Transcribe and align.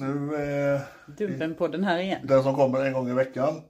Nu 0.00 0.34
är 0.34 0.80
Dumpen 1.06 1.54
på 1.54 1.68
den 1.68 1.84
här 1.84 1.98
igen. 1.98 2.20
den 2.26 2.42
som 2.42 2.54
kommer 2.54 2.84
en 2.84 2.92
gång 2.92 3.08
i 3.10 3.12
veckan. 3.12 3.62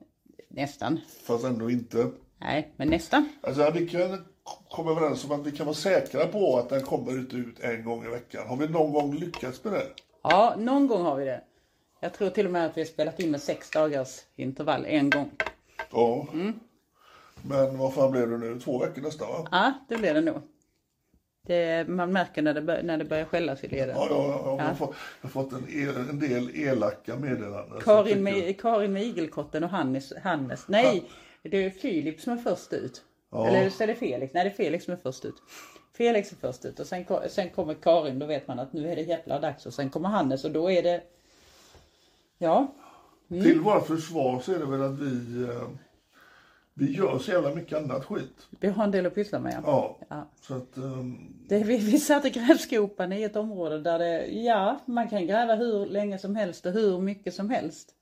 Nästan. 0.48 1.00
Fast 1.22 1.44
ändå 1.44 1.70
inte. 1.70 2.10
Nej, 2.38 2.72
men 2.76 2.88
nästan. 2.88 3.28
Alltså 3.40 3.70
vi 3.70 3.88
kan 3.88 4.24
komma 4.70 4.90
överens 4.90 5.24
om 5.24 5.32
att 5.40 5.46
vi 5.46 5.52
kan 5.52 5.66
vara 5.66 5.76
säkra 5.76 6.26
på 6.26 6.58
att 6.58 6.68
den 6.68 6.82
kommer 6.82 7.18
ut, 7.18 7.34
ut 7.34 7.60
en 7.60 7.84
gång 7.84 8.04
i 8.04 8.08
veckan. 8.08 8.48
Har 8.48 8.56
vi 8.56 8.68
någon 8.68 8.92
gång 8.92 9.14
lyckats 9.14 9.64
med 9.64 9.72
det? 9.72 9.86
Ja, 10.22 10.54
någon 10.58 10.86
gång 10.86 11.02
har 11.02 11.16
vi 11.16 11.24
det. 11.24 11.40
Jag 12.00 12.12
tror 12.12 12.30
till 12.30 12.46
och 12.46 12.52
med 12.52 12.66
att 12.66 12.76
vi 12.76 12.80
har 12.80 12.86
spelat 12.86 13.20
in 13.20 13.30
med 13.30 13.42
sex 13.42 13.70
dagars 13.70 14.20
intervall 14.36 14.84
en 14.86 15.10
gång. 15.10 15.30
Ja. 15.92 16.26
Men 17.42 17.78
vad 17.78 17.94
fan 17.94 18.10
blev 18.10 18.30
det 18.30 18.38
nu? 18.38 18.60
Två 18.60 18.78
veckor 18.78 19.02
nästan 19.02 19.28
va? 19.28 19.48
Ja, 19.50 19.72
det 19.88 19.96
blir 19.96 20.14
det 20.14 20.20
nog. 20.20 20.42
Det, 21.48 21.88
man 21.88 22.12
märker 22.12 22.42
när 22.42 22.54
det, 22.54 22.62
bör, 22.62 22.82
när 22.82 22.98
det 22.98 23.04
börjar 23.04 23.24
skällas 23.24 23.64
i 23.64 23.68
leden. 23.68 23.96
Ja, 23.96 24.06
ja, 24.10 24.42
ja. 24.44 24.56
Jag, 24.58 24.64
har 24.64 24.74
fått, 24.74 24.94
jag 25.20 25.28
har 25.28 25.42
fått 25.42 25.52
en, 25.52 25.66
el, 25.68 25.96
en 25.96 26.18
del 26.18 26.50
elaka 26.56 27.16
meddelanden. 27.16 27.80
Karin, 27.80 28.22
med, 28.22 28.60
Karin 28.60 28.92
med 28.92 29.02
igelkotten 29.02 29.64
och 29.64 29.70
Hannes, 29.70 30.12
Hannes. 30.22 30.68
Nej, 30.68 31.04
det 31.42 31.64
är 31.64 31.70
Filip 31.70 32.20
som 32.20 32.32
är 32.32 32.36
först 32.36 32.72
ut. 32.72 33.02
Eller 33.32 33.70
så 33.70 33.82
är 33.82 33.86
det 33.86 33.94
Felix. 33.94 34.34
Nej, 34.34 34.44
det 34.44 34.50
är 34.50 34.54
Felix 34.54 34.84
som 34.84 34.94
är 34.94 34.98
först 35.02 35.24
ut. 35.24 35.34
Felix 35.96 36.32
är 36.32 36.36
först 36.36 36.64
ut 36.64 36.80
och 36.80 36.86
sen, 36.86 37.04
sen 37.28 37.50
kommer 37.50 37.74
Karin, 37.74 38.18
då 38.18 38.26
vet 38.26 38.48
man 38.48 38.58
att 38.58 38.72
nu 38.72 38.90
är 38.90 38.96
det 38.96 39.02
jävla 39.02 39.40
dags. 39.40 39.66
Och 39.66 39.74
sen 39.74 39.90
kommer 39.90 40.08
Hannes 40.08 40.44
och 40.44 40.50
då 40.50 40.70
är 40.70 40.82
det... 40.82 41.02
Ja, 42.38 42.74
Till 43.28 43.60
våra 43.60 43.80
försvar 43.80 44.40
så 44.40 44.52
är 44.52 44.58
det 44.58 44.66
väl 44.66 44.82
att 44.82 44.98
vi, 44.98 45.42
eh, 45.42 45.68
vi 46.78 46.92
gör 46.96 47.18
så 47.18 47.30
jävla 47.30 47.54
mycket 47.54 47.78
annat 47.78 48.04
skit. 48.04 48.48
vi 48.60 48.68
har 48.68 48.84
en 48.84 48.90
del 48.90 49.06
att 49.06 49.14
pyssla 49.14 49.38
med. 49.38 49.62
Ja. 49.66 49.98
Ja. 50.08 50.30
Så 50.40 50.54
att, 50.54 50.76
ehm, 50.76 51.16
Det, 51.48 51.58
vi, 51.58 51.76
vi 51.78 51.98
satte 51.98 52.30
grävskopan 52.30 53.12
i 53.12 53.22
ett 53.22 53.36
område 53.36 53.78
där 53.80 53.98
det, 53.98 54.26
ja, 54.26 54.80
man 54.86 55.08
kan 55.08 55.26
gräva 55.26 55.54
hur 55.54 55.86
länge 55.86 56.18
som 56.18 56.36
helst 56.36 56.66
och 56.66 56.72
hur 56.72 56.98
mycket 57.00 57.34
som 57.34 57.50
helst. 57.50 57.94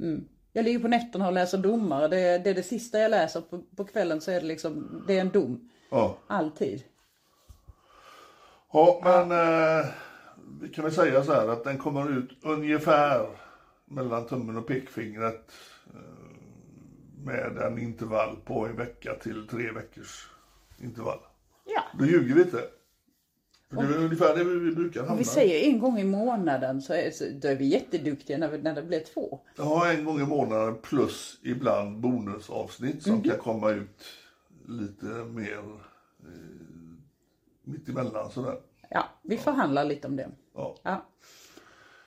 Mm. 0.00 0.24
Jag 0.52 0.64
ligger 0.64 0.78
på 0.78 0.88
nätterna 0.88 1.26
och 1.26 1.32
läser 1.32 1.58
domar. 1.58 2.08
Det, 2.08 2.38
det 2.38 2.50
är 2.50 2.54
det 2.54 2.62
sista 2.62 2.98
jag 2.98 3.10
läser 3.10 3.40
på, 3.40 3.62
på 3.76 3.84
kvällen 3.84 4.20
så 4.20 4.30
är 4.30 4.40
det 4.40 4.46
liksom, 4.46 5.04
det 5.06 5.16
är 5.16 5.20
en 5.20 5.28
dom. 5.30 5.70
ja. 5.90 6.18
Alltid. 6.26 6.82
Ja, 8.72 9.00
men 9.04 9.30
eh, 9.32 9.86
vi 10.60 10.68
kan 10.68 10.84
väl 10.84 10.92
säga 10.92 11.24
så 11.24 11.32
här 11.32 11.48
att 11.48 11.64
den 11.64 11.78
kommer 11.78 12.18
ut 12.18 12.30
ungefär 12.42 13.26
mellan 13.84 14.26
tummen 14.26 14.56
och 14.56 14.66
pekfingret 14.66 15.52
med 17.24 17.58
en 17.58 17.78
intervall 17.78 18.36
på 18.44 18.66
en 18.66 18.76
vecka 18.76 19.14
till 19.14 19.46
tre 19.46 19.70
veckors 19.70 20.30
intervall. 20.80 21.18
Ja. 21.64 21.82
Då 21.98 22.04
ljuger 22.06 22.34
vi 22.34 22.42
inte. 22.42 22.60
För 23.70 23.82
det 23.82 23.94
är 23.94 23.98
ungefär 23.98 24.36
det 24.36 24.44
vi 24.44 24.74
brukar 24.74 25.00
hamna. 25.00 25.12
Om 25.12 25.18
vi 25.18 25.24
säger 25.24 25.68
en 25.72 25.78
gång 25.78 25.98
i 25.98 26.04
månaden 26.04 26.82
så 26.82 26.92
är, 26.92 27.10
så, 27.10 27.24
då 27.42 27.48
är 27.48 27.56
vi 27.56 27.64
jätteduktiga 27.66 28.38
när, 28.38 28.48
vi, 28.48 28.58
när 28.62 28.74
det 28.74 28.82
blir 28.82 29.00
två. 29.00 29.40
Ja, 29.56 29.92
en 29.92 30.04
gång 30.04 30.20
i 30.20 30.26
månaden 30.26 30.76
plus 30.82 31.38
ibland 31.42 32.00
bonusavsnitt 32.00 33.02
som 33.02 33.12
Mhm. 33.14 33.22
kan 33.22 33.38
komma 33.38 33.70
ut 33.70 34.04
lite 34.68 35.06
mer 35.06 35.58
eh, 35.58 36.28
mittemellan 37.64 38.30
sådär. 38.30 38.56
Ja, 38.90 39.04
vi 39.22 39.38
förhandlar 39.38 39.84
lite 39.84 40.06
om 40.08 40.16
det. 40.16 40.28
Ja. 40.54 40.76
Ja. 40.82 41.06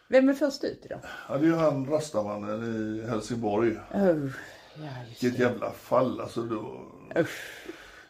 Vem 0.09 0.29
är 0.29 0.33
först 0.33 0.63
ut 0.63 0.81
idag? 0.85 0.99
ja, 1.29 1.37
det 1.37 1.45
är 1.45 1.49
ju 1.49 1.55
han 1.55 1.85
rastamannen 1.85 2.63
i 2.63 3.07
Helsingborg. 3.07 3.77
Oh, 3.93 4.29
ja, 4.77 4.89
Vilket 5.21 5.39
jävla 5.39 5.71
fall 5.71 6.21
alltså. 6.21 6.41
Då... 6.41 6.85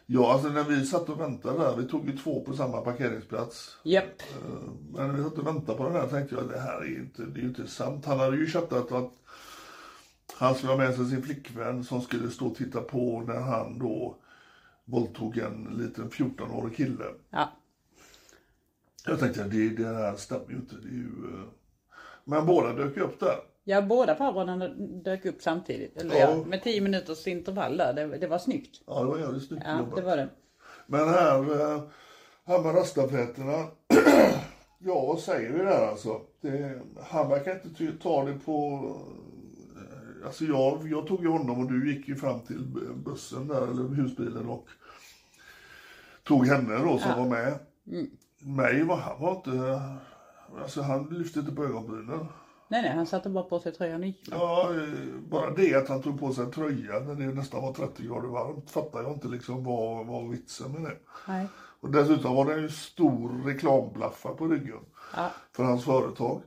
Ja, 0.06 0.32
alltså 0.32 0.48
när 0.48 0.64
vi 0.64 0.86
satt 0.86 1.08
och 1.08 1.20
väntade 1.20 1.58
där, 1.58 1.76
vi 1.76 1.88
tog 1.88 2.06
ju 2.06 2.16
två 2.18 2.44
på 2.44 2.56
samma 2.56 2.80
parkeringsplats. 2.80 3.76
Japp. 3.82 4.22
Eh, 4.22 4.70
Men 4.92 5.08
när 5.08 5.14
vi 5.14 5.24
satt 5.24 5.38
och 5.38 5.46
väntade 5.46 5.78
på 5.78 5.84
den 5.84 5.92
här 5.92 6.06
tänkte 6.08 6.34
jag 6.34 6.44
att 6.44 6.50
det 6.50 6.60
här 6.60 6.80
är 6.80 6.84
ju 6.86 6.96
inte, 6.96 7.22
det 7.22 7.40
är 7.40 7.42
ju 7.42 7.48
inte 7.48 7.66
sant. 7.66 8.04
Han 8.04 8.18
hade 8.18 8.36
ju 8.36 8.46
chattat 8.46 8.92
att 8.92 9.12
han 10.34 10.54
skulle 10.54 10.72
ha 10.72 10.78
med 10.78 10.94
sig 10.94 11.10
sin 11.10 11.22
flickvän 11.22 11.84
som 11.84 12.00
skulle 12.02 12.30
stå 12.30 12.46
och 12.46 12.56
titta 12.56 12.80
på 12.80 13.20
när 13.26 13.40
han 13.40 13.78
då 13.78 14.16
våldtog 14.84 15.38
en 15.38 15.64
liten 15.64 16.10
14-årig 16.10 16.76
kille. 16.76 17.04
Ja. 17.30 17.52
Jag 19.06 19.18
tänkte 19.18 19.44
det, 19.44 19.68
det 19.68 19.84
här 19.86 20.16
stämmer 20.16 20.46
ju 20.50 20.56
inte. 20.56 20.76
Det 20.76 20.88
är 20.88 20.92
ju, 20.92 21.34
eh, 21.34 21.48
Men 22.24 22.46
båda 22.46 22.72
dök 22.72 22.96
ju 22.96 23.02
upp 23.02 23.20
där. 23.20 23.36
Ja, 23.68 23.82
båda 23.82 24.14
farbröderna 24.16 24.68
dök 25.04 25.24
upp 25.26 25.42
samtidigt. 25.42 25.96
Eller 25.96 26.14
Ja. 26.14 26.30
ja. 26.30 26.44
med 26.44 26.62
tio 26.62 26.80
minuters 26.80 27.26
intervall 27.26 27.76
där. 27.76 27.92
Det, 27.92 28.18
det 28.18 28.26
var 28.26 28.38
snyggt. 28.38 28.80
Ja, 28.86 29.00
det 29.00 29.06
var 29.06 29.18
jävligt 29.18 29.46
snyggt 29.48 29.62
Ja, 29.66 29.78
jobbat. 29.78 29.96
det 29.96 30.02
var 30.02 30.16
det. 30.16 30.28
Men 30.86 31.08
här, 31.08 31.38
eh, 31.74 31.82
här 32.44 32.58
med 32.62 32.74
rastaflätorna. 32.74 33.66
ja, 34.78 35.06
vad 35.06 35.18
säger 35.20 35.50
vi 35.52 35.58
där 35.58 35.88
alltså? 35.88 36.20
Det, 36.40 36.80
han 37.02 37.28
verkar 37.28 37.52
inte 37.64 38.02
ta 38.02 38.24
det 38.24 38.38
på... 38.44 38.52
eh, 39.76 40.26
Alltså 40.26 40.44
jag, 40.44 40.88
jag 40.88 41.06
tog 41.06 41.22
ju 41.22 41.28
honom 41.28 41.60
och 41.60 41.72
du 41.72 41.94
gick 41.94 42.08
ju 42.08 42.16
fram 42.16 42.40
till 42.40 42.62
bussen 43.04 43.48
där, 43.48 43.62
eller 43.62 43.94
husbilen 43.94 44.46
och 44.48 44.68
tog 46.24 46.46
henne 46.46 46.78
då 46.78 46.98
som 46.98 47.10
var 47.18 47.26
med. 47.28 47.58
Mig 48.38 48.82
var 48.84 48.96
han 48.96 49.20
var 49.20 49.36
inte... 49.36 49.80
Alltså 50.62 50.82
han 50.82 51.06
lyfte 51.10 51.40
inte 51.40 51.52
på 51.52 51.64
ögonbrynen. 51.64 52.26
Nej, 52.68 52.82
nej, 52.82 52.90
han 52.92 53.06
satte 53.06 53.28
bara 53.28 53.44
på 53.44 53.60
sig 53.60 53.72
tröjan 53.72 54.00
och 54.00 54.06
gick. 54.06 54.28
Ja, 54.30 54.70
bara 55.18 55.50
det 55.50 55.74
att 55.74 55.88
han 55.88 56.02
tog 56.02 56.20
på 56.20 56.32
sig 56.32 56.44
en 56.44 56.50
tröja 56.50 57.00
när 57.00 57.14
det 57.14 57.34
nästan 57.34 57.62
var 57.62 57.72
30 57.72 58.02
grader 58.02 58.28
varmt 58.28 58.70
fattar 58.70 59.02
jag 59.02 59.12
inte 59.12 59.28
liksom 59.28 59.64
vad 59.64 60.06
var 60.06 60.28
vitsen 60.28 60.72
med 60.72 60.82
det. 60.82 60.96
Nej. 61.28 61.46
Och 61.80 61.90
dessutom 61.90 62.34
var 62.34 62.44
det 62.44 62.54
en 62.54 62.70
stor 62.70 63.44
reklamblaffa 63.46 64.34
på 64.34 64.46
ryggen 64.46 64.80
Ja. 65.16 65.30
för 65.52 65.64
hans 65.64 65.84
företag. 65.84 66.42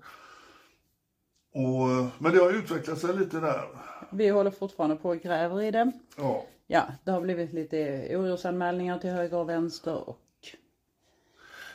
Och, 1.54 1.88
men 2.18 2.32
det 2.34 2.40
har 2.40 2.54
utvecklat 2.54 3.00
sig 3.00 3.16
lite 3.18 3.40
där. 3.40 3.68
Vi 4.12 4.30
håller 4.30 4.52
fortfarande 4.52 4.96
på 4.96 5.10
och 5.10 5.18
gräver 5.22 5.62
i 5.62 5.72
det. 5.72 5.92
Ja. 6.18 6.46
Ja, 6.68 6.84
det 7.04 7.12
har 7.12 7.22
blivit 7.22 7.54
lite 7.54 8.08
orosanmälningar 8.18 9.00
till 9.00 9.10
höger 9.10 9.38
och 9.38 9.50
vänster. 9.50 10.10
Och... 10.10 10.20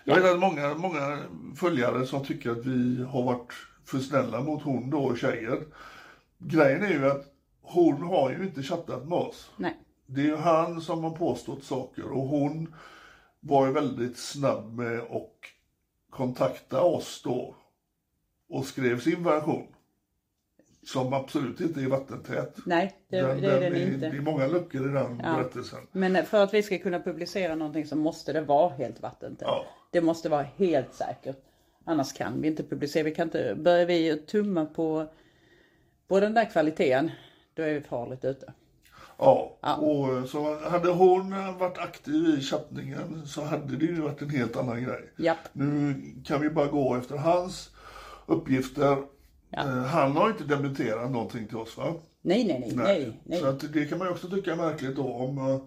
Jag 0.05 0.15
vet 0.17 0.25
att 0.25 0.39
många, 0.39 0.75
många 0.75 1.19
följare 1.57 2.07
som 2.07 2.25
tycker 2.25 2.51
att 2.51 2.67
vi 2.67 3.05
har 3.05 3.23
varit 3.23 3.53
för 3.85 3.99
snälla 3.99 4.41
mot 4.41 4.63
hon 4.63 4.91
då, 4.91 5.17
tjejer. 5.17 5.65
Grejen 6.39 6.83
är 6.83 6.89
ju 6.91 7.07
att 7.11 7.25
hon 7.63 8.03
har 8.03 8.31
ju 8.31 8.43
inte 8.45 8.63
chattat 8.63 9.09
med 9.09 9.19
oss. 9.19 9.51
Nej. 9.57 9.77
Det 10.07 10.21
är 10.21 10.25
ju 10.25 10.37
han 10.37 10.81
som 10.81 11.05
har 11.05 11.11
påstått 11.11 11.65
saker 11.65 12.05
och 12.13 12.29
hon 12.29 12.75
var 13.41 13.67
ju 13.67 13.73
väldigt 13.73 14.19
snabb 14.19 14.75
med 14.75 14.99
att 14.99 15.31
kontakta 16.11 16.81
oss 16.81 17.23
då 17.25 17.55
och 18.49 18.65
skrev 18.67 19.01
sin 19.01 19.25
version. 19.25 19.67
Som 20.87 21.13
absolut 21.13 21.61
inte 21.61 21.81
är 21.81 21.87
vattentät. 21.87 22.57
Nej, 22.67 22.95
det, 23.09 23.21
Den- 23.21 23.41
det 23.41 23.47
är 23.47 23.61
den 23.61 23.73
den 23.73 23.83
är- 23.83 23.87
inte. 23.95 24.09
Det 24.11 24.17
är 24.17 24.21
många 24.21 24.47
luckor 24.47 24.91
i 24.91 24.93
den 24.93 25.21
Ja. 25.25 25.37
berättelsen. 25.37 25.87
Men 25.93 26.27
för 26.27 26.43
att 26.43 26.55
vi 26.55 26.63
ska 26.63 26.79
kunna 26.79 27.01
publicera 27.01 27.55
någonting 27.55 27.87
så 27.87 27.97
måste 27.97 28.33
det 28.33 28.41
vara 28.41 28.69
helt 28.69 29.01
vattentätt. 29.03 29.47
Ja. 29.49 29.65
Det 29.91 30.01
måste 30.01 30.29
vara 30.29 30.43
helt 30.43 30.95
säkert. 30.95 31.37
Annars 31.85 32.13
kan 32.13 32.41
vi 32.43 32.49
inte 32.49 32.63
publicera. 32.63 33.03
Vi 33.05 33.15
kan 33.15 33.29
inte, 33.29 33.55
börjar 33.55 33.87
vi 33.87 34.17
tumma 34.27 34.65
på, 34.67 35.07
på 36.09 36.21
den 36.21 36.35
där 36.35 36.51
kvaliteten, 36.51 37.11
då 37.55 37.63
är 37.63 37.75
vi 37.75 37.81
farligt 37.81 38.25
ute. 38.25 38.53
Ja, 39.19 39.59
Ja. 39.61 39.77
och 39.77 40.29
så 40.29 40.59
hade 40.69 40.89
hon 40.91 41.31
varit 41.59 41.79
aktiv 41.79 42.39
i 42.39 42.41
chattningen 42.41 43.27
så 43.27 43.43
hade 43.45 43.77
det 43.77 43.85
ju 43.87 44.01
varit 44.01 44.23
en 44.23 44.31
helt 44.31 44.57
annan 44.57 44.85
grej. 44.85 45.11
Japp. 45.19 45.39
Nu 45.53 45.95
kan 46.25 46.41
vi 46.41 46.51
bara 46.51 46.67
gå 46.67 46.97
efter 46.97 47.17
hans 47.17 47.71
uppgifter. 48.27 48.97
Ja. 49.51 49.59
Eh, 49.61 49.67
Han 49.85 50.13
har 50.13 50.31
inte 50.31 50.45
dementerat 50.45 51.11
någonting 51.11 51.47
till 51.47 51.57
oss 51.57 51.77
va? 51.77 51.95
Nej, 52.23 52.45
nej, 52.45 52.61
nej, 52.61 52.73
nej. 52.77 53.21
nej. 53.25 53.41
Så 53.41 53.47
att 53.47 53.73
det 53.73 53.85
kan 53.85 53.99
man 53.99 54.07
ju 54.07 54.13
också 54.13 54.29
tycka 54.31 54.53
är 54.53 54.57
märkligt 54.57 54.97
då 54.97 55.13
om, 55.13 55.39
eh, 55.39 55.61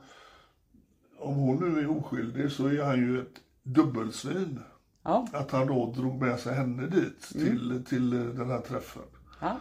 om 1.20 1.36
hon 1.36 1.74
nu 1.74 1.80
är 1.80 1.98
oskyldig 1.98 2.52
så 2.52 2.68
är 2.68 2.82
han 2.84 2.98
ju 2.98 3.20
ett 3.22 3.42
dubbelsvin. 3.64 4.60
Ja, 5.08 5.28
Att 5.34 5.52
han 5.52 5.68
då 5.68 5.92
drog 5.96 6.22
med 6.22 6.40
sig 6.40 6.54
henne 6.54 6.88
dit 6.88 7.32
Mm. 7.36 7.48
till, 7.48 7.86
till 7.86 8.14
eh, 8.14 8.20
den 8.26 8.50
här 8.50 8.60
träffen. 8.62 9.04
ja. 9.42 9.58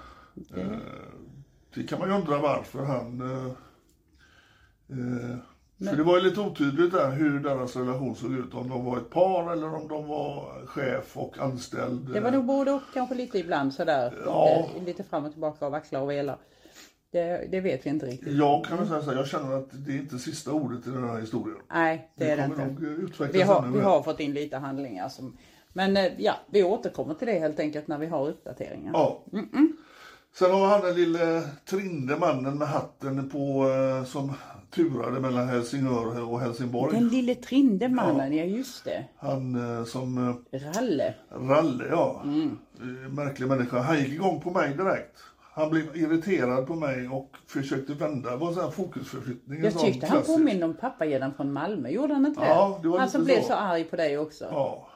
Det 1.75 1.83
kan 1.83 1.99
man 1.99 2.09
ju 2.09 2.15
undra 2.15 2.39
varför 2.39 2.85
han... 2.85 3.21
Eh, 3.21 3.47
eh, 4.99 5.37
för 5.91 5.97
det 5.97 6.03
var 6.03 6.17
ju 6.19 6.25
lite 6.25 6.41
otydligt 6.41 6.93
där 6.93 7.11
hur 7.11 7.41
deras 7.41 7.77
relation 7.77 8.15
såg 8.17 8.33
ut. 8.33 8.55
Om 8.55 8.69
de 8.69 8.85
var 8.85 8.97
ett 8.99 9.11
par 9.11 9.53
eller 9.53 9.75
om 9.75 9.89
de 9.89 10.09
var 10.09 10.67
chef 10.67 11.17
och 11.17 11.39
anställd. 11.39 12.13
Det 12.13 12.21
var 12.21 12.31
nog 12.31 12.45
både 12.45 12.73
och 12.73 12.83
kanske 12.95 13.15
lite 13.15 13.39
ibland 13.39 13.75
sådär. 13.75 14.23
Ja. 14.25 14.69
Lite, 14.75 14.87
lite 14.87 15.05
fram 15.05 15.25
och 15.25 15.33
tillbaka 15.33 15.67
och 15.67 15.73
vackla 15.73 16.01
och 16.01 16.11
vela. 16.11 16.39
Det, 17.11 17.49
det 17.51 17.61
vet 17.61 17.87
vi 17.87 17.91
inte 17.91 18.07
riktigt. 18.07 18.33
Jag 18.33 18.65
kan 18.65 18.79
väl 18.79 18.89
säga 18.89 19.03
så 19.03 19.11
här, 19.11 19.17
jag 19.17 19.27
känner 19.27 19.57
att 19.57 19.69
det 19.87 19.93
är 19.93 19.97
inte 19.97 20.19
sista 20.19 20.53
ordet 20.53 20.87
i 20.87 20.91
den 20.91 21.09
här 21.09 21.21
historien. 21.21 21.59
Nej, 21.73 22.11
det 22.17 22.31
är 22.31 22.37
det 22.37 22.45
inte. 22.45 22.65
nog 22.65 23.21
eh, 23.21 23.29
Vi 23.33 23.43
har, 23.43 23.67
vi 23.67 23.81
har 23.81 24.03
fått 24.03 24.21
in 24.21 24.35
lite 24.35 24.57
handlingar 24.57 25.09
som... 25.09 25.37
Men 25.73 25.97
eh, 25.97 26.13
ja, 26.19 26.35
vi 26.51 26.63
återkommer 26.63 27.15
till 27.15 27.27
det 27.27 27.39
helt 27.39 27.61
enkelt 27.61 27.89
när 27.89 27.99
vi 27.99 28.07
har 28.07 28.29
uppdateringar. 28.29 28.93
Ja. 28.93 29.25
Sen 30.35 30.51
har 30.51 30.67
han 30.67 30.81
den 30.81 30.95
lille 30.95 31.43
trinde 31.65 32.17
mannen 32.17 32.59
med 32.59 32.69
hatten 32.69 33.31
på 33.31 33.69
eh, 33.71 34.05
som 34.05 34.33
turade 34.71 35.21
mellan 35.21 35.49
Helsingör 35.49 36.31
och 36.31 36.41
Helsingborg. 36.41 36.95
Den 36.95 37.09
lille 37.09 37.35
trinde 37.35 37.89
mannen, 37.89 38.37
ja. 38.37 38.45
just 38.45 38.85
det. 38.85 39.05
Han 39.17 39.87
som 39.87 40.43
Ralle. 40.53 41.15
Ralle, 41.31 41.85
ja. 41.91 42.23
Mm. 42.25 42.59
Märklig 43.15 43.49
människa. 43.49 43.79
Han 43.79 43.99
gick 43.99 44.13
igång 44.13 44.41
på 44.41 44.51
mig 44.51 44.75
direkt. 44.77 45.19
Han 45.57 45.71
blev 45.71 45.97
irriterad 45.97 46.67
på 46.67 46.75
mig 46.75 47.09
och 47.09 47.31
försökte 47.47 47.95
vända. 47.95 48.31
Det 48.31 48.37
var 48.37 48.53
sån 48.53 48.63
här 48.63 48.71
fokusförflyttning. 48.71 49.65
Jag 49.65 49.79
tyckte 49.79 50.07
han 50.07 50.23
påminde 50.23 50.65
om 50.65 50.75
pappagäddan 50.75 51.35
från 51.35 51.53
Malmö, 51.53 51.89
gjorde 51.89 52.15
han 52.15 52.27
inte 52.27 52.41
Ja, 52.41 52.79
det 52.83 52.89
var 52.89 52.99
Han 52.99 53.09
som 53.11 53.25
blev 53.25 53.41
så. 53.41 53.47
så 53.47 53.55
arg 53.55 53.85
på 53.85 53.97
dig 53.97 54.19
också. 54.19 54.45
Ja. 54.51 54.89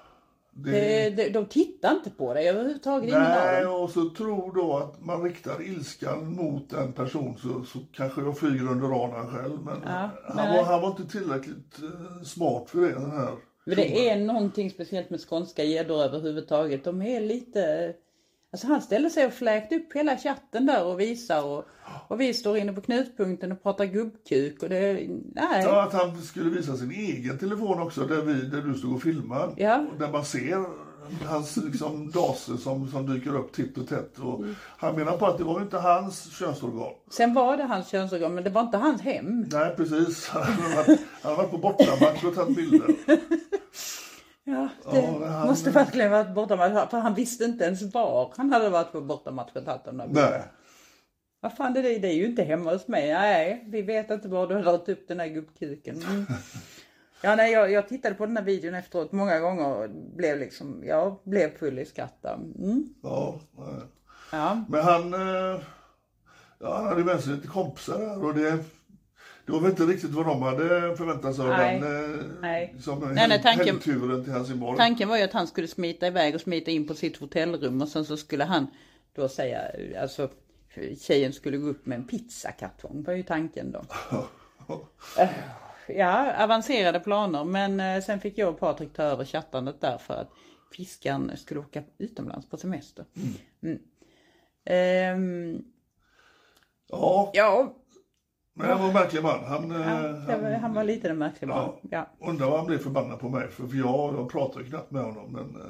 Det, 0.52 0.70
Det, 0.70 1.10
de, 1.24 1.30
de 1.30 1.46
tittar 1.46 1.92
inte 1.92 2.10
på 2.10 2.34
dig 2.34 2.48
överhuvudtaget, 2.48 3.12
nej, 3.12 3.66
och 3.66 3.90
så 3.90 4.10
tror 4.10 4.54
då 4.54 4.76
att 4.76 5.04
man 5.04 5.22
riktar 5.22 5.62
ilskan 5.62 6.32
mot 6.36 6.72
en 6.72 6.92
person 6.92 7.36
så, 7.38 7.64
så 7.64 7.78
kanske 7.92 8.20
jag 8.20 8.38
flyger 8.38 8.70
under 8.70 8.88
radarn 8.88 9.26
själv. 9.30 9.58
Men 9.64 9.76
Ja, 9.84 10.10
han, 10.24 10.36
nej. 10.36 10.56
var, 10.56 10.64
han 10.64 10.80
var 10.82 10.88
inte 10.88 11.06
tillräckligt 11.18 11.78
eh, 11.82 12.22
smart 12.24 12.70
för 12.70 12.80
det. 12.80 12.92
Den 12.92 13.10
här. 13.10 13.30
Men 13.64 13.76
det 13.76 14.08
är 14.08 14.16
någonting 14.20 14.70
speciellt 14.70 15.10
med 15.10 15.20
skånska 15.28 15.64
gäddor 15.64 16.02
överhuvudtaget. 16.02 16.84
De 16.84 17.02
är 17.02 17.20
lite... 17.20 17.92
Alltså 18.52 18.66
han 18.66 18.82
ställer 18.82 19.08
sig 19.08 19.26
och 19.26 19.32
fläkt 19.32 19.72
upp 19.72 19.92
hela 19.92 20.16
chatten 20.16 20.66
där 20.66 20.84
och 20.84 21.00
visar 21.00 21.44
och, 21.44 21.64
och 22.08 22.20
vi 22.20 22.34
står 22.34 22.56
inne 22.56 22.72
på 22.72 22.80
knutpunkten 22.80 23.52
och 23.52 23.62
pratar 23.62 23.84
gubbkuk 23.84 24.62
och 24.62 24.68
det... 24.68 24.92
Nej. 25.34 25.64
Ja, 25.64 25.82
att 25.82 25.92
han 25.92 26.22
skulle 26.22 26.50
visa 26.50 26.76
sin 26.76 26.90
egen 26.90 27.38
telefon 27.38 27.80
också 27.80 28.04
där, 28.04 28.22
vi, 28.22 28.34
där 28.34 28.62
du 28.62 28.74
stod 28.78 28.94
och 28.94 29.02
filmade. 29.02 29.52
Ja. 29.56 29.86
Och 29.92 29.98
där 29.98 30.12
man 30.12 30.24
ser 30.24 30.64
hans 31.26 31.56
liksom, 31.56 32.10
dase 32.10 32.58
som, 32.58 32.88
som 32.88 33.14
dyker 33.14 33.36
upp 33.36 33.52
titt 33.52 33.78
och 33.78 33.88
tätt. 33.88 34.18
Och 34.18 34.44
Han 34.78 34.96
menar 34.96 35.16
på 35.16 35.26
att 35.26 35.38
det 35.38 35.44
var 35.44 35.60
inte 35.62 35.78
hans 35.78 36.32
könsorgan. 36.38 36.92
Sen 37.10 37.34
var 37.34 37.56
det 37.56 37.64
hans 37.64 37.88
könsorgan 37.88 38.34
men 38.34 38.44
det 38.44 38.50
var 38.50 38.60
inte 38.60 38.78
hans 38.78 39.02
hem. 39.02 39.40
Nej, 39.52 39.76
precis. 39.76 40.28
Han 40.32 40.42
har 40.42 40.76
varit, 40.76 41.00
han 41.22 41.32
har 41.32 41.36
varit 41.36 41.50
på 41.50 41.58
bortamatch 41.58 42.24
och 42.24 42.34
tagit 42.34 42.56
bilder. 42.56 42.94
Ja, 44.44 44.68
det 44.92 45.00
han- 45.00 45.46
måste 45.48 45.70
verkligen 45.70 46.10
varit 46.10 46.34
bortamatch. 46.34 46.90
För 46.90 46.98
han 46.98 47.14
visste 47.14 47.44
inte 47.44 47.64
ens 47.64 47.94
var 47.94 48.32
han 48.36 48.52
hade 48.52 48.68
varit 48.70 48.92
på 48.92 49.00
bortamatch 49.00 49.50
och 49.56 49.64
tagit. 49.64 50.12
Nej. 50.12 50.42
Vad 51.40 51.56
fan 51.56 51.76
är 51.76 51.82
det? 51.82 51.98
Det 51.98 52.08
är 52.08 52.12
ju 52.14 52.26
inte 52.26 52.42
hemma 52.42 52.72
hos 52.72 52.88
mig. 52.88 53.12
Nej, 53.12 53.64
vi 53.68 53.82
vet 53.82 54.10
inte 54.10 54.28
var 54.28 54.46
du 54.48 54.54
har 54.54 54.62
dragit 54.62 54.88
upp 54.88 55.08
den 55.08 55.18
där 55.18 55.26
gubbkuken. 55.26 56.02
Mm. 56.02 56.26
Ja, 57.22 57.34
nej, 57.36 57.52
jag, 57.52 57.72
jag 57.72 57.88
tittade 57.88 58.14
på 58.14 58.26
den 58.26 58.36
här 58.36 58.44
videon 58.44 58.74
efteråt 58.74 59.12
många 59.12 59.38
gånger 59.40 59.66
och 59.76 59.90
blev 59.90 60.38
liksom, 60.38 60.82
jag 60.86 61.16
blev 61.24 61.58
full 61.58 61.78
i 61.78 61.84
skratt. 61.84 62.24
Mm. 62.24 62.84
Ja. 63.02 63.40
Ja, 64.32 64.64
Men 64.68 64.80
han, 64.84 65.14
eh, 65.14 65.60
ja, 66.58 66.74
han 66.76 66.86
hade 66.86 67.04
med 67.04 67.20
sig 67.20 67.32
lite 67.32 67.48
kompisar 67.48 67.98
där 67.98 68.24
och 68.24 68.34
det, 68.34 68.58
det 69.50 69.54
var 69.56 69.60
väl 69.60 69.70
inte 69.70 69.82
riktigt 69.84 70.10
vad 70.10 70.26
de 70.26 70.42
hade 70.42 70.96
förväntat 70.96 71.36
sig 71.36 71.44
av 71.44 71.50
Nej. 71.50 71.80
den 71.80 72.14
eh, 72.14 72.20
Nej. 72.40 72.74
Som 72.80 72.98
Nej, 73.14 73.28
nej, 73.28 73.42
tanken- 73.42 73.66
helgturen 73.66 74.24
till 74.24 74.32
Helsingborg. 74.32 74.76
tanken 74.78 75.08
var 75.08 75.16
ju 75.16 75.22
att 75.22 75.32
han 75.32 75.46
skulle 75.46 75.68
smita 75.68 76.06
iväg 76.06 76.34
och 76.34 76.40
smita 76.40 76.70
in 76.70 76.86
på 76.88 76.94
sitt 76.94 77.16
hotellrum 77.16 77.82
och 77.82 77.88
sen 77.88 78.04
så 78.04 78.16
skulle 78.16 78.44
han 78.44 78.66
då 79.14 79.28
säga, 79.28 79.60
alltså 80.00 80.28
tjejen 81.00 81.32
skulle 81.32 81.56
gå 81.56 81.68
upp 81.68 81.86
med 81.86 81.96
en 81.98 82.04
pizzakartong 82.06 83.02
var 83.02 83.12
ju 83.12 83.22
tanken 83.22 83.72
då. 83.72 83.82
Eh, 85.18 85.30
Ja, 85.96 86.44
avancerade 86.44 87.00
planer 87.00 87.44
men 87.44 87.80
eh, 87.80 88.02
sen 88.02 88.20
fick 88.20 88.38
jag 88.38 88.48
och 88.48 88.58
Patrik 88.60 88.92
ta 88.92 89.02
över 89.02 89.24
chattandet 89.24 89.80
där 89.80 89.98
för 89.98 90.14
att 90.14 90.30
fiskaren 90.76 91.32
skulle 91.36 91.60
åka 91.60 91.82
utomlands 91.98 92.48
på 92.48 92.56
semester. 92.56 93.04
Mm. 93.62 93.78
Ehm, 94.64 95.62
Ja, 96.88 97.30
ja, 97.34 97.74
men 98.60 98.68
han 98.70 98.78
var 98.80 98.86
en 98.88 98.92
märklig 98.94 99.22
man. 99.22 99.44
Han, 99.44 99.70
eh, 99.70 99.78
ja 99.80 100.36
det 100.36 100.42
var, 100.42 100.50
han 100.50 100.74
var 100.74 100.84
lite 100.84 101.08
den 101.08 101.18
märkliga 101.18 101.48
man. 101.54 101.70
Ja. 101.90 102.06
Undrar 102.20 102.46
vad 102.50 102.58
han 102.58 102.66
blev 102.66 102.78
förbannad 102.78 103.18
på 103.20 103.28
mig 103.28 103.48
för, 103.48 103.66
för 103.66 103.76
jag, 103.76 104.14
jag 104.14 104.28
pratade 104.30 104.64
knappt 104.64 104.90
med 104.90 105.02
honom 105.02 105.32
men 105.32 105.60
eh, 105.62 105.66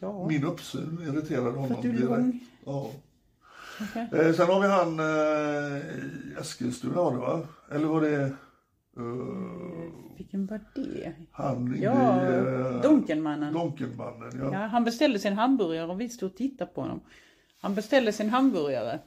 Ja. 0.00 0.26
min 0.28 0.44
uppsyn 0.44 0.98
irriterade 1.02 1.50
honom 1.50 1.72
att 1.76 1.82
du 1.82 1.88
är 1.88 1.92
direkt. 1.92 2.10
lång. 2.10 2.40
Ja. 2.64 2.90
Okej. 3.80 4.08
Eh, 4.26 4.32
sen 4.32 4.46
har 4.46 4.60
vi 4.60 4.68
han 4.68 5.00
eh, 5.00 5.76
i 5.76 6.40
Eskilstuna 6.40 6.94
var 6.94 7.12
det 7.12 7.18
va? 7.18 7.40
Eller 7.72 7.86
var 7.86 8.00
det 8.00 8.22
eh, 8.22 8.32
Vilken 10.16 10.46
var 10.46 10.60
det? 10.74 11.12
han 11.32 11.76
Ja, 11.80 12.22
i... 12.22 12.34
eh, 12.36 12.80
Donkenmannen. 12.82 13.52
Donkenmannen, 13.54 14.30
ja. 14.40 14.50
Ja, 14.52 14.58
han 14.66 14.84
beställde 14.84 15.18
sin 15.18 15.32
hamburgare 15.32 15.86
och 15.90 16.00
vi 16.00 16.08
stod 16.08 16.30
och 16.30 16.36
tittade 16.36 16.70
på 16.74 16.80
honom. 16.80 17.00
Han 17.60 17.74
beställde 17.74 18.12
sin 18.12 18.30
hamburgare 18.30 18.98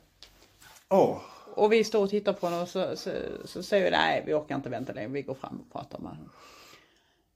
Ja 0.90 1.22
och 1.54 1.72
vi 1.74 1.84
står 1.84 2.04
och 2.04 2.10
tittar 2.10 2.34
på 2.34 2.46
honom 2.46 2.62
och 2.62 2.70
så, 2.70 2.96
så, 2.96 3.12
så 3.46 3.64
säger 3.64 3.86
vi 3.86 3.92
nej 3.92 4.24
vi 4.26 4.34
orkar 4.34 4.56
inte 4.56 4.70
vänta 4.70 4.94
längre, 4.94 5.10
vi 5.10 5.22
går 5.22 5.34
fram 5.34 5.60
och 5.60 5.74
pratar 5.74 6.00
med 6.00 6.10
honom. 6.10 6.30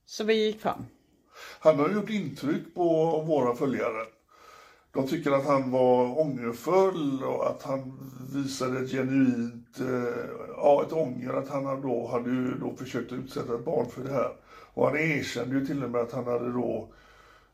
Så 0.06 0.24
vi 0.24 0.34
gick 0.46 0.60
fram. 0.60 0.84
Han 1.60 1.78
har 1.78 1.90
gjort 1.90 2.10
intryck 2.10 2.74
på 2.74 3.20
våra 3.26 3.54
följare. 3.54 4.06
De 4.92 5.08
tycker 5.08 5.30
att 5.30 5.46
han 5.46 5.70
var 5.70 6.20
ångerfull 6.20 7.24
och 7.24 7.50
att 7.50 7.62
han 7.62 8.10
visade 8.34 8.80
ett 8.80 8.90
genuint, 8.90 9.80
eh, 9.80 10.24
ja 10.56 10.84
ett 10.86 10.92
ånger 10.92 11.32
att 11.32 11.48
han 11.48 11.66
hade 11.66 11.82
då 11.82 12.06
hade 12.06 12.30
ju 12.30 12.58
då 12.58 12.76
försökt 12.76 13.12
utsätta 13.12 13.54
ett 13.54 13.64
barn 13.64 13.90
för 13.90 14.02
det 14.04 14.12
här. 14.12 14.32
Och 14.74 14.86
han 14.86 14.96
erkände 14.96 15.54
ju 15.54 15.66
till 15.66 15.84
och 15.84 15.90
med 15.90 16.00
att 16.00 16.12
han 16.12 16.24
hade 16.24 16.52
då, 16.52 16.88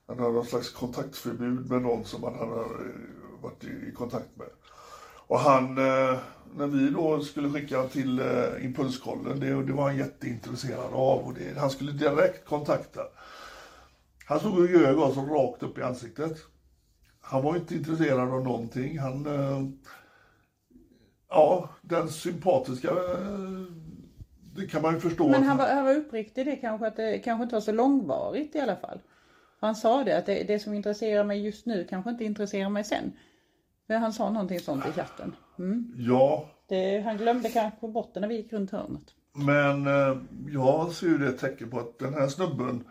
han 0.07 0.19
hade 0.19 0.33
någon 0.33 0.47
slags 0.47 0.71
kontaktförbud 0.71 1.71
med 1.71 1.83
någon 1.83 2.05
som 2.05 2.23
han 2.23 2.35
hade 2.35 2.65
varit 3.43 3.65
i, 3.65 3.89
i 3.89 3.93
kontakt 3.93 4.37
med. 4.37 4.49
Och 5.27 5.39
han, 5.39 5.79
eh, 5.79 6.19
när 6.57 6.67
vi 6.67 6.91
då 6.91 7.21
skulle 7.21 7.49
skicka 7.49 7.83
till 7.83 8.19
eh, 8.19 8.65
impulskollen, 8.65 9.41
det, 9.41 9.63
det 9.63 9.73
var 9.73 9.83
han 9.83 9.97
jätteintresserad 9.97 10.93
av 10.93 11.19
och 11.19 11.35
det, 11.35 11.59
han 11.59 11.71
skulle 11.71 11.93
direkt 11.93 12.45
kontakta. 12.45 13.01
Han 14.25 14.41
stod 14.41 14.59
och 14.59 14.71
ljög 14.71 14.99
oss 14.99 15.17
rakt 15.17 15.63
upp 15.63 15.79
i 15.79 15.83
ansiktet. 15.83 16.39
Han 17.21 17.43
var 17.43 17.57
inte 17.57 17.75
intresserad 17.75 18.21
av 18.21 18.45
någonting. 18.45 18.99
Han... 18.99 19.27
Eh, 19.27 19.69
ja, 21.29 21.69
den 21.83 22.09
sympatiska... 22.09 22.89
Eh, 22.89 23.65
det 24.57 24.67
kan 24.67 24.83
man 24.83 24.95
ju 24.95 25.01
förstå. 25.01 25.29
Men 25.29 25.43
han 25.43 25.57
var, 25.57 25.69
han 25.69 25.85
var 25.85 25.95
uppriktig 25.95 26.47
det 26.47 26.57
kanske 26.57 26.87
att 26.87 26.97
det 26.97 27.19
kanske 27.19 27.43
inte 27.43 27.55
var 27.55 27.61
så 27.61 27.73
långvarigt 27.73 28.55
i 28.55 28.61
alla 28.61 28.77
fall. 28.77 28.99
Han 29.61 29.77
sa 29.77 30.05
det 30.05 30.19
att 30.19 30.27
det, 30.27 30.43
det 30.43 30.59
som 30.59 30.75
intresserar 30.75 31.25
mig 31.25 31.45
just 31.45 31.67
nu 31.67 31.87
kanske 31.91 32.11
inte 32.11 32.25
intresserar 32.25 32.69
mig 32.69 32.85
sen. 32.85 33.13
Men 33.91 34.03
han 34.03 34.13
sa 34.13 34.31
någonting 34.31 34.61
sånt 34.61 34.87
i 34.87 34.93
chatten. 34.93 35.37
Mm. 35.59 35.95
Ja, 35.97 36.45
Det, 36.69 37.01
han 37.01 37.17
glömde 37.17 37.49
kanske 37.51 37.89
bort 37.89 38.15
det 38.15 38.21
när 38.21 38.29
vi 38.29 38.37
gick 38.37 38.53
runt 38.53 38.71
hörnet. 38.71 39.03
Men 39.33 39.87
eh, 39.87 40.17
jag 40.53 40.93
ser 40.93 41.07
ju 41.07 41.19
det 41.19 41.33
tecken 41.33 41.71
på 41.71 41.79
att 41.81 41.99
den 41.99 42.15
här 42.15 42.29
snubben, 42.29 42.85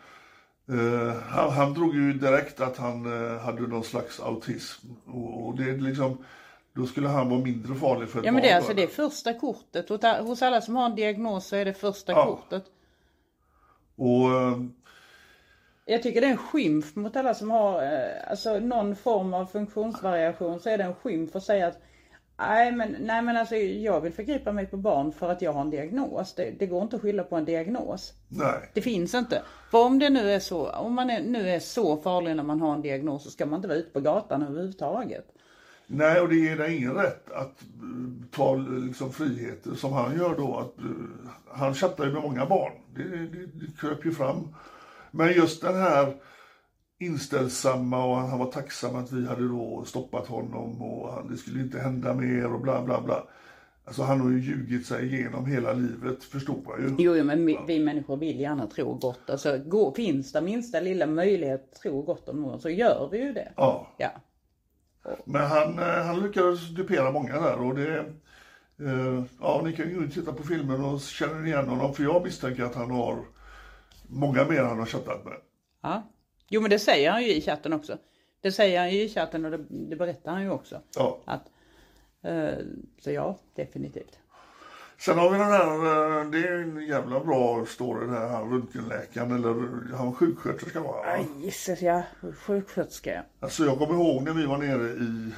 eh, 0.70 1.22
han, 1.22 1.50
han 1.51 1.74
drog 1.74 1.96
ju 1.96 2.13
direkt 2.13 2.62
att 2.62 2.77
han 2.77 3.06
eh, 3.06 3.39
hade 3.39 3.62
någon 3.62 3.84
slags 3.84 4.20
autism. 4.20 4.88
Och, 5.06 5.48
och 5.48 5.58
det 5.58 5.63
är 5.70 5.77
liksom, 5.77 6.18
då 6.75 6.86
skulle 6.86 7.08
han 7.08 7.29
vara 7.29 7.39
mindre 7.39 7.75
farlig 7.75 8.10
för 8.10 8.20
ett 8.20 8.25
Ja 8.25 8.32
men 8.32 8.41
det 8.41 8.50
är 8.50 8.56
alltså 8.56 8.74
det 8.74 8.88
första 8.88 9.34
kortet. 9.34 9.89
Hos 10.20 10.41
alla 10.41 10.62
som 10.62 10.75
har 10.75 10.86
en 10.86 10.96
diagnos 10.96 11.48
så 11.48 11.56
är 11.56 11.65
det 11.65 11.74
första 11.74 12.12
Ja. 12.12 12.25
kortet. 12.25 12.63
Och 13.96 14.32
eh, 14.32 14.58
Jag 15.89 16.03
tycker 16.03 16.22
det 16.22 16.27
är 16.27 16.31
en 16.31 16.38
skymf 16.38 16.96
mot 16.96 17.15
alla 17.15 17.34
som 17.34 17.51
har 17.51 17.84
eh, 17.84 18.29
alltså 18.31 18.60
någon 18.60 18.96
form 18.96 19.34
av 19.34 19.46
funktionsvariation 19.46 20.60
så 20.60 20.69
är 20.69 20.77
det 20.77 20.84
en 20.84 20.96
skymf 20.96 21.36
att 21.36 21.43
säga 21.43 21.67
att 21.67 21.81
Nej 22.38 22.72
men, 22.72 22.96
nej 23.00 23.22
men 23.22 23.38
alltså 23.38 23.55
jag 23.55 24.01
vill 24.01 24.13
förgripa 24.13 24.51
mig 24.51 24.65
på 24.65 24.77
barn 24.77 25.12
för 25.12 25.29
att 25.29 25.41
jag 25.41 25.53
har 25.53 25.62
en 25.62 25.69
diagnos. 25.69 26.36
Det, 26.36 26.51
det 26.60 26.65
går 26.65 26.81
inte 26.81 26.96
att 26.96 27.01
skylla 27.01 27.24
på 27.24 27.36
en 27.36 27.46
diagnos. 27.46 28.13
nej, 28.27 28.72
Det 28.74 28.81
finns 28.81 29.15
inte. 29.15 29.41
För 29.72 29.86
om 29.86 30.00
det 30.00 30.10
nu 30.10 30.31
är 30.31 30.39
så, 30.39 30.69
om 30.69 30.93
man 30.93 31.10
är, 31.10 31.24
nu 31.24 31.50
är 31.50 31.60
så 31.60 31.98
farlig 31.98 32.36
när 32.36 32.43
man 32.43 32.62
har 32.62 32.74
en 32.74 32.81
diagnos 32.81 33.24
så 33.24 33.31
ska 33.31 33.46
man 33.46 33.55
inte 33.58 33.67
vara 33.67 33.77
ute 33.77 33.89
på 33.89 34.00
gatan 34.00 34.43
överhuvudtaget. 34.43 35.25
nej, 35.88 36.22
och 36.22 36.29
det 36.29 36.36
ger 36.36 36.58
dig 36.58 36.77
ingen 36.77 36.93
rätt 36.93 37.31
att 37.31 37.62
eh, 37.62 38.29
ta 38.31 38.55
liksom, 38.55 39.12
friheter 39.13 39.72
som 39.75 39.93
han 39.93 40.17
gör 40.17 40.36
då. 40.38 40.58
Att, 40.58 40.79
eh, 40.79 40.86
han 41.51 41.74
chattar 41.74 42.05
ju 42.05 42.13
med 42.13 42.22
många 42.22 42.46
barn. 42.46 42.74
Det, 42.96 43.03
det, 43.03 43.46
det 43.46 43.77
kröp 43.79 44.05
ju 44.05 44.12
fram. 44.12 44.48
Men 45.12 45.34
just 45.34 45.62
den 45.62 45.75
här 45.75 46.16
inställsamma 47.00 48.06
och 48.06 48.16
han 48.16 48.39
var 48.39 48.51
tacksam 48.51 48.96
att 48.96 49.12
vi 49.12 49.28
hade 49.28 49.48
då 49.48 49.84
stoppat 49.86 50.28
honom 50.28 50.82
och 50.82 51.32
det 51.32 51.38
skulle 51.38 51.62
inte 51.62 51.80
hända 51.80 52.13
mer 52.13 52.54
och 52.54 52.62
bla 52.62 52.82
bla 52.82 53.01
bla. 53.01 53.24
Alltså 53.86 54.04
han 54.04 54.22
har 54.22 54.30
ju 54.30 54.39
ljugit 54.39 54.86
sig 54.86 55.06
igenom 55.16 55.46
hela 55.46 55.74
livet, 55.74 56.24
förstod 56.24 56.66
man 56.68 56.82
ju. 56.82 56.96
Jo, 57.04 57.16
jo 57.16 57.24
men 57.24 57.46
vi, 57.46 57.60
vi 57.68 57.80
människor 57.80 58.18
vill 58.18 58.39
gärna 58.39 58.68
tro 58.68 58.94
gott. 58.94 59.30
Alltså 59.30 59.58
gå, 59.66 59.94
finns 59.94 60.32
det 60.32 60.42
minsta 60.42 60.80
lilla 60.80 61.08
möjlighet 61.08 61.70
att 61.74 61.82
tro 61.82 62.01
gott 62.01 62.30
om 62.30 62.42
någon 62.42 62.60
så 62.62 62.70
gör 62.70 63.10
vi 63.12 63.18
ju 63.18 63.34
det. 63.34 63.54
Ja. 63.56 63.88
Ja. 63.98 64.10
Men 65.25 65.42
han, 65.48 65.80
eh, 65.80 66.06
han 66.06 66.20
lyckades 66.20 66.70
dupera 66.70 67.12
många 67.12 67.34
där 67.42 67.62
och 67.62 67.75
det... 67.75 67.98
eh, 68.80 69.24
Ja, 69.42 69.62
ni 69.66 69.74
kan 69.74 69.89
ju 69.89 70.10
titta 70.10 70.34
på 70.34 70.44
filmen 70.44 70.84
och 70.84 71.01
känner 71.01 71.46
igen 71.46 71.68
honom 71.70 71.94
för 71.94 72.04
jag 72.04 72.24
misstänker 72.24 72.63
att 72.63 72.75
han 72.75 72.92
har 72.92 73.25
många 74.10 74.46
mer 74.46 74.63
han 74.63 74.80
har 74.80 74.86
chattat 74.86 75.25
med. 75.25 75.34
ja. 75.82 76.04
Jo 76.51 76.62
men 76.62 76.70
det 76.70 76.80
säger 76.80 77.12
han 77.12 77.24
ju 77.24 77.34
i 77.34 77.42
chatten 77.42 77.74
också. 77.74 77.98
Det 78.42 78.51
säger 78.51 78.80
han 78.80 78.92
ju 78.92 79.01
i 79.01 79.10
chatten 79.10 79.46
och 79.46 79.51
det, 79.51 79.66
det 79.70 79.96
berättar 79.96 80.32
han 80.32 80.42
ju 80.42 80.50
också. 80.50 80.82
Ja. 80.96 81.18
Att, 81.25 81.44
eh, 82.22 82.58
så 83.00 83.12
ja, 83.12 83.38
definitivt. 83.56 84.20
Sen 84.98 85.18
har 85.18 85.30
vi 85.30 85.38
den 85.38 85.48
här, 85.48 85.75
eh, 85.75 86.30
det 86.30 86.38
är 86.48 86.51
en 86.51 86.88
jävla 86.88 87.20
bra 87.20 87.66
story 87.66 88.08
det 88.08 88.20
här, 88.20 88.46
röntgenläkaren 88.46 89.32
eller 89.32 89.56
han 89.96 90.16
sjuksköterska 90.16 90.80
var 90.82 91.06
han, 91.06 91.42
Jesus 91.42 91.82
ja, 91.82 92.04
sjuksköterska. 92.46 93.24
Alltså 93.39 93.66
jag 93.66 93.78
kommer 93.78 93.94
ihåg 93.94 94.24
när 94.24 94.34
vi 94.34 94.46
var 94.46 94.58
nere 94.58 94.89
i, 94.89 95.32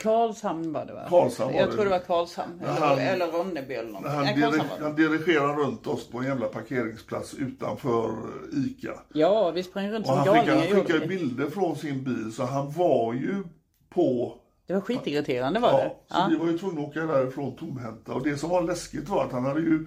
Karlshamn 0.00 0.72
var 0.72 0.86
det 0.86 0.92
va? 0.92 1.06
Karlshamn 1.08 1.52
var 1.52 1.60
Jag 1.60 1.68
det. 1.68 1.72
tror 1.74 1.84
det 1.84 1.90
var 1.90 1.98
Karlshamn. 1.98 2.60
Eller, 2.60 2.72
han- 2.72 2.98
eller 2.98 3.26
Ronneby 3.26 3.74
eller 3.74 3.88
någonting. 3.92 4.12
han, 4.12 4.24
Nej, 4.24 4.34
diri- 4.34 4.40
Karlshamn 4.42 4.68
var 4.70 4.78
det. 4.78 4.84
han 4.84 4.94
dirigerade 4.94 5.52
runt 5.52 5.86
oss 5.86 6.08
på 6.10 6.18
en 6.18 6.24
jävla 6.24 6.46
parkeringsplats 6.46 7.34
utanför 7.34 8.08
eh, 8.08 8.58
ICA. 8.66 8.92
Ja, 9.12 9.50
vi 9.50 9.62
sprang 9.62 9.90
runt 9.90 10.00
Och 10.00 10.06
som 10.06 10.16
han 10.18 10.26
skickade, 10.26 10.46
galningar. 10.46 10.74
han 10.74 10.84
skickade 10.84 11.06
vi. 11.06 11.18
bilder 11.18 11.50
från 11.50 11.76
sin 11.76 12.04
bil 12.04 12.32
så 12.32 12.44
han 12.44 12.70
var 12.72 13.14
ju 13.14 13.44
på 13.88 14.38
Det 14.66 14.74
var 14.74 14.80
skitirriterande 14.80 15.60
var 15.60 15.70
Ja, 15.72 15.78
det. 15.78 15.90
så 16.14 16.20
Ja. 16.20 16.26
vi 16.30 16.36
var 16.36 16.46
ju 16.46 16.58
tvungna 16.58 16.80
att 16.80 16.88
åka 16.88 17.00
därifrån 17.00 17.56
tomhänta. 17.56 18.14
Och 18.14 18.22
det 18.24 18.36
som 18.36 18.50
var 18.50 18.62
läskigt 18.62 19.08
var 19.08 19.24
att 19.24 19.32
han 19.32 19.44
hade 19.44 19.60
ju... 19.60 19.86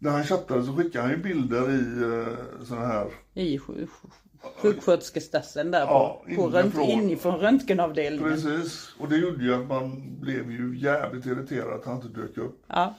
När 0.00 0.10
han 0.10 0.24
chattade 0.24 0.64
så 0.64 0.72
skickade 0.76 1.02
han 1.04 1.10
ju 1.10 1.16
bilder 1.22 1.70
i 1.70 2.04
uh, 2.04 2.28
sådana 2.64 2.86
här... 2.86 3.06
I 3.34 3.58
sjuksköterskestassen 4.42 5.70
där 5.70 5.80
Ja, 5.80 6.22
på, 6.28 6.34
på 6.36 6.48
rönt, 6.48 6.74
inifrån. 6.74 6.90
inifrån 6.90 7.38
röntgenavdelningen. 7.40 8.30
Precis. 8.30 8.94
Och 8.98 9.08
det 9.08 9.16
gjorde 9.16 9.44
ju 9.44 9.54
att 9.54 9.68
man 9.68 10.16
blev 10.20 10.50
ju 10.52 10.78
jävligt 10.78 11.26
irriterad 11.26 11.80
att 11.80 11.84
han 11.86 11.96
inte 11.96 12.20
dök 12.20 12.38
upp. 12.38 12.62
Ja. 12.66 12.94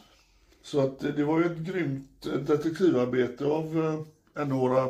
Så 0.61 0.79
att 0.79 1.03
eh, 1.03 1.09
det 1.11 1.23
var 1.23 1.39
ju 1.39 1.45
ett 1.45 1.57
grymt 1.57 2.25
eh, 2.25 2.39
detektivarbete 2.39 3.45
av 3.45 3.77
uh, 3.77 4.45
några... 4.47 4.87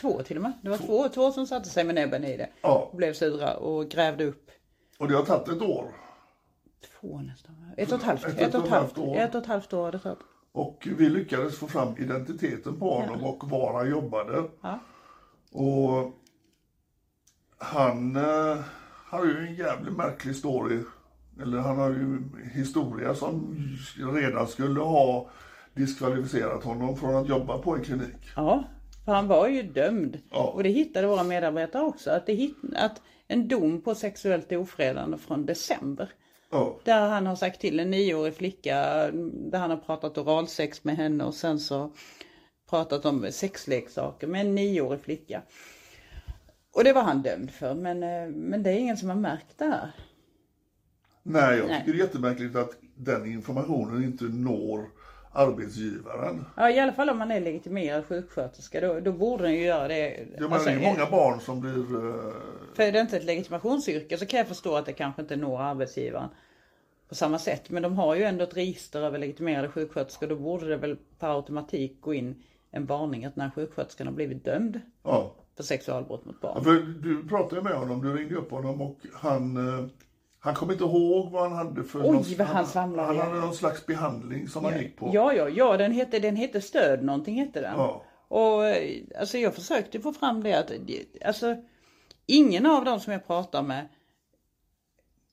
Två 0.00 0.22
till 0.22 0.36
och 0.36 0.42
med. 0.42 0.52
Det 0.62 0.70
var 0.70 0.76
två, 0.76 1.08
två 1.08 1.32
som 1.32 1.46
satte 1.46 1.68
sig 1.68 1.84
med 1.84 1.94
näbben 1.94 2.24
i 2.24 2.36
det. 2.36 2.48
Ja, 2.62 2.88
Och 2.90 2.96
blev 2.96 3.12
sura 3.12 3.54
och 3.56 3.88
grävde 3.88 4.24
upp. 4.24 4.50
och 4.98 5.08
det 5.08 5.14
har 5.14 5.22
tagit 5.24 5.48
ett 5.48 5.62
år. 5.62 5.86
Två 7.00 7.18
nästan. 7.18 7.54
Ett 7.76 7.92
och 7.92 7.98
ett 7.98 8.04
halvt. 8.04 8.24
Ett 8.24 8.38
Ett 8.40 8.54
och 8.54 8.64
ett 8.64 8.70
halvt 8.70 8.98
år. 8.98 9.16
Ett 9.16 9.34
och 9.34 9.40
ett 9.40 9.46
halvt 9.46 9.72
år 9.72 9.82
har 9.82 9.92
det 9.92 9.98
tagit. 9.98 10.18
Och 10.52 10.88
vi 10.98 11.08
lyckades 11.08 11.58
få 11.58 11.66
fram 11.66 11.96
identiteten 11.98 12.78
på 12.78 12.94
honom 12.94 13.24
och 13.24 13.50
var 13.50 13.72
han 13.72 13.90
jobbade. 13.90 14.42
Ja. 14.62 14.78
Och 15.54 16.12
han 17.58 18.16
eh, 18.16 18.58
har 19.10 19.24
ju 19.24 19.46
en 19.46 19.54
jävligt 19.54 19.96
märklig 19.96 20.36
story. 20.36 20.78
Eller 21.42 21.58
han 21.58 21.78
har 21.78 21.90
ju 21.90 22.22
historia 22.52 23.14
som 23.14 23.56
redan 24.14 24.48
skulle 24.48 24.80
ha 24.80 25.30
diskvalificerat 25.74 26.64
honom 26.64 26.96
från 26.96 27.16
att 27.16 27.28
jobba 27.28 27.58
på 27.58 27.74
en 27.76 27.82
klinik. 27.82 28.32
Ja, 28.36 28.64
för 29.04 29.12
han 29.12 29.28
var 29.28 29.48
ju 29.48 29.62
dömd. 29.62 30.18
Ja. 30.30 30.52
Och 30.54 30.62
det 30.62 30.68
hittade 30.68 31.06
våra 31.06 31.24
medarbetare 31.24 31.82
också. 31.82 32.10
Att, 32.10 32.26
det 32.26 32.32
hit, 32.32 32.56
att 32.76 33.02
en 33.28 33.48
dom 33.48 33.82
på 33.82 33.94
sexuellt 33.94 34.52
ofredande 34.52 35.18
från 35.18 35.46
december. 35.46 36.10
Ja, 36.50 36.80
Där 36.84 37.08
han 37.08 37.26
har 37.26 37.36
sagt 37.36 37.60
till 37.60 37.80
en 37.80 37.90
nioårig 37.90 38.36
flicka, 38.36 38.76
där 39.50 39.58
han 39.58 39.70
har 39.70 39.76
pratat 39.76 40.18
oralsex 40.18 40.84
med 40.84 40.96
henne 40.96 41.24
och 41.24 41.34
sen 41.34 41.58
så 41.58 41.92
pratat 42.74 43.04
om 43.04 43.32
sexleksaker 43.32 44.26
med 44.26 44.40
en 44.40 44.54
nioårig 44.54 45.00
flicka. 45.00 45.42
Och 46.72 46.84
det 46.84 46.92
var 46.92 47.02
han 47.02 47.22
dömd 47.22 47.50
för, 47.50 47.74
men, 47.74 48.02
eh, 48.02 48.28
men 48.28 48.62
det 48.62 48.70
är 48.70 48.76
ingen 48.78 48.96
som 48.96 49.08
har 49.08 49.16
märkt 49.16 49.58
det 49.58 49.64
här. 49.64 49.90
nej, 51.22 51.58
jag 51.58 51.66
Nej. 51.68 51.78
tycker 51.80 51.92
det 51.92 51.98
är 51.98 52.06
jättemärkligt 52.06 52.56
att 52.56 52.70
den 52.96 53.26
informationen 53.26 54.04
inte 54.04 54.24
når 54.24 54.86
arbetsgivaren. 55.32 56.44
Ja, 56.56 56.70
i 56.70 56.78
alla 56.78 56.92
fall 56.92 57.10
om 57.10 57.18
man 57.18 57.30
är 57.30 57.40
legitimerad 57.40 58.04
sjuksköterska, 58.06 58.80
då, 58.80 59.00
då 59.00 59.12
borde 59.12 59.42
den 59.42 59.54
ju 59.54 59.64
göra 59.64 59.88
det. 59.88 60.26
Jag 60.32 60.42
menar, 60.42 60.54
Alltså, 60.54 60.70
det 60.70 60.76
är 60.76 60.92
många 60.92 61.10
barn 61.10 61.40
som 61.40 61.60
blir... 61.60 61.94
eh, 61.94 62.32
För 62.74 62.82
är 62.82 62.92
det 62.92 63.00
inte 63.00 63.16
ett 63.16 63.24
legitimationsyrke 63.24 64.18
så 64.18 64.26
kan 64.26 64.38
jag 64.38 64.48
förstå 64.48 64.76
att 64.76 64.86
det 64.86 64.92
kanske 64.92 65.22
inte 65.22 65.36
når 65.36 65.60
arbetsgivaren 65.62 66.28
på 67.08 67.14
samma 67.14 67.38
sätt. 67.38 67.70
Men 67.70 67.82
de 67.82 67.96
har 67.98 68.14
ju 68.14 68.22
ändå 68.22 68.44
ett 68.44 68.56
register 68.56 69.00
över 69.02 69.18
legitimerade 69.18 69.68
sjuksköterskor. 69.68 70.26
Då 70.26 70.36
borde 70.36 70.68
det 70.68 70.76
väl 70.76 70.96
per 71.18 71.36
automatik 71.36 72.00
gå 72.00 72.14
in 72.14 72.42
en 72.74 72.86
varning 72.86 73.24
att 73.24 73.34
den 73.34 73.42
här 73.44 73.50
sjuksköterskan 73.50 74.06
har 74.06 74.14
blivit 74.14 74.44
dömd 74.44 74.80
Ja. 75.02 75.34
för 75.56 75.62
sexualbrott 75.62 76.24
mot 76.24 76.36
Ja, 76.42 76.48
barn. 76.54 76.64
För 76.64 76.72
du 77.02 77.28
pratade 77.28 77.62
med 77.62 77.72
honom, 77.72 78.02
du 78.02 78.16
ringde 78.16 78.34
upp 78.34 78.50
honom 78.50 78.82
och 78.82 78.98
han, 79.12 79.56
eh, 79.56 79.86
han 80.38 80.54
kom 80.54 80.70
inte 80.70 80.84
ihåg 80.84 81.30
vad 81.30 81.42
han 81.42 81.52
hade 81.52 81.84
för... 81.84 82.00
Oj, 82.00 82.34
vad 82.38 82.46
han 82.46 82.64
Han 82.74 82.94
ja. 83.16 83.22
hade 83.22 83.40
någon 83.40 83.54
slags 83.54 83.86
behandling 83.86 84.48
som 84.48 84.64
han 84.64 84.78
gick 84.78 84.96
på. 84.96 85.10
Ja, 85.14 85.32
ja, 85.32 85.48
ja, 85.48 85.76
den 85.76 85.92
hette, 85.92 86.18
den 86.18 86.36
hette 86.36 86.60
Stöd 86.60 87.04
någonting 87.04 87.34
hette 87.34 87.60
den. 87.60 87.74
Ja. 87.76 88.04
Och 88.28 88.66
eh, 88.66 89.02
alltså 89.20 89.38
jag 89.38 89.54
försökte 89.54 90.00
få 90.00 90.12
fram 90.12 90.42
det 90.42 90.54
att, 90.54 90.72
alltså 91.24 91.56
ingen 92.26 92.66
av 92.66 92.84
dem 92.84 93.00
som 93.00 93.12
jag 93.12 93.26
pratar 93.26 93.62
med 93.62 93.88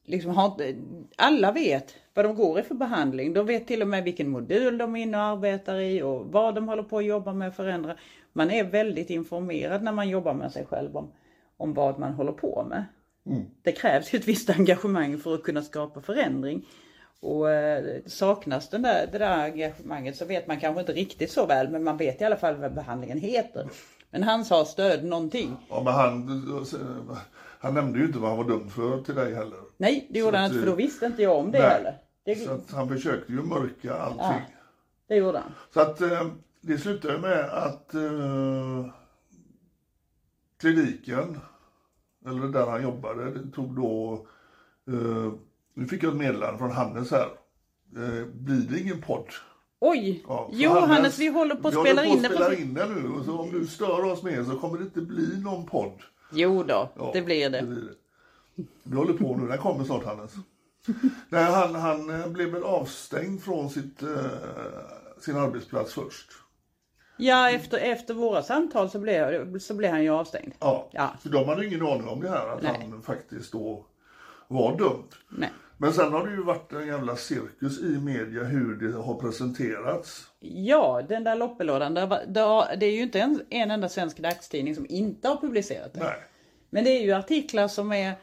liksom 0.06 0.32
har 0.32 0.46
inte, 0.46 0.76
alla 1.16 1.52
vet 1.52 1.96
vad 2.14 2.26
de 2.26 2.36
går 2.36 2.60
i 2.60 2.64
för 2.64 2.76
behandling. 2.76 3.34
De 3.34 3.46
vet 3.46 3.68
till 3.68 3.82
och 3.82 3.88
med 3.88 4.04
vilken 4.04 4.30
modul 4.30 4.78
de 4.78 4.96
är 4.96 5.02
inne 5.02 5.18
och 5.18 5.24
arbetar 5.24 5.80
i 5.80 6.02
och 6.02 6.26
vad 6.26 6.56
de 6.56 6.68
håller 6.68 6.84
på 6.84 6.98
att 6.98 7.06
jobba 7.06 7.34
med 7.34 7.48
att 7.48 7.56
förändra. 7.56 7.96
Man 8.34 8.52
är 8.52 8.64
väldigt 8.64 9.10
informerad 9.10 9.84
när 9.84 9.92
man 9.92 10.10
jobbar 10.10 10.34
med 10.34 10.52
sig 10.52 10.66
själv 10.66 10.98
om, 10.98 11.12
om 11.58 11.74
vad 11.74 12.00
man 12.00 12.14
håller 12.14 12.32
på 12.32 12.66
med. 12.70 12.86
Det 13.62 13.72
krävs 13.72 14.14
ju 14.14 14.20
ett 14.20 14.28
visst 14.28 14.50
engagemang 14.50 15.18
för 15.18 15.34
att 15.34 15.44
kunna 15.44 15.62
skapa 15.62 16.02
förändring. 16.02 16.66
Och 17.20 17.52
eh, 17.52 18.02
saknas 18.06 18.70
den 18.70 18.82
där, 18.82 19.10
det 19.12 19.18
där 19.18 19.38
engagemanget 19.38 20.16
så 20.16 20.26
vet 20.26 20.48
man 20.48 20.60
kanske 20.60 20.80
inte 20.80 20.94
riktigt 20.94 21.32
så 21.32 21.46
väl 21.46 21.70
men 21.70 21.84
man 21.84 21.98
vet 21.98 22.22
i 22.22 22.24
alla 22.24 22.36
fall 22.36 22.56
vad 22.56 22.74
behandlingen 22.74 23.18
heter. 23.20 23.70
Men 24.10 24.24
han 24.24 24.46
sa 24.46 24.66
stöd 24.66 25.04
någonting. 25.06 25.58
Ja, 25.70 25.84
men 25.84 25.94
han, 25.94 26.66
han 27.62 27.74
nämnde 27.74 28.00
ju 28.00 28.06
inte 28.06 28.20
vad 28.20 28.30
han 28.30 28.38
var 28.38 28.46
dömd 28.54 28.72
för 28.72 29.02
till 29.02 29.16
dig 29.16 29.34
heller. 29.36 29.60
Nej, 29.78 30.08
det 30.10 30.20
gjorde 30.20 30.32
Så 30.32 30.38
han 30.38 30.46
inte 30.46 30.60
för 30.60 30.66
då 30.68 30.76
visste 30.76 31.06
inte 31.06 31.22
jag 31.22 31.38
om 31.38 31.52
det 31.52 31.60
nej. 31.60 31.70
heller. 31.70 31.98
Det, 32.26 32.36
Så 32.36 32.52
att 32.52 32.72
han 32.72 32.88
försökte 32.90 33.32
ju 33.32 33.42
mörka 33.44 33.96
allting. 33.96 34.46
det 35.08 35.16
gjorde 35.16 35.38
han. 35.40 35.52
Så 35.74 35.80
att 35.82 36.02
eh, 36.02 36.28
det 36.62 36.78
slutade 36.78 37.18
med 37.20 37.40
att 37.50 37.94
eh, 37.94 38.86
kliniken, 40.60 41.40
eller 42.26 42.48
där 42.48 42.68
han 42.68 42.84
jobbade, 42.84 43.32
det 43.32 43.52
tog 43.52 43.76
då... 43.76 44.14
Eh, 44.88 45.34
nu 45.74 45.88
fick 45.88 46.04
jag 46.04 46.12
ett 46.12 46.18
meddelande 46.20 46.58
från 46.58 46.72
Hannes 46.72 47.12
här. 47.12 47.28
Eh, 47.96 48.26
blir 48.34 48.68
det 48.70 48.80
ingen 48.80 49.02
podd? 49.02 49.26
Oj! 49.80 50.24
Ja, 50.28 50.50
jo 50.52 50.70
Hannes, 50.72 51.20
vi 51.20 51.28
håller 51.28 51.56
på 51.56 51.68
att 51.68 51.74
vi 51.74 51.80
spela 51.80 52.02
håller 52.06 52.14
på 52.14 52.18
in 52.20 52.26
att 52.26 52.32
det. 52.32 52.38
spela 52.38 52.56
in 52.56 52.74
det 52.74 52.88
nu. 52.88 53.10
Och 53.10 53.26
så 53.26 53.40
om 53.40 53.52
du 53.52 53.68
stör 53.68 54.04
oss 54.06 54.24
mer 54.24 54.44
så 54.44 54.60
kommer 54.60 54.78
det 54.78 54.84
inte 54.84 55.02
bli 55.02 55.42
någon 55.44 55.66
podd. 55.66 56.02
Jo 56.32 56.64
då, 56.64 56.90
Ja, 56.96 57.10
det 57.14 57.22
blir 57.22 57.50
det. 57.50 57.62
blir 57.64 57.82
det. 57.82 58.64
Vi 58.84 58.96
håller 58.96 59.14
på 59.14 59.36
nu. 59.38 59.48
Den 59.48 59.58
kommer 59.58 59.84
snart 59.86 60.06
Hannes. 60.06 60.32
Nej, 61.30 61.44
han, 61.44 61.76
han 61.76 62.22
eh, 62.22 62.28
blev 62.28 62.50
väl 62.50 62.64
avstängd 62.64 63.42
från 63.44 63.70
sitt, 63.70 64.02
eh, 64.04 64.10
sin 65.22 65.38
arbetsplats 65.38 65.94
först. 65.94 66.28
Ja, 67.18 67.50
efter, 67.50 67.78
efter 67.78 68.14
våra 68.14 68.44
samtal 68.44 68.90
så 68.90 69.00
blev, 69.00 69.60
så 69.60 69.74
blev 69.74 69.92
han 69.92 70.04
ju 70.04 70.10
avstängd. 70.10 70.54
Ja, 70.60 70.90
Ja. 70.92 71.10
för 71.22 71.30
de 71.30 71.48
hade 71.48 71.66
ingen 71.66 71.82
aning 71.82 72.08
om 72.08 72.22
det 72.22 72.30
här, 72.30 72.48
att 72.48 72.62
Nej. 72.64 72.88
han 72.92 73.02
faktiskt 73.02 73.52
då 73.52 73.86
var 74.48 74.78
dömd. 74.78 75.08
Nej. 75.30 75.50
Men 75.82 75.94
sen 75.94 76.12
har 76.14 76.28
det 76.28 76.32
ju 76.32 76.44
varit 76.44 76.74
en 76.74 76.88
jävla 76.88 77.16
cirkus 77.16 77.80
i 77.80 78.00
media 78.00 78.44
hur 78.44 78.76
det 78.76 78.98
har 78.98 79.16
presenterats. 79.16 80.28
Ja, 80.40 81.02
den 81.10 81.24
där 81.24 81.36
loppelådan. 81.36 81.94
Det, 81.94 82.86
är 82.86 82.92
ju 82.92 83.02
inte 83.02 83.20
en, 83.20 83.42
en 83.50 83.72
enda 83.72 83.90
svensk 83.90 84.18
dagstidning 84.20 84.76
som 84.76 84.86
inte 84.90 85.28
har 85.28 85.36
publicerat 85.36 85.94
det. 85.94 86.00
Nej. 86.00 86.16
Men 86.70 86.84
det 86.84 86.90
är 86.90 87.02
ju 87.02 87.12
artiklar 87.12 87.68
som 87.68 87.92
är... 87.92 88.14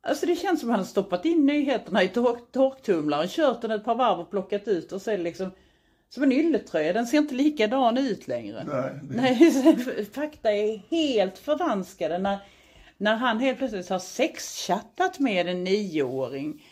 Alltså 0.00 0.26
det 0.26 0.36
känns 0.36 0.60
som 0.60 0.68
att 0.68 0.72
han 0.72 0.80
har 0.80 0.86
stoppat 0.86 1.24
in 1.24 1.46
nyheterna 1.46 2.02
i 2.02 2.08
tork, 2.08 2.38
torktumlaren, 2.52 3.28
kört 3.28 3.62
den 3.62 3.70
ett 3.70 3.84
par 3.84 3.94
varv 3.94 4.20
och 4.20 4.30
plockat 4.30 4.68
ut 4.68 4.92
och 4.92 5.02
så 5.02 5.10
är 5.10 5.16
det 5.18 5.24
liksom 5.24 5.50
som 6.08 6.22
en 6.22 6.32
ylletröja. 6.32 6.92
Den 6.92 7.06
ser 7.06 7.18
inte 7.18 7.34
likadan 7.34 7.98
ut 7.98 8.28
längre. 8.28 8.64
Nej, 8.68 9.00
det- 9.02 9.16
Nej, 9.16 10.06
fakta 10.14 10.52
är 10.52 10.76
helt 10.90 11.38
förvanskade 11.38 12.18
när, 12.18 12.38
när 12.98 13.16
han 13.16 13.38
helt 13.38 13.58
plötsligt 13.58 13.88
har 13.88 13.98
sexchattat 13.98 15.18
med 15.18 15.48
en 15.48 15.64
nioåring. 15.64 16.64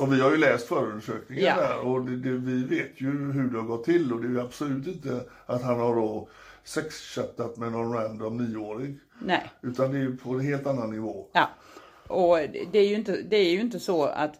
Och 0.00 0.12
vi 0.12 0.20
har 0.20 0.30
ju 0.30 0.36
läst 0.36 0.66
förundersökningen 0.68 1.44
Ja. 1.44 1.56
där 1.56 1.78
och 1.78 2.04
det, 2.04 2.16
det, 2.16 2.30
vi 2.30 2.64
vet 2.64 3.00
ju 3.00 3.32
hur 3.32 3.50
det 3.50 3.58
har 3.58 3.66
gått 3.66 3.84
till 3.84 4.12
och 4.12 4.20
det 4.20 4.26
är 4.26 4.30
ju 4.30 4.40
absolut 4.40 4.86
inte 4.86 5.24
att 5.46 5.62
han 5.62 5.80
har 5.80 5.94
då 5.96 6.28
sexchattat 6.64 7.56
med 7.56 7.72
någon 7.72 7.92
random 7.92 8.36
nioåring. 8.36 9.00
Nej. 9.24 9.50
Utan 9.62 9.90
det 9.92 9.98
är 9.98 10.02
ju 10.02 10.16
på 10.16 10.30
en 10.30 10.40
helt 10.40 10.66
annan 10.66 10.90
nivå. 10.90 11.26
Ja, 11.32 11.48
och 12.08 12.38
det 12.72 12.78
är 12.78 12.88
ju 12.88 12.94
inte, 12.94 13.22
det 13.22 13.36
är 13.36 13.50
ju 13.50 13.60
inte 13.60 13.80
så 13.80 14.04
att 14.04 14.34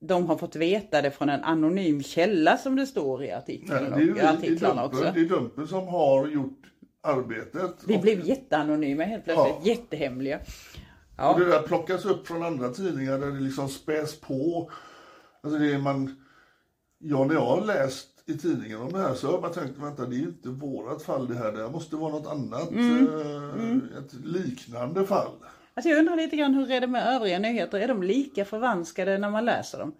de 0.00 0.26
har 0.26 0.36
fått 0.36 0.56
veta 0.56 1.02
det 1.02 1.10
från 1.10 1.28
en 1.28 1.44
anonym 1.44 2.02
källa 2.02 2.56
som 2.56 2.76
det 2.76 2.86
står 2.86 3.22
i 3.22 3.26
Nej, 3.26 3.34
artikeln, 3.36 3.90
det 3.90 3.96
är 3.96 4.00
ju 4.00 4.20
artiklarna 4.20 4.82
Dumpen, 4.82 4.98
också. 5.00 5.12
det 5.14 5.20
är 5.20 5.24
Dumpen 5.28 5.66
som 5.68 5.88
har 5.88 6.26
gjort 6.28 6.60
arbetet. 7.04 7.74
Vi 7.86 7.96
och, 7.96 8.00
blev 8.00 8.26
jätteanonyma 8.26 9.04
helt 9.04 9.24
plötsligt, 9.24 9.54
Ja. 9.62 9.70
jättehemliga. 9.70 10.38
och 11.32 11.40
det 11.40 11.46
där 11.46 11.62
plockas 11.62 12.04
upp 12.04 12.26
från 12.26 12.42
andra 12.42 12.68
tidningar 12.68 13.18
där 13.18 13.26
det 13.26 13.40
liksom 13.40 13.68
späs 13.68 14.20
på. 14.20 14.70
Alltså 15.42 15.58
det 15.58 15.72
är 15.74 15.78
man... 15.78 16.24
Ja, 16.98 17.24
när 17.24 17.34
jag 17.34 17.46
har 17.46 17.64
läst 17.64 18.08
i 18.26 18.38
tidningen 18.38 18.80
om 18.80 18.92
det 18.92 18.98
här 18.98 19.14
så 19.14 19.26
har 19.26 19.32
jag 19.34 19.42
bara 19.42 19.52
tänkt, 19.52 19.78
vänta 19.78 20.06
det 20.06 20.16
är 20.16 20.20
inte 20.20 20.48
vårat 20.48 21.02
fall 21.02 21.28
det 21.28 21.34
här. 21.34 21.52
Det 21.52 21.62
här 21.62 21.70
måste 21.70 21.96
vara 21.96 22.12
något 22.12 22.26
annat. 22.26 22.70
Mm. 22.70 23.08
eh, 23.92 23.98
Ett 23.98 24.14
liknande 24.24 25.06
fall. 25.06 25.30
Alltså 25.74 25.88
jag 25.90 25.98
undrar 25.98 26.16
lite 26.16 26.36
grann 26.36 26.54
hur 26.54 26.70
är 26.70 26.80
det 26.80 26.86
med 26.86 27.14
övriga 27.16 27.38
nyheter? 27.38 27.80
Är 27.80 27.88
de 27.88 28.02
lika 28.02 28.44
förvanskade 28.44 29.18
när 29.18 29.30
man 29.30 29.44
läser 29.44 29.78
dem? 29.78 29.92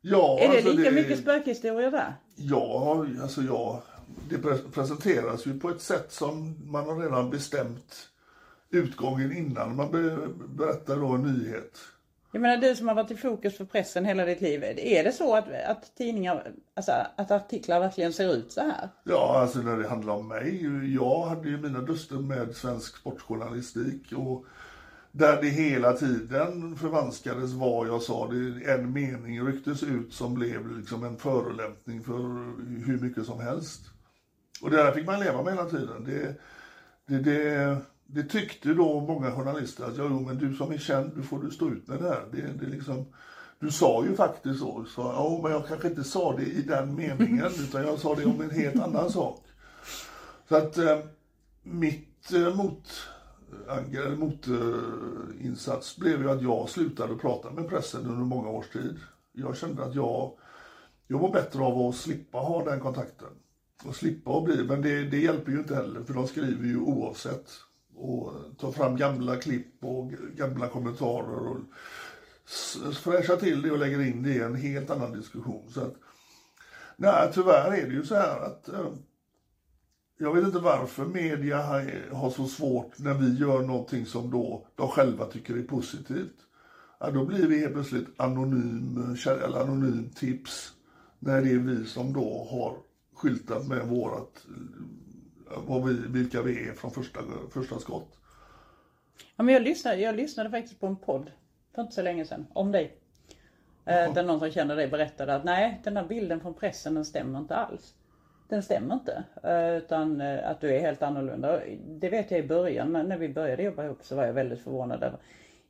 Ja, 0.00 0.38
är 0.40 0.48
det 0.48 0.56
alltså 0.56 0.72
lika 0.72 0.90
mycket 0.90 1.18
spökhistorier 1.18 1.90
där? 1.90 2.14
Ja, 2.36 3.06
alltså 3.22 3.42
ja. 3.42 3.82
Det 4.28 4.36
pre- 4.36 4.70
presenteras 4.72 5.46
ju 5.46 5.60
på 5.60 5.70
ett 5.70 5.80
sätt 5.80 6.12
som 6.12 6.56
man 6.64 6.84
har 6.84 6.96
redan 7.00 7.30
bestämt 7.30 8.08
utgången 8.70 9.36
innan 9.36 9.76
man 9.76 9.90
be- 9.90 10.28
berättar 10.48 10.96
då 10.96 11.06
en 11.08 11.22
nyhet. 11.22 11.78
Jag 12.32 12.40
menar 12.42 12.56
du 12.56 12.76
som 12.76 12.88
har 12.88 12.94
varit 12.94 13.10
i 13.10 13.16
fokus 13.16 13.56
för 13.56 13.64
pressen 13.64 14.04
hela 14.04 14.24
ditt 14.24 14.40
liv. 14.40 14.64
Är 14.64 15.04
det 15.04 15.12
så 15.12 15.36
att, 15.36 15.44
att 15.68 15.96
tidningar, 15.96 16.52
alltså 16.74 16.92
att 17.16 17.30
artiklar 17.30 17.80
verkligen 17.80 18.12
ser 18.12 18.34
ut 18.34 18.52
så 18.52 18.60
här? 18.60 18.88
Ja, 19.04 19.38
alltså 19.40 19.58
när 19.58 19.76
det 19.76 19.88
handlar 19.88 20.14
om 20.14 20.28
mig. 20.28 20.64
Jag 20.94 21.26
hade 21.26 21.48
ju 21.48 21.56
mina 21.58 21.80
duster 21.80 22.16
med 22.16 22.56
svensk 22.56 22.96
sportjournalistik 22.96 24.12
och 24.16 24.44
där 25.12 25.42
det 25.42 25.48
hela 25.48 25.92
tiden 25.92 26.76
förvanskades 26.76 27.52
vad 27.52 27.88
jag 27.88 28.02
sa. 28.02 28.28
Det, 28.28 28.70
en 28.72 28.92
mening 28.92 29.46
rycktes 29.46 29.82
ut 29.82 30.12
som 30.14 30.34
blev 30.34 30.76
liksom 30.76 31.04
en 31.04 31.16
förolämpning 31.16 32.02
för 32.04 32.18
hur 32.86 32.98
mycket 33.00 33.26
som 33.26 33.40
helst. 33.40 33.80
Och 34.62 34.70
det 34.70 34.76
där 34.76 34.92
fick 34.92 35.06
man 35.06 35.20
leva 35.20 35.42
med 35.42 35.52
hela 35.52 35.70
tiden. 35.70 36.04
Det, 36.04 36.40
det, 37.06 37.18
det, 37.18 37.76
det 38.06 38.22
tyckte 38.22 38.74
då 38.74 39.00
många 39.00 39.32
journalister 39.32 39.84
att 39.84 39.96
ja, 39.96 40.06
jo, 40.10 40.20
men 40.20 40.38
du 40.38 40.54
som 40.54 40.72
är 40.72 40.78
känd, 40.78 41.12
du 41.16 41.22
får 41.22 41.38
du 41.42 41.50
stå 41.50 41.70
ut 41.70 41.88
med 41.88 41.98
det 41.98 42.08
här. 42.08 42.24
Det, 42.32 42.42
det 42.60 42.66
liksom, 42.66 43.06
du 43.58 43.70
sa 43.70 44.04
ju 44.04 44.16
faktiskt 44.16 44.60
så. 44.60 44.84
så 44.84 45.00
ja, 45.00 45.40
men 45.42 45.52
jag 45.52 45.66
kanske 45.66 45.88
inte 45.88 46.04
sa 46.04 46.36
det 46.36 46.44
i 46.44 46.62
den 46.62 46.94
meningen, 46.94 47.50
utan 47.58 47.82
jag 47.82 47.98
sa 47.98 48.14
det 48.14 48.24
om 48.24 48.40
en 48.40 48.50
helt 48.50 48.80
annan 48.80 49.10
sak. 49.10 49.44
Så 50.48 50.56
att 50.56 50.78
eh, 50.78 50.98
mitt 51.62 52.32
eh, 52.32 52.54
mot, 52.54 53.08
motinsats 54.16 55.96
blev 55.96 56.22
ju 56.22 56.30
att 56.30 56.42
jag 56.42 56.68
slutade 56.68 57.14
prata 57.14 57.50
med 57.50 57.68
pressen 57.68 58.06
under 58.06 58.24
många 58.24 58.48
års 58.48 58.68
tid. 58.68 58.98
Jag 59.32 59.56
kände 59.56 59.84
att 59.84 59.94
jag, 59.94 60.32
jag 61.06 61.18
var 61.18 61.32
bättre 61.32 61.62
av 61.62 61.78
att 61.78 61.94
slippa 61.94 62.38
ha 62.38 62.64
den 62.64 62.80
kontakten. 62.80 63.28
Och 63.84 63.96
slippa 63.96 64.38
att 64.38 64.44
bli, 64.44 64.64
men 64.64 64.82
det, 64.82 65.04
det 65.04 65.18
hjälper 65.20 65.52
ju 65.52 65.58
inte 65.58 65.74
heller 65.74 66.02
för 66.02 66.14
de 66.14 66.26
skriver 66.26 66.66
ju 66.66 66.78
oavsett. 66.80 67.50
Och 67.94 68.32
tar 68.58 68.72
fram 68.72 68.96
gamla 68.96 69.36
klipp 69.36 69.84
och 69.84 70.10
gamla 70.12 70.68
kommentarer 70.68 71.46
och 71.48 71.58
fräschar 72.94 73.36
till 73.36 73.62
det 73.62 73.70
och 73.70 73.78
lägger 73.78 74.00
in 74.00 74.22
det 74.22 74.30
i 74.34 74.38
en 74.40 74.54
helt 74.54 74.90
annan 74.90 75.12
diskussion. 75.12 75.70
Så 75.70 75.80
att, 75.80 75.94
nej, 76.96 77.30
tyvärr 77.34 77.72
är 77.72 77.86
det 77.86 77.92
ju 77.94 78.04
så 78.04 78.14
här 78.14 78.40
att 78.40 78.68
eh, 78.68 78.88
jag 80.18 80.34
vet 80.34 80.44
inte 80.44 80.58
varför 80.58 81.04
media 81.04 81.62
har- 81.62 82.14
har 82.14 82.30
så 82.30 82.46
svårt 82.46 82.98
när 82.98 83.14
vi 83.14 83.38
gör 83.38 83.62
någonting 83.62 84.06
som 84.06 84.30
då 84.30 84.66
de 84.74 84.88
själva 84.88 85.24
tycker 85.26 85.56
är 85.56 85.62
positivt. 85.62 86.36
Ja, 87.00 87.10
då 87.10 87.24
blir 87.24 87.46
vi 87.48 87.58
helt 87.58 87.72
plötsligt 87.74 88.08
anonym, 88.20 89.14
eh, 89.26 89.32
eller 89.44 89.60
anonym 89.60 90.10
tips 90.10 90.72
när 91.18 91.42
det 91.42 91.50
är 91.50 91.58
vi 91.58 91.84
som 91.86 92.12
då 92.12 92.46
har 92.50 92.76
skyltat 93.16 93.68
med 93.68 93.86
vårat, 93.86 94.46
vad 95.66 95.88
vi, 95.88 95.94
vilka 96.08 96.42
vi 96.42 96.68
är 96.68 96.72
från 96.72 96.90
första, 96.90 97.20
första 97.50 97.78
skott. 97.78 98.18
Ja, 99.36 99.42
men 99.42 99.54
jag, 99.54 99.62
lyssnade, 99.62 99.96
jag 99.96 100.16
lyssnade 100.16 100.50
faktiskt 100.50 100.80
på 100.80 100.86
en 100.86 100.96
podd 100.96 101.30
för 101.74 101.82
inte 101.82 101.94
så 101.94 102.02
länge 102.02 102.24
sedan 102.24 102.46
om 102.52 102.72
dig. 102.72 102.96
Eh, 103.84 104.14
där 104.14 104.22
någon 104.22 104.38
som 104.38 104.50
känner 104.50 104.76
dig 104.76 104.88
berättade 104.88 105.34
att 105.34 105.44
nej, 105.44 105.80
den 105.84 105.96
här 105.96 106.04
bilden 106.04 106.40
från 106.40 106.54
pressen 106.54 106.94
den 106.94 107.04
stämmer 107.04 107.38
inte 107.38 107.56
alls. 107.56 107.94
Den 108.48 108.62
stämmer 108.62 108.94
inte. 108.94 109.24
Eh, 109.42 109.76
utan 109.76 110.20
eh, 110.20 110.50
att 110.50 110.60
du 110.60 110.74
är 110.74 110.80
helt 110.80 111.02
annorlunda. 111.02 111.60
Det 111.88 112.08
vet 112.08 112.30
jag 112.30 112.40
i 112.40 112.48
början, 112.48 112.92
men 112.92 113.08
när 113.08 113.18
vi 113.18 113.28
började 113.28 113.62
jobba 113.62 113.84
ihop 113.84 114.04
så 114.04 114.16
var 114.16 114.26
jag 114.26 114.32
väldigt 114.32 114.60
förvånad 114.60 115.02
över 115.02 115.18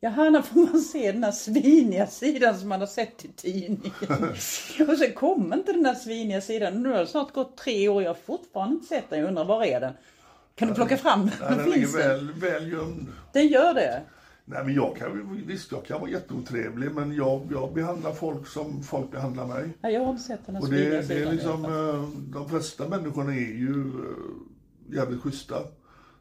Jaha, 0.07 0.31
när 0.31 0.43
får 0.43 0.61
man 0.61 0.81
se 0.81 1.13
den 1.13 1.25
här 1.25 1.33
sviniga 1.33 2.07
sidan 2.07 2.59
som 2.59 2.69
man 2.69 2.81
har 2.81 2.87
sett 2.87 3.25
i 3.25 3.29
tidningen? 3.29 3.93
och 4.89 4.99
sen 4.99 5.13
kom 5.15 5.53
inte 5.53 5.73
den 5.73 5.83
där 5.83 5.95
sviniga 5.95 6.41
sidan. 6.41 6.83
Nu 6.83 6.89
har 6.89 6.99
det 6.99 7.07
snart 7.07 7.33
gått 7.33 7.57
tre 7.57 7.89
år 7.89 7.95
och 7.95 8.03
jag 8.03 8.09
har 8.09 8.15
fortfarande 8.15 8.75
inte 8.75 8.87
sett 8.87 9.11
den. 9.11 9.19
Jag 9.19 9.29
undrar, 9.29 9.45
var 9.45 9.65
är 9.65 9.81
den? 9.81 9.93
Kan 10.55 10.69
du 10.69 10.75
plocka 10.75 10.97
fram 10.97 11.21
den? 11.21 11.33
Nej, 11.41 11.59
den 11.59 11.71
ligger 11.71 11.87
väl, 11.87 12.33
väl 12.33 12.73
gömd. 12.73 13.07
Den 13.33 13.47
gör 13.47 13.75
det? 13.75 14.03
Nej, 14.45 14.65
men 14.65 14.75
jag 14.75 14.97
kan, 14.97 15.43
visst, 15.47 15.73
jag 15.73 15.85
kan 15.85 16.01
vara 16.01 16.11
jätteotrevlig, 16.11 16.91
men 16.93 17.13
jag, 17.13 17.49
jag 17.51 17.75
behandlar 17.75 18.13
folk 18.13 18.47
som 18.47 18.83
folk 18.83 19.11
behandlar 19.11 19.47
mig. 19.47 19.69
Ja, 19.81 19.91
jag 19.91 20.01
har 20.05 20.11
inte 20.11 20.23
sett 20.23 20.47
den 20.47 20.57
här 20.57 20.63
Och 20.63 20.71
det, 20.71 21.09
det 21.09 21.23
är 21.23 21.33
liksom, 21.33 21.65
eh, 21.65 22.09
de 22.33 22.49
flesta 22.49 22.89
människorna 22.89 23.33
är 23.33 23.55
ju 23.55 23.81
eh, 23.81 24.97
jävligt 24.97 25.21
schyssta. 25.21 25.57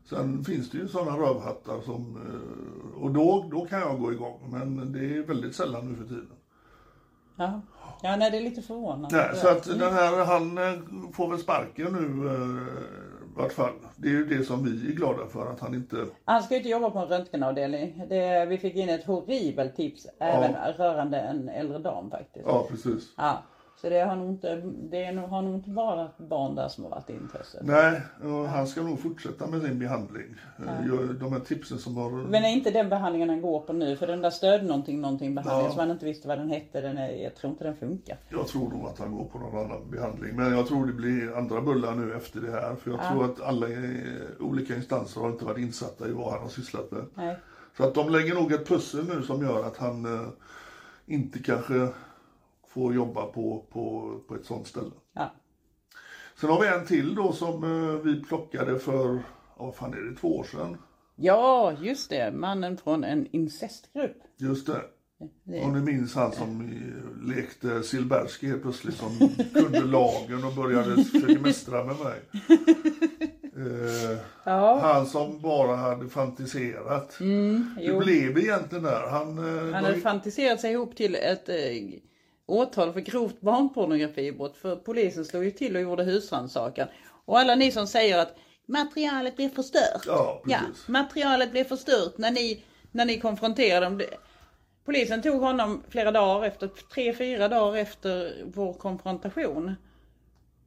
Sen 0.10 0.44
finns 0.44 0.72
det 0.72 0.78
ju 0.78 0.88
sådana 0.88 1.18
rövhattar 1.18 1.82
som, 1.82 2.18
eh, 2.18 3.04
och 3.04 3.12
då, 3.12 3.50
då 3.52 3.66
kan 3.66 3.80
jag 3.80 4.00
gå 4.00 4.12
igång, 4.12 4.40
men 4.52 4.92
det 4.94 5.18
är 5.18 5.24
väldigt 5.24 5.56
sällan 5.56 5.90
nu 5.90 5.96
för 5.96 6.04
tiden. 6.04 6.32
Ja. 7.38 7.62
ja, 8.02 8.16
nej 8.16 8.32
det 8.32 8.38
är 8.38 8.42
lite 8.42 8.62
förvånande. 8.62 9.18
Nej, 9.18 9.30
så 9.36 9.48
att 9.48 9.64
den 9.64 9.94
här, 9.94 10.26
han 10.26 10.58
eh, 10.58 10.74
får 11.14 11.30
väl 11.30 11.40
sparken 11.40 11.94
nu 11.94 12.28
eh, 12.28 13.36
i 13.36 13.38
vart 13.38 13.54
fall. 13.54 13.74
Det 13.96 14.08
är 14.08 14.12
ju 14.12 14.26
det 14.26 14.44
som 14.44 14.64
vi 14.64 14.92
är 14.92 14.96
glada 14.96 15.28
för, 15.28 15.52
att 15.52 15.60
han 15.60 15.76
inte... 15.76 16.06
Han 16.26 16.44
ska 16.44 16.54
ju 16.54 16.58
inte 16.58 16.70
jobba 16.70 16.90
på 16.90 17.00
en 17.00 17.08
röntgenavdelning. 17.08 18.04
Det, 18.10 18.46
vi 18.46 18.58
fick 18.58 18.76
in 18.76 18.90
ett 18.90 19.06
horribelt 19.06 19.76
tips 19.76 20.08
även 20.20 20.56
rörande 20.78 21.20
en 21.20 21.50
äldre 21.50 21.80
dam 21.80 22.12
faktiskt. 22.12 22.46
Ja, 22.48 22.68
precis. 22.70 23.14
Ja, 23.18 23.44
så 23.82 23.90
det 23.90 24.00
har 24.00 24.16
nog 24.16 24.30
inte, 24.30 24.56
det 24.66 25.12
nog, 25.12 25.30
har 25.30 25.42
nog 25.42 25.56
inte 25.56 25.70
bara 25.70 26.10
barn 26.18 26.56
där 26.56 26.68
som 26.68 26.84
har 26.84 26.92
varit 26.92 27.10
intresset. 27.10 27.62
Nej, 27.64 28.02
och 28.24 28.48
han 28.50 28.68
ska 28.68 28.82
nog 28.82 29.00
fortsätta 29.00 29.48
med 29.48 29.62
sin 29.62 29.80
behandling. 29.80 30.36
Eh, 30.60 30.88
jag- 30.88 31.16
De 31.16 31.32
här 31.34 31.40
tipsen 31.40 31.78
som 31.80 31.98
har... 31.98 32.10
Men 32.12 32.44
är 32.46 32.50
inte 32.50 32.72
den 32.72 32.90
behandlingen 32.90 33.30
han 33.30 33.42
går 33.42 33.60
på 33.60 33.74
nu, 33.74 33.96
för 33.96 34.08
den 34.08 34.22
där 34.22 34.30
stöd 34.30 34.66
någonting, 34.66 35.02
någonting 35.02 35.36
behandling 35.36 35.66
Ja. 35.66 35.72
som 35.72 35.80
han 35.80 35.92
inte 35.92 36.06
visste 36.06 36.28
vad 36.28 36.38
den 36.38 36.50
hette, 36.50 36.82
den 36.82 36.98
är, 36.98 37.10
jag 37.24 37.36
tror 37.36 37.52
inte 37.52 37.64
den 37.64 37.76
funkar. 37.76 38.18
Jag 38.30 38.48
tror 38.48 38.70
nog 38.70 38.86
att 38.86 39.00
han 39.00 39.12
går 39.18 39.26
på 39.26 39.40
någon 39.40 39.66
annan 39.66 39.92
behandling. 39.92 40.36
Men 40.36 40.52
jag 40.58 40.68
tror 40.68 40.86
det 40.86 40.94
blir 40.94 41.38
andra 41.38 41.62
bullar 41.62 41.96
nu 41.96 42.14
efter 42.14 42.42
det 42.42 42.52
här. 42.52 42.76
För 42.76 42.92
jag 42.92 43.00
tror 43.12 43.26
att 43.26 43.42
alla 43.42 43.68
eh, 43.70 43.80
olika 44.40 44.76
instanser 44.76 45.22
har 45.22 45.30
inte 45.30 45.46
varit 45.46 45.58
insatta 45.58 46.08
i 46.08 46.12
vad 46.12 46.32
han 46.32 46.42
har 46.42 46.50
sysslat 46.50 46.92
med. 46.92 47.06
Nej. 47.16 47.38
Så 47.78 47.84
att 47.84 47.94
de 47.96 48.10
lägger 48.10 48.36
nog 48.36 48.52
ett 48.52 48.68
pussel 48.68 49.06
nu 49.16 49.24
som 49.24 49.42
gör 49.42 49.64
att 49.68 49.78
han 49.78 50.06
eh, 50.06 50.28
inte 51.06 51.40
kanske 51.40 51.88
får 52.76 52.94
jobba 52.96 53.26
på, 53.26 53.66
på, 53.72 54.16
på 54.28 54.36
ett 54.36 54.46
sånt 54.46 54.68
ställe. 54.68 54.92
Ja. 55.14 55.34
Sen 56.42 56.50
har 56.50 56.62
vi 56.62 56.68
en 56.68 56.86
till 56.86 57.16
då 57.16 57.34
som 57.34 57.64
eh, 57.64 57.96
vi 58.04 58.24
plockade 58.24 58.80
för, 58.80 59.20
vad 59.58 59.76
fan 59.76 59.94
är 59.94 59.98
det, 60.02 60.16
två 60.16 60.38
år 60.38 60.44
sedan? 60.44 60.78
ja, 61.16 61.74
just 61.82 62.10
det. 62.10 62.32
Mannen 62.32 62.78
från 62.78 63.04
en 63.04 63.28
incestgrupp. 63.32 64.18
Just 64.38 64.68
det. 64.68 64.82
Om 65.64 65.74
ni 65.74 65.82
minns 65.82 66.16
han 66.16 66.32
som 66.32 66.62
eh, 66.62 67.28
lekte 67.36 67.84
Silbersky 67.84 68.48
helt 68.48 68.62
plötsligt 68.62 68.96
som 68.96 69.30
kunde 69.54 69.80
lagen 69.86 70.44
och 70.44 70.54
började 70.56 71.04
försöka 71.04 71.40
mästra 71.42 71.84
med 71.84 71.96
mig. 72.00 72.22
Eh, 73.58 74.18
Ja. 74.46 74.80
Han 74.80 75.06
som 75.06 75.42
bara 75.42 75.76
hade 75.76 76.10
fantiserat. 76.10 77.20
Mm, 77.20 77.70
jo. 77.80 78.00
blev 78.00 78.34
det 78.34 78.42
egentligen 78.42 78.84
där? 78.84 79.08
Han, 79.10 79.38
Han 79.38 79.66
de- 79.68 79.74
hade 79.74 79.96
fantiserat 80.00 80.62
sig 80.62 80.72
ihop 80.72 80.96
till 80.96 81.16
ett 81.16 81.50
eh, 81.50 81.56
åtal 82.46 82.94
för 82.94 83.00
grovt 83.00 83.42
barnpornografibrott. 83.42 84.58
För 84.58 84.76
polisen 84.76 85.26
slog 85.26 85.44
ju 85.44 85.52
till 85.52 85.76
och 85.76 85.82
gjorde 85.82 86.04
husrannsakan. 86.04 86.88
Och 87.26 87.40
alla 87.40 87.56
ni 87.56 87.72
som 87.72 87.88
säger 87.88 88.18
att 88.20 88.36
materialet 88.66 89.36
blev 89.36 89.50
förstört. 89.50 90.04
Ja, 90.08 90.42
precis. 90.46 90.88
materialet 90.88 91.52
blev 91.52 91.64
förstört 91.64 92.18
när 92.18 92.32
ni, 92.32 92.64
när 92.92 93.06
ni 93.06 93.20
konfronterade 93.20 93.86
dem. 93.86 93.98
Det- 93.98 94.18
Polisen 94.86 95.22
tog 95.22 95.42
honom 95.42 95.82
flera 95.90 96.12
dagar 96.12 96.48
efter, 96.48 96.70
tre, 96.94 97.14
fyra 97.14 97.48
dagar 97.48 97.78
efter 97.82 98.44
vår 98.54 98.74
konfrontation. 98.74 99.76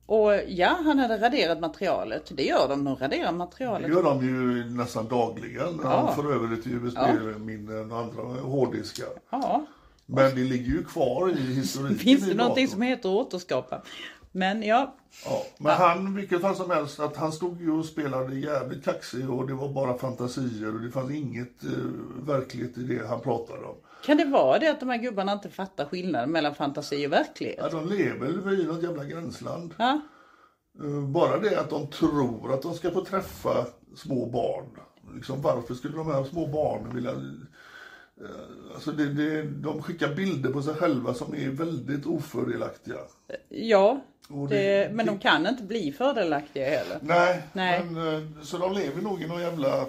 Och 0.07 0.33
ja, 0.49 0.77
han 0.85 0.99
hade 0.99 1.17
raderat 1.21 1.61
materialet. 1.61 2.31
Det 2.37 2.43
gör 2.45 2.69
de, 2.69 2.85
de 2.85 2.97
raderar 2.97 3.27
Det 3.27 3.39
materialet. 3.39 3.89
gör 3.91 4.03
de 4.03 4.25
ju 4.27 4.65
nästan 4.71 5.09
dagligen. 5.09 5.81
Ja. 5.83 5.89
Han 5.89 6.15
för 6.15 6.33
över 6.35 6.57
det 6.57 6.63
till 6.63 6.73
USB-minnen 6.75 7.93
och 7.93 7.99
andra 7.99 8.23
hårddiskar. 8.23 9.07
Ja, 9.31 9.67
Men 10.11 10.35
det 10.35 10.45
ligger 10.45 10.71
ju 10.71 10.85
kvar 10.85 11.31
i 11.31 11.55
historiken. 11.55 11.99
finns 11.99 12.27
det 12.29 12.35
någonting 12.35 12.69
som 12.69 12.83
heter 12.83 13.09
återskapa? 13.09 13.83
Men 14.33 14.63
ja, 14.63 14.95
Ja, 15.25 15.43
men 15.59 15.73
han, 15.73 16.15
vilket 16.15 16.41
fall 16.41 16.57
som 16.57 16.71
helst, 16.71 17.01
att 17.01 17.17
han 17.17 17.33
stod 17.33 17.61
ju 17.61 17.71
och 17.71 17.85
spelade 17.85 18.35
jävligt 18.39 18.85
kaxig 18.85 19.31
och 19.31 19.47
det 19.47 19.55
var 19.55 19.69
bara 19.69 19.99
fantasier 19.99 20.75
och 20.75 20.81
det 20.81 20.91
fanns 20.91 21.11
inget 21.11 21.65
eh, 21.65 21.71
verklighet 22.27 22.79
i 22.79 22.83
det 22.83 23.07
han 23.07 23.21
pratade 23.21 23.65
om. 23.65 23.75
kan 24.05 24.17
det 24.17 24.25
vara 24.25 24.59
det 24.59 24.69
att 24.71 24.81
de 24.81 24.89
här 24.89 24.97
gubbarna 24.99 25.33
inte 25.33 25.49
fattar 25.51 25.85
skillnaden 25.85 26.31
mellan 26.31 26.55
fantasi 26.55 27.07
och 27.07 27.13
verklighet? 27.13 27.59
Ja, 27.59 27.69
de 27.69 27.89
lever 27.89 28.61
i 28.61 28.65
något 28.67 28.83
jävla 28.83 29.05
gränsland. 29.05 29.75
Ja, 29.79 30.01
Eh, 30.85 31.01
Bara 31.09 31.39
det 31.39 31.61
att 31.61 31.71
de 31.71 31.87
tror 31.87 32.55
att 32.55 32.63
de 32.63 32.75
ska 32.75 32.91
få 32.91 33.05
träffa 33.05 33.67
små 33.97 34.27
barn. 34.27 34.67
Liksom, 35.15 35.43
varför 35.43 35.75
skulle 35.75 35.97
de 35.97 36.07
här 36.07 36.25
små 36.25 36.47
barnen 36.47 36.95
vilja... 36.95 37.13
eh, 38.21 38.75
Alltså 38.75 38.93
det, 38.93 39.13
det, 39.13 39.43
de 39.43 39.83
skickar 39.83 40.15
bilder 40.15 40.51
på 40.53 40.63
sig 40.63 40.75
själva 40.75 41.15
som 41.15 41.35
är 41.35 41.49
väldigt 41.51 42.07
ofördelaktiga. 42.07 42.97
ja 43.49 44.01
det, 44.29 44.47
det- 44.49 44.91
men 44.95 45.07
de 45.07 45.19
kan 45.19 45.47
inte 45.47 45.63
bli 45.63 45.93
fördelaktiga 45.93 46.65
heller. 46.71 46.99
Nej, 47.03 47.43
Nej. 47.53 47.85
Men, 47.85 48.15
eh, 48.15 48.43
så 48.43 48.59
de 48.59 48.73
lever 48.73 49.03
nog 49.03 49.23
i 49.23 49.27
någon 49.27 49.41
jävla, 49.41 49.87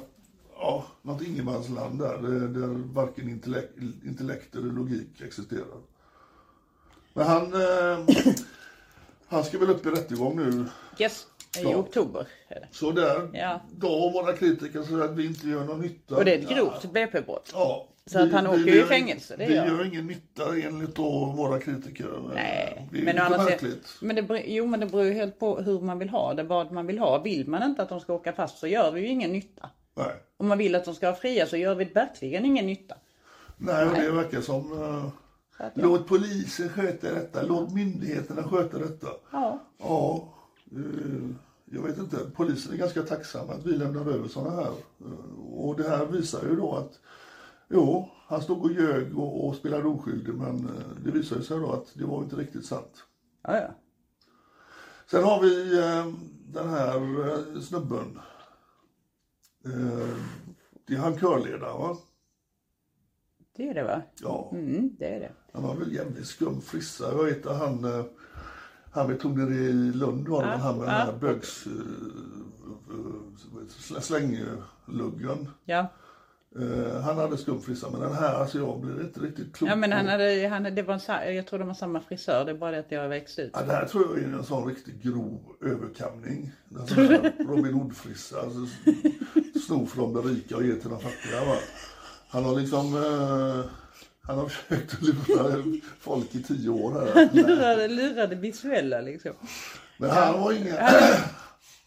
ja, 0.55 0.85
något 1.01 1.21
ingenmansland 1.27 1.99
där, 1.99 2.17
där, 2.47 2.67
varken 2.93 3.29
intellekt, 3.29 3.77
intellekt 4.05 4.55
eller 4.55 4.71
logik 4.73 5.21
existerar. 5.21 5.81
Men 7.13 7.25
han, 7.27 7.53
eh, 7.53 8.05
han 9.27 9.43
ska 9.43 9.57
väl 9.59 9.69
upp 9.69 9.85
i 9.85 9.89
rättegång 9.89 10.35
nu. 10.37 10.65
Yes, 10.99 11.27
i 11.59 11.63
Ja. 11.63 11.75
oktober. 11.77 12.27
Så 12.71 12.91
där, 12.91 13.29
Ja. 13.33 13.61
då 13.77 14.09
våra 14.09 14.33
kritiker 14.33 14.83
så 14.83 15.01
att 15.03 15.11
vi 15.15 15.25
inte 15.25 15.47
gör 15.49 15.65
någon 15.65 15.81
nytta. 15.81 16.15
Och 16.15 16.25
det 16.25 16.33
är 16.35 16.39
ett 16.39 16.49
grovt 16.49 16.93
BP-brott. 16.93 17.49
Ja. 17.53 17.87
Så 18.11 18.19
att 18.19 18.31
han 18.31 18.47
åker 18.47 18.59
ju 18.65 18.81
i 18.81 18.83
fängelse, 18.83 19.35
det 19.37 19.45
vi 19.45 19.55
gör 19.55 19.65
gör 19.67 19.85
ingen 19.85 20.07
nytta 20.07 20.57
enligt 20.57 20.95
då 20.95 21.33
våra 21.37 21.59
kritiker. 21.59 22.07
Nej, 22.33 22.87
det 22.91 22.99
är 22.99 23.03
men 23.03 23.19
andra 23.19 23.43
märkligt. 23.43 23.95
men 24.01 24.15
det, 24.15 24.43
jo 24.47 24.65
men 24.65 24.79
det 24.79 24.85
beror 24.85 25.03
ju 25.03 25.13
helt 25.13 25.39
på 25.39 25.57
hur 25.59 25.79
man 25.81 25.99
vill 25.99 26.09
ha 26.09 26.33
det, 26.33 26.43
vad 26.43 26.71
man 26.71 26.87
vill 26.87 26.99
ha. 26.99 27.19
Vill 27.21 27.47
man 27.49 27.63
inte 27.63 27.81
att 27.81 27.89
de 27.89 27.99
ska 27.99 28.13
åka 28.13 28.33
fast 28.33 28.57
så 28.57 28.67
gör 28.67 28.91
vi 28.91 29.01
ju 29.01 29.07
ingen 29.07 29.31
nytta. 29.31 29.69
Nej. 29.95 30.13
Om 30.37 30.47
man 30.47 30.57
vill 30.57 30.75
att 30.75 30.85
de 30.85 30.95
ska 30.95 31.05
vara 31.07 31.19
fria 31.19 31.45
så 31.45 31.57
gör 31.57 31.75
vi 31.75 31.85
verkligen 31.85 32.45
ingen 32.45 32.65
nytta. 32.65 32.95
Nej, 33.57 33.85
och 33.87 33.93
det 33.93 34.11
verkar 34.11 34.41
som... 34.41 34.71
eh, 34.83 35.05
att, 35.65 35.71
ja. 35.75 35.81
Låt 35.83 36.07
polisen 36.07 36.69
sköta 36.69 37.13
detta, 37.13 37.41
låt 37.41 37.73
myndigheterna 37.73 38.43
sköta 38.43 38.77
detta. 38.77 39.07
Ja, 39.31 39.59
Ja, 39.79 40.33
eh, 40.71 41.29
jag 41.71 41.81
vet 41.81 41.97
inte. 41.97 42.17
Polisen 42.35 42.73
är 42.73 42.77
ganska 42.77 43.01
tacksam 43.01 43.49
att 43.49 43.65
vi 43.65 43.71
lämnar 43.71 44.01
över 44.01 44.27
sådana 44.27 44.55
här. 44.55 44.71
Eh, 45.01 45.39
Och 45.51 45.77
det 45.77 45.89
här 45.89 46.05
visar 46.05 46.39
ju 46.49 46.55
då 46.55 46.75
att 46.75 46.99
jo, 47.69 48.09
han 48.27 48.41
stod 48.41 48.61
och 48.61 48.71
ljög 48.71 49.17
och, 49.17 49.47
och 49.47 49.55
spelade 49.55 49.87
oskyldig 49.87 50.33
men 50.33 50.55
eh, 50.55 51.03
det 51.05 51.11
visar 51.11 51.35
ju 51.35 51.41
sig 51.41 51.59
då 51.59 51.71
att 51.71 51.93
det 51.93 52.05
var 52.05 52.23
inte 52.23 52.35
riktigt 52.35 52.65
sant. 52.65 53.05
ja, 53.43 53.57
ja. 53.57 53.69
Sen 55.11 55.23
har 55.23 55.41
vi 55.41 55.79
eh, 55.79 56.13
den 56.53 56.69
här 56.69 57.27
eh, 57.27 57.61
snubben. 57.61 58.19
Eh, 59.65 60.15
det 60.87 60.93
är 60.93 60.97
han 60.97 61.19
körledaren 61.19 61.77
va? 61.77 61.97
Det 63.55 63.69
är 63.69 63.73
det 63.73 63.83
va? 63.83 64.01
Ja. 64.21 64.49
Mm, 64.53 64.95
det 64.99 65.15
är 65.15 65.19
det. 65.19 65.31
Han 65.53 65.63
har 65.63 65.75
väl 65.75 65.93
jävligt 65.93 66.25
skum 66.25 66.61
frissa. 66.61 67.23
Vet 67.23 67.45
att 67.45 67.57
han, 67.57 67.85
eh, 67.85 68.05
han 68.91 69.09
vi 69.09 69.15
tog 69.15 69.37
ner 69.37 69.51
i 69.51 69.73
Lund 69.73 70.27
var 70.27 70.43
det 70.43 70.49
väl, 70.49 70.59
han 70.59 70.77
med 70.77 70.87
ja. 70.87 70.91
den 70.91 71.05
här 71.05 71.19
bögs... 71.19 71.67
Uh, 71.67 71.73
slängluggen. 73.99 75.49
Ja, 75.65 75.87
Eh, 76.55 77.01
han 77.01 77.17
hade 77.17 77.37
skum 77.37 77.61
frissa 77.61 77.89
men 77.89 78.01
den 78.01 78.13
här, 78.13 78.33
alltså 78.33 78.57
jag 78.57 78.79
blev 78.79 79.01
inte 79.01 79.19
riktigt 79.19 79.55
klok 79.55 79.69
ja 79.69 79.75
men 79.75 79.91
han 79.91 80.07
hade, 80.07 80.47
han, 80.47 80.63
det 80.63 80.81
var 80.81 80.93
en, 80.93 81.35
jag 81.35 81.47
tror 81.47 81.59
de 81.59 81.67
har 81.67 81.75
samma 81.75 82.01
frisör, 82.01 82.45
det 82.45 82.51
är 82.51 82.55
bara 82.55 82.71
det 82.71 82.79
att 82.79 82.89
det 82.89 82.95
har 82.95 83.07
växt 83.07 83.39
ut. 83.39 83.51
Ja, 83.53 83.61
det 83.61 83.73
här 83.73 83.85
tror 83.85 84.05
jag 84.07 84.23
är 84.23 84.37
en 84.37 84.43
sån 84.43 84.67
riktigt 84.67 85.03
grov 85.03 85.39
överkamning. 85.61 86.51
Robin 87.39 87.73
Hood-frissa. 87.73 88.41
Alltså, 88.41 88.59
sno 89.65 89.85
från 89.85 90.13
de 90.13 90.27
rika 90.27 90.55
och 90.55 90.63
ge 90.63 90.75
till 90.75 90.89
de 90.89 90.99
fattiga. 90.99 91.45
Va? 91.45 91.55
Han 92.29 92.45
har 92.45 92.55
liksom... 92.59 92.95
Eh, 92.95 93.65
han 94.21 94.37
har 94.37 94.47
försökt 94.47 94.93
att 94.93 95.01
lura 95.01 95.63
folk 95.99 96.35
i 96.35 96.43
tio 96.43 96.69
år 96.69 96.91
här. 96.91 97.29
Lurade, 97.33 97.87
lurade 97.87 98.35
visuella 98.35 99.01
liksom. 99.01 99.31
Men 99.97 100.09
han 100.09 100.41
var 100.41 100.53
inga... 100.53 100.89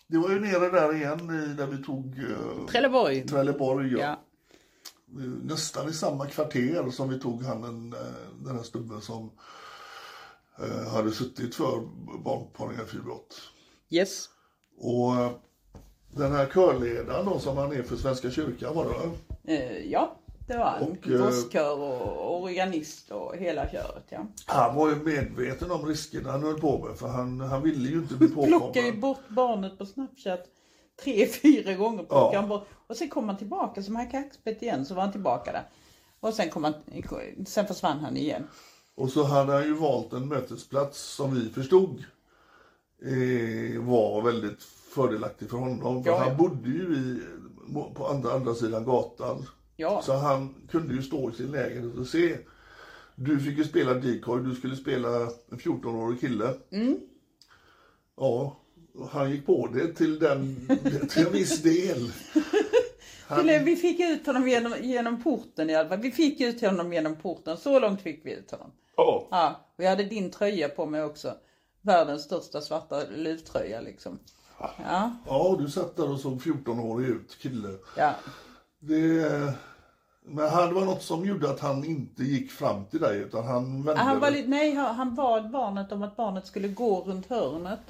Det 0.07 0.19
var 0.19 0.31
ju 0.31 0.41
nere 0.41 0.71
där 0.71 0.95
igen 0.95 1.27
där 1.57 1.67
vi 1.67 1.83
tog 1.83 2.19
eh, 2.19 2.67
Trelleborg. 2.71 3.27
Trelleborg. 3.27 3.93
Ja. 3.93 3.99
Ja. 3.99 4.21
Nästan 5.43 5.89
i 5.89 5.93
samma 5.93 6.27
kvarter 6.27 6.91
som 6.91 7.09
vi 7.09 7.19
tog 7.21 7.43
han 7.43 7.63
den, 7.63 7.93
eh, 7.93 8.45
den 8.45 8.57
här 8.57 8.63
snubben 8.63 9.01
som 9.01 9.31
eh, 10.59 10.93
hade 10.93 11.11
suttit 11.13 11.55
för 11.55 11.81
barnpornografibrott. 12.25 13.41
Yes. 13.91 14.29
Och 14.79 15.15
eh, 15.17 15.31
den 16.11 16.33
här 16.33 16.47
körledaren 16.47 17.27
då 17.27 17.39
som 17.39 17.57
han 17.57 17.73
är 17.73 17.83
för 17.83 17.97
Svenska 17.97 18.31
kyrkan 18.31 18.75
var 18.75 18.85
det? 19.45 19.55
Eh, 19.55 19.91
ja, 19.93 20.17
det 20.49 20.57
var 20.57 20.65
han. 20.65 20.83
Och, 20.83 21.09
eh, 21.09 21.19
Gosskör 21.19 21.79
och 21.79 22.43
organist 22.43 23.11
och 23.11 23.37
hela 23.37 23.69
köret 23.71 24.05
ja. 24.09 24.27
Han 24.47 24.77
var 24.77 24.89
ju 24.89 24.97
medveten 24.97 25.71
om 25.71 25.87
riskerna 25.87 26.31
han 26.33 26.43
höll 26.43 26.61
på 26.61 26.85
med 26.89 26.99
för 26.99 27.09
han, 27.09 27.41
han 27.41 27.63
ville 27.63 27.89
ju 27.89 27.99
inte 27.99 28.15
bli 28.15 28.29
Plockade 28.47 28.51
ju 28.51 28.93
påkommen. 28.93 29.01
bort 29.01 29.29
barnet 29.29 29.79
på 29.79 29.87
Snapchat 29.87 30.45
tre, 31.03 31.27
fyra 31.27 31.75
gånger. 31.75 32.35
Han 32.35 32.49
bort. 32.49 32.69
Och 32.87 32.97
sen 32.97 33.09
kom 33.09 33.29
han 33.29 33.39
tillbaka 33.39 33.83
som 33.83 33.97
han 33.97 34.11
kaxpett 34.11 34.63
igen 34.63 34.87
så 34.87 34.95
var 34.95 35.03
han 35.03 35.13
tillbaka 35.13 35.53
där. 35.53 35.69
Och 36.21 36.35
sen, 36.35 36.51
kom 36.51 36.65
han, 36.65 36.75
sen 37.47 37.67
försvann 37.67 37.99
han 37.99 38.17
igen. 38.17 38.47
Och 38.95 39.11
så 39.11 39.25
hade 39.25 39.53
han 39.53 39.65
ju 39.65 39.75
valt 39.75 40.13
en 40.13 40.29
mötesplats 40.29 41.01
som 41.01 41.35
vi 41.35 41.49
förstod 41.49 42.05
eh, 43.03 43.83
var 43.83 44.23
väldigt 44.23 44.63
fördelaktig 44.95 45.51
för 45.51 45.57
honom. 45.57 46.05
För 46.05 46.11
Ja, 46.11 46.17
ja. 46.19 46.25
han 46.29 46.37
bodde 46.37 46.69
ju 46.69 46.95
i, 46.97 47.21
på 47.95 48.07
andra, 48.07 48.33
andra 48.33 48.55
sidan 48.55 48.85
gatan. 48.85 49.47
Ja. 49.77 50.03
Så 50.03 50.13
han 50.13 50.55
kunde 50.71 50.95
ju 50.95 51.03
stå 51.03 51.31
i 51.31 51.33
sin 51.33 51.51
lägenhet 51.53 51.99
och 51.99 52.07
se. 52.07 52.39
Du 53.15 53.41
fick 53.41 53.59
ju 53.59 53.65
spela 53.65 53.95
decoy, 53.95 54.43
du 54.43 54.55
skulle 54.55 54.77
spela 54.77 55.09
en 55.51 55.59
14-årig 55.59 56.21
kille. 56.21 56.55
Mm. 56.71 57.01
Ja, 58.17 58.57
han 59.11 59.31
gick 59.31 59.47
på 59.47 59.69
det 59.75 59.95
till, 59.95 60.19
den, 60.19 60.69
till 61.11 61.27
en 61.27 61.33
viss 61.33 61.63
del. 61.63 62.13
Eller 63.29 63.65
vi 63.65 63.77
fick 63.77 64.01
ut 64.01 64.27
honom 64.27 64.49
genom, 64.49 64.75
genom 64.81 65.23
porten 65.23 65.71
i 65.71 65.75
alla 65.75 65.89
fall. 65.89 65.99
Vi 65.99 66.11
fick 66.11 66.41
ut 66.41 66.61
honom 66.61 66.93
genom 66.93 67.17
porten. 67.17 67.57
Så 67.57 67.81
långt 67.81 68.03
fick 68.03 68.27
vi 68.27 68.33
ut 68.33 68.51
honom. 68.51 68.71
Ja. 68.97 69.29
Ja, 69.31 69.61
och 69.79 69.85
jag 69.85 69.91
hade 69.91 70.05
din 70.05 70.31
tröja 70.31 70.69
på 70.69 70.87
mig 70.87 71.03
också. 71.03 71.35
Världens 71.83 72.23
största 72.23 72.61
svarta 72.61 73.03
luvtröja 73.17 73.81
liksom. 73.81 74.19
Ja, 74.79 75.17
ja, 75.27 75.57
du 75.59 75.69
satt 75.69 75.97
där 75.97 76.11
och 76.11 76.21
såg 76.21 76.41
14-årig 76.41 77.09
ut, 77.09 77.39
kille. 77.41 77.69
ja. 77.97 78.15
Det, 78.81 79.55
men 80.25 80.49
han, 80.49 80.69
det 80.69 80.75
var 80.75 80.85
något 80.85 81.03
som 81.03 81.25
gjorde 81.25 81.51
att 81.51 81.61
han 81.61 81.85
inte 81.85 82.25
gick 82.25 82.51
fram 82.51 82.85
till 82.85 83.01
dig 83.01 83.19
utan 83.19 83.45
han 83.45 83.83
vände 83.83 84.03
Han 84.03 84.21
var 84.21 84.31
nej, 84.47 84.75
han 84.75 84.95
han 84.95 85.15
bad 85.15 85.51
barnet 85.51 85.93
om 85.93 86.03
att 86.03 86.17
barnet 86.17 86.47
skulle 86.47 86.69
gå 86.69 87.01
runt 87.01 87.27
hörnet. 87.27 87.81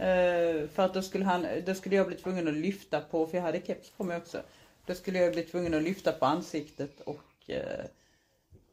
Eh, 0.00 0.68
för 0.68 0.82
att 0.82 0.94
då 0.94 1.02
skulle, 1.02 1.24
han, 1.24 1.46
då 1.66 1.74
skulle 1.74 1.96
jag 1.96 2.06
bli 2.06 2.16
tvungen 2.16 2.48
att 2.48 2.54
lyfta 2.54 3.00
på, 3.00 3.26
för 3.26 3.36
jag 3.36 3.44
hade 3.44 3.60
keps 3.60 3.90
på 3.90 4.04
mig 4.04 4.16
också. 4.16 4.42
Då 4.86 4.94
skulle 4.94 5.18
jag 5.18 5.32
bli 5.32 5.42
tvungen 5.42 5.74
att 5.74 5.82
lyfta 5.82 6.12
på 6.12 6.26
ansiktet 6.26 7.00
och, 7.00 7.50
eh, 7.50 7.84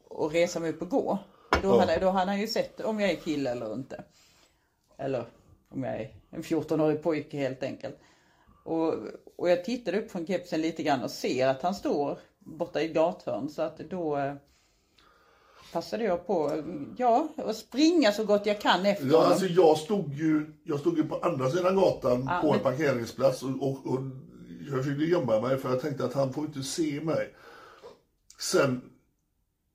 och 0.07 0.31
resa 0.31 0.59
mig 0.59 0.69
upp 0.69 0.81
och 0.81 0.89
gå. 0.89 1.17
Då, 1.61 1.67
Ja. 1.67 1.79
hade, 1.79 1.97
då 1.97 2.09
hade 2.09 2.31
han 2.31 2.41
ju 2.41 2.47
sett 2.47 2.79
om 2.79 2.99
jag 2.99 3.11
är 3.11 3.15
kille 3.15 3.51
eller 3.51 3.73
inte. 3.73 4.03
Eller 4.97 5.25
om 5.69 5.83
jag 5.83 5.95
är 5.95 6.09
en 6.29 6.43
14-årig 6.43 7.03
pojke 7.03 7.37
helt 7.37 7.63
enkelt. 7.63 7.97
Och, 8.65 8.93
och 9.35 9.49
jag 9.49 9.65
tittade 9.65 9.99
upp 9.99 10.11
från 10.11 10.27
kepsen 10.27 10.61
lite 10.61 10.83
grann 10.83 11.03
och 11.03 11.11
ser 11.11 11.47
att 11.47 11.61
han 11.61 11.75
står 11.75 12.19
borta 12.39 12.81
i 12.81 12.87
gathörn 12.87 13.49
så 13.49 13.61
att 13.61 13.77
då 13.77 14.17
eh, 14.17 14.33
passade 15.73 16.03
jag 16.03 16.27
på, 16.27 16.63
ja, 16.97 17.27
och 17.35 17.55
springa 17.55 18.11
så 18.11 18.23
gott 18.23 18.45
jag 18.45 18.61
kan 18.61 18.85
efter 18.85 19.07
Ja, 19.07 19.25
alltså 19.25 19.45
jag 19.45 19.77
stod 19.77 20.13
ju, 20.13 20.53
jag 20.63 20.79
stod 20.79 20.97
ju 20.97 21.03
på 21.03 21.15
andra 21.17 21.49
sidan 21.51 21.75
gatan 21.75 22.23
Ja, 22.29 22.39
på 22.41 22.47
en 22.47 22.53
men- 22.53 22.63
parkeringsplats 22.63 23.43
och, 23.43 23.49
och, 23.49 23.87
och 23.87 23.99
jag 24.69 24.77
försökte 24.83 25.03
gömma 25.03 25.41
mig 25.41 25.57
för 25.57 25.69
jag 25.69 25.81
tänkte 25.81 26.05
att 26.05 26.13
han 26.13 26.33
får 26.33 26.45
inte 26.45 26.63
se 26.63 27.01
mig. 27.01 27.33
Sen 28.39 28.81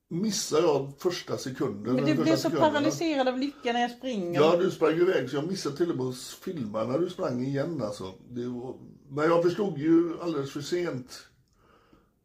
missade 0.09 0.63
jag 0.63 0.93
första 0.99 1.37
sekunden. 1.37 1.95
Men 1.95 2.05
du 2.05 2.15
blev 2.15 2.37
så 2.37 2.43
sekunderna. 2.43 2.71
paralyserad 2.71 3.29
av 3.29 3.39
lycka 3.39 3.73
när 3.73 3.81
jag 3.81 3.91
springer. 3.91 4.41
Ja, 4.41 4.57
du 4.57 4.71
sprang 4.71 4.95
iväg 4.95 5.31
så 5.31 5.37
jag 5.37 5.47
missade 5.47 5.77
till 5.77 5.91
och 5.91 5.97
med 5.97 6.07
att 6.07 6.17
filma 6.17 6.85
när 6.85 6.99
du 6.99 7.11
sprang 7.11 7.45
igen 7.45 7.83
alltså. 7.83 8.05
Var, 8.29 8.75
men 9.09 9.25
jag 9.25 9.43
förstod 9.43 9.79
ju 9.79 10.21
alldeles 10.23 10.53
för 10.53 10.61
sent 10.61 11.27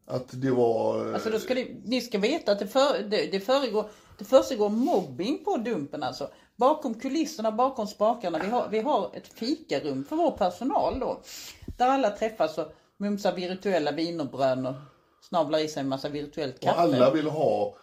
att 0.08 0.26
det 0.42 0.50
var... 0.50 1.08
eh, 1.08 1.14
Alltså 1.14 1.30
då 1.30 1.38
ska 1.38 1.54
det, 1.54 1.68
ni 1.84 2.00
ska 2.00 2.18
veta 2.18 2.52
att 2.52 2.58
det, 2.58 2.66
för, 2.66 3.02
det, 3.02 3.26
det, 3.32 3.40
föregår, 3.40 3.90
det 4.18 4.24
försiggår 4.24 4.68
mobbing 4.68 5.44
på 5.44 5.56
Dumpen 5.56 6.02
alltså. 6.02 6.30
Bakom 6.56 6.94
kulisserna, 6.94 7.52
bakom 7.52 7.86
spakarna. 7.86 8.38
Vi 8.38 8.46
har, 8.48 8.68
vi 8.68 8.80
har 8.80 9.10
ett 9.14 9.28
fikarum 9.28 10.04
för 10.04 10.16
vår 10.16 10.30
personal 10.30 10.98
då. 11.00 11.20
Där 11.78 11.86
alla 11.88 12.10
träffas 12.10 12.58
och 12.58 12.72
mumsar 12.96 13.32
virtuella 13.32 13.92
wienerbröd 13.92 14.66
och 14.66 14.74
snavlar 15.20 15.58
i 15.58 15.68
sig 15.68 15.80
en 15.80 15.88
massa 15.88 16.08
virtuellt 16.08 16.54
Och 16.54 16.60
kaffe. 16.62 16.78
alla 16.80 17.10
vill 17.10 17.26
ha 17.26 17.74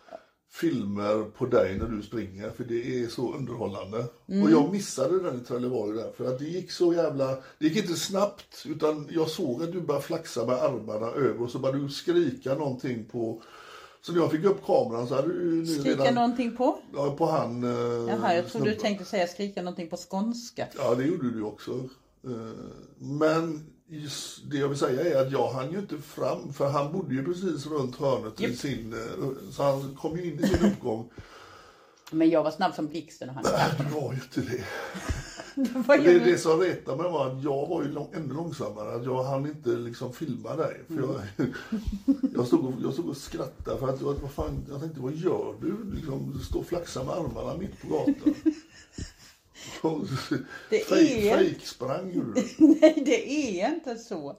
filmer 0.52 1.24
på 1.38 1.46
dig 1.46 1.78
när 1.78 1.88
du 1.88 2.02
springer 2.02 2.50
för 2.50 2.64
det 2.64 3.04
är 3.04 3.08
så 3.08 3.34
underhållande. 3.34 4.06
Mm. 4.30 4.44
Och 4.44 4.52
jag 4.52 4.72
missade 4.72 5.24
den 5.24 5.42
i 5.42 5.44
Trelleborg 5.44 5.98
där 5.98 6.12
för 6.18 6.26
att 6.26 6.40
det 6.40 6.46
gick 6.46 6.72
så 6.72 6.94
jävla, 6.94 7.38
det 7.60 7.68
gick 7.68 7.78
inte 7.78 7.96
snabbt 7.96 8.66
utan 8.66 9.08
jag 9.12 9.30
såg 9.30 9.64
att 9.64 9.72
du 9.72 9.82
började 9.82 10.06
flaxa 10.06 10.46
med 10.46 10.56
armarna 10.56 11.08
över 11.08 11.42
och 11.42 11.50
så 11.52 11.60
började 11.60 11.84
du 11.84 11.90
skrika 11.90 12.56
någonting 12.56 13.06
på 13.06 13.42
så 14.02 14.12
när 14.12 14.20
jag 14.20 14.32
fick 14.32 14.44
upp 14.44 14.66
kameran 14.66 15.08
så 15.08 15.16
hade 15.16 15.28
du 15.28 15.56
nu 15.56 15.66
Skrika 15.66 15.90
redan, 15.90 16.16
någonting 16.16 16.56
på? 16.56 16.80
ja, 16.94 17.16
på 17.18 17.26
han 17.26 17.64
eh, 17.64 18.10
Jaha, 18.10 18.36
jag 18.36 18.48
trodde 18.48 18.70
du 18.70 18.76
tänkte 18.76 19.06
säga 19.06 19.28
skrika 19.28 19.62
någonting 19.62 19.90
på 19.90 19.98
skånska. 20.10 20.68
Ja, 20.78 20.96
det 20.96 21.04
gjorde 21.04 21.32
du 21.32 21.44
också. 21.44 21.72
Eh, 22.24 22.32
Men 22.98 23.66
det 24.46 24.58
jag 24.58 24.70
vill 24.70 24.78
säga 24.78 25.02
är 25.02 25.26
att 25.26 25.32
jag 25.32 25.52
hann 25.52 25.72
ju 25.72 25.80
inte 25.80 25.98
fram, 25.98 26.54
för 26.54 26.70
han 26.70 26.92
bodde 26.92 27.16
ju 27.16 27.26
precis 27.26 27.68
runt 27.68 27.96
hörnet 27.96 28.42
i 28.42 28.56
sin, 28.56 28.94
eh, 28.94 29.52
så 29.52 29.64
han 29.64 29.96
kom 29.96 30.18
ju 30.18 30.32
in 30.32 30.40
i 30.40 30.48
sin 30.48 30.72
uppgång. 30.72 31.10
Men 32.12 32.30
jag 32.30 32.44
var 32.44 32.52
snabb 32.52 32.76
som 32.76 32.88
blixten 32.88 33.30
och 33.30 33.36
han 33.36 33.44
Du 33.78 33.84
var 33.84 34.14
ju 34.14 34.20
inte 34.22 34.42
det. 34.42 34.64
Det, 35.56 35.96
gör 35.96 36.14
du? 36.14 36.20
det 36.20 36.38
som 36.38 36.60
retade 36.60 37.04
mig 37.04 37.12
var 37.12 37.28
att 37.28 37.44
jag 37.44 37.68
var 37.68 37.84
ju 37.84 37.92
lång, 37.92 38.10
ännu 38.14 38.34
långsammare, 38.34 38.96
att 38.96 39.06
jag 39.06 39.24
hann 39.24 39.46
inte 39.46 39.70
liksom 39.70 40.14
filma 40.14 40.56
dig. 40.56 40.82
För 40.88 40.96
jag, 40.96 41.22
jag, 42.36 42.48
stod 42.48 42.66
och, 42.66 42.74
jag 42.84 42.94
stod 42.94 43.10
och 43.10 43.18
skrattade 43.18 43.80
för 43.80 43.88
att 43.88 44.02
jag, 44.02 44.14
vad 44.14 44.32
fan, 44.32 44.66
jag 44.70 44.82
tänkte, 44.82 45.00
vad 45.00 45.14
gör 45.14 45.56
du? 45.62 45.96
Liksom, 45.96 46.34
du 46.38 46.44
står 46.44 46.60
och 46.60 46.66
flaxar 46.66 47.04
med 47.04 47.14
armarna 47.14 47.58
mitt 47.58 47.82
på 47.82 47.88
gatan. 47.88 48.36
Det 50.70 50.84
Fake- 50.90 50.96
är- 50.96 51.38
Fejksprang 51.38 52.14
gjorde 52.14 52.34
du. 52.42 52.48
Nej, 52.82 53.04
det 53.06 53.62
är 53.62 53.74
inte 53.76 53.96
så. 53.96 54.38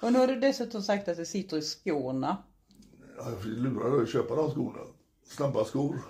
Och 0.00 0.12
nu 0.12 0.18
har 0.18 0.26
du 0.26 0.40
dessutom 0.40 0.82
sagt 0.82 1.08
att 1.08 1.16
det 1.16 1.26
sitter 1.26 1.56
i 1.56 1.62
skorna. 1.62 2.36
Ja, 3.18 3.30
Jag 3.30 3.46
lurade 3.46 3.90
dig 3.96 4.02
att 4.02 4.08
köpa 4.10 4.36
de 4.36 4.50
skorna. 4.50 4.78
Snabba 5.26 5.64
skor. 5.64 6.00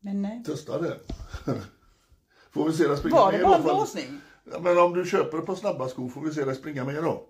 Men 0.00 0.22
nej. 0.22 0.42
Testa 0.46 0.80
det. 0.82 1.00
Får 2.50 2.66
vi 2.68 2.72
se 2.72 2.88
dig 2.88 2.96
springa 2.96 3.16
Var 3.16 3.32
det 3.32 3.42
bara 3.42 3.56
för- 3.56 3.62
blåsning? 3.62 4.20
Ja, 4.52 4.60
men 4.60 4.78
om 4.78 4.94
du 4.94 5.04
köper 5.04 5.38
ett 5.38 5.46
par 5.46 5.54
snabba 5.54 5.88
skor 5.88 6.08
får 6.08 6.20
vi 6.20 6.34
se 6.34 6.44
dig 6.44 6.54
springa 6.54 6.84
mer 6.84 7.02
då. 7.02 7.26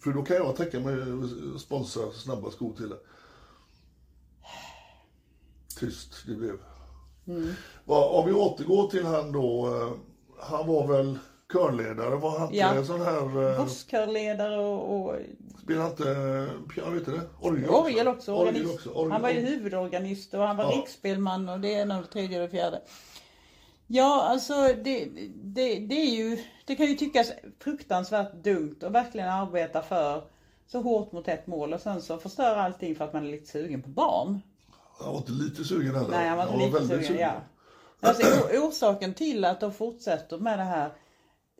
För 0.00 0.12
då 0.12 0.22
kan 0.22 0.36
jag 0.36 0.56
tänka 0.56 0.80
mig 0.80 0.94
att 1.54 1.60
sponsra 1.60 2.12
snabba 2.12 2.50
skor 2.50 2.76
till 2.76 2.88
dig. 2.88 2.98
Tyst 5.78 6.26
det 6.26 6.34
blev. 6.34 6.58
Mm. 7.28 7.52
Va, 7.84 8.04
om 8.08 8.26
vi 8.26 8.32
återgår 8.32 8.88
till 8.88 9.04
han 9.06 9.32
då. 9.32 9.66
eh, 9.66 9.92
Han 10.40 10.66
var 10.66 10.86
väl 10.86 11.18
körledare, 11.52 12.16
var 12.16 12.38
han 12.38 12.42
inte 12.48 12.56
Ja. 12.58 12.84
sån 12.84 13.00
här... 13.00 13.50
eh, 13.58 13.64
Busskörledare 13.64 14.58
och, 14.60 14.96
och 15.06 15.16
Spelade 15.62 15.90
inte 15.90 16.04
piano, 16.74 16.90
vet 16.94 17.06
det? 17.06 17.20
Orgel 17.40 17.68
också. 17.68 17.82
orgel 17.82 18.08
också. 18.08 18.34
Orgel 18.34 18.66
också. 18.74 18.90
Orgel. 18.90 19.12
Han 19.12 19.22
var 19.22 19.30
ju 19.30 19.40
huvudorganist 19.40 20.34
och 20.34 20.40
han 20.40 20.56
var 20.56 20.64
Ja. 20.64 20.70
riksspelman 20.70 21.48
och 21.48 21.60
det 21.60 21.68
ena 21.68 21.96
och 21.96 22.02
det 22.02 22.08
tredje 22.12 22.36
och 22.42 22.46
det 22.46 22.50
fjärde. 22.50 22.82
Ja, 23.86 24.22
alltså 24.22 24.54
det, 24.84 25.08
det, 25.42 25.78
det 25.78 25.94
är 25.94 26.10
ju, 26.16 26.38
det 26.66 26.74
kan 26.76 26.86
ju 26.86 26.94
tyckas 26.94 27.32
fruktansvärt 27.60 28.32
dumt 28.44 28.76
att 28.82 28.92
verkligen 28.92 29.28
arbeta 29.28 29.82
för 29.82 30.22
så 30.66 30.80
hårt 30.80 31.12
mot 31.12 31.28
ett 31.28 31.46
mål 31.46 31.72
och 31.72 31.80
sen 31.80 32.02
så 32.02 32.18
förstöra 32.18 32.62
allting 32.62 32.94
för 32.94 33.04
att 33.04 33.12
man 33.12 33.26
är 33.26 33.30
lite 33.30 33.46
sugen 33.50 33.82
på 33.82 33.88
barn. 33.88 34.40
Han 35.02 35.12
var 35.12 35.18
inte 35.18 35.32
lite 35.32 35.64
sugen 35.64 35.94
heller. 35.94 36.10
Nej, 36.10 36.28
han 36.28 36.38
var 36.38 36.44
inte 36.44 36.58
lite 36.66 36.78
väldigt 36.78 37.06
sugen. 37.06 37.20
Ja. 37.20 37.40
Alltså, 38.00 38.56
orsaken 38.58 39.14
till 39.14 39.44
att 39.44 39.60
de 39.60 39.72
fortsätter 39.72 40.38
med 40.38 40.58
det 40.58 40.64
här, 40.64 40.92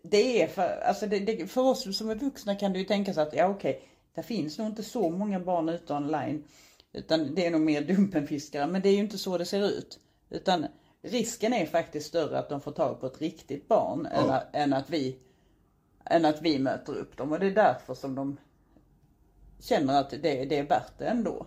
det 0.03 0.43
är 0.43 0.49
för, 0.49 0.83
alltså 0.89 1.07
det, 1.07 1.19
det, 1.19 1.47
för 1.47 1.61
oss 1.61 1.99
som 1.99 2.11
är 2.11 2.15
vuxna 2.15 2.55
kan 2.55 2.73
det 2.73 2.79
ju 2.79 2.85
tänka 2.85 3.15
sig 3.15 3.23
att, 3.23 3.35
ja 3.35 3.47
okej, 3.47 3.89
det 4.15 4.23
finns 4.23 4.59
nog 4.59 4.67
inte 4.67 4.83
så 4.83 5.11
många 5.11 5.41
barn 5.41 5.69
ute 5.69 5.95
online. 5.95 6.45
Utan 6.93 7.35
det 7.35 7.47
är 7.47 7.51
nog 7.51 7.61
mer 7.61 7.83
dumpenfiskare, 7.83 8.67
men 8.67 8.83
det 8.83 8.89
är 8.89 8.93
ju 8.93 8.99
inte 8.99 9.19
så 9.19 9.39
det 9.39 9.45
ser 9.45 9.69
ut. 9.69 9.99
Utan 10.31 10.67
risken 11.03 11.53
är 11.53 11.67
faktiskt 11.67 12.07
större 12.07 12.39
att 12.39 12.49
de 12.49 12.61
får 12.61 12.73
tag 12.73 13.01
på 13.01 13.07
ett 13.07 13.21
riktigt 13.21 13.69
barn 13.69 14.07
än, 14.07 14.31
att, 14.31 14.47
än, 14.53 14.73
att 14.73 14.91
vi, 14.91 15.19
än 16.05 16.25
att 16.25 16.43
vi 16.43 16.59
möter 16.59 16.93
upp 16.93 17.17
dem. 17.17 17.33
Och 17.33 17.41
det 17.41 17.47
är 17.47 17.55
därför 17.55 17.95
som 17.95 18.15
de 18.15 18.37
känner 19.61 20.01
att 20.01 20.11
det, 20.11 20.45
det 20.45 20.59
är 20.59 20.67
värt 20.67 20.99
det 20.99 21.07
ändå. 21.07 21.47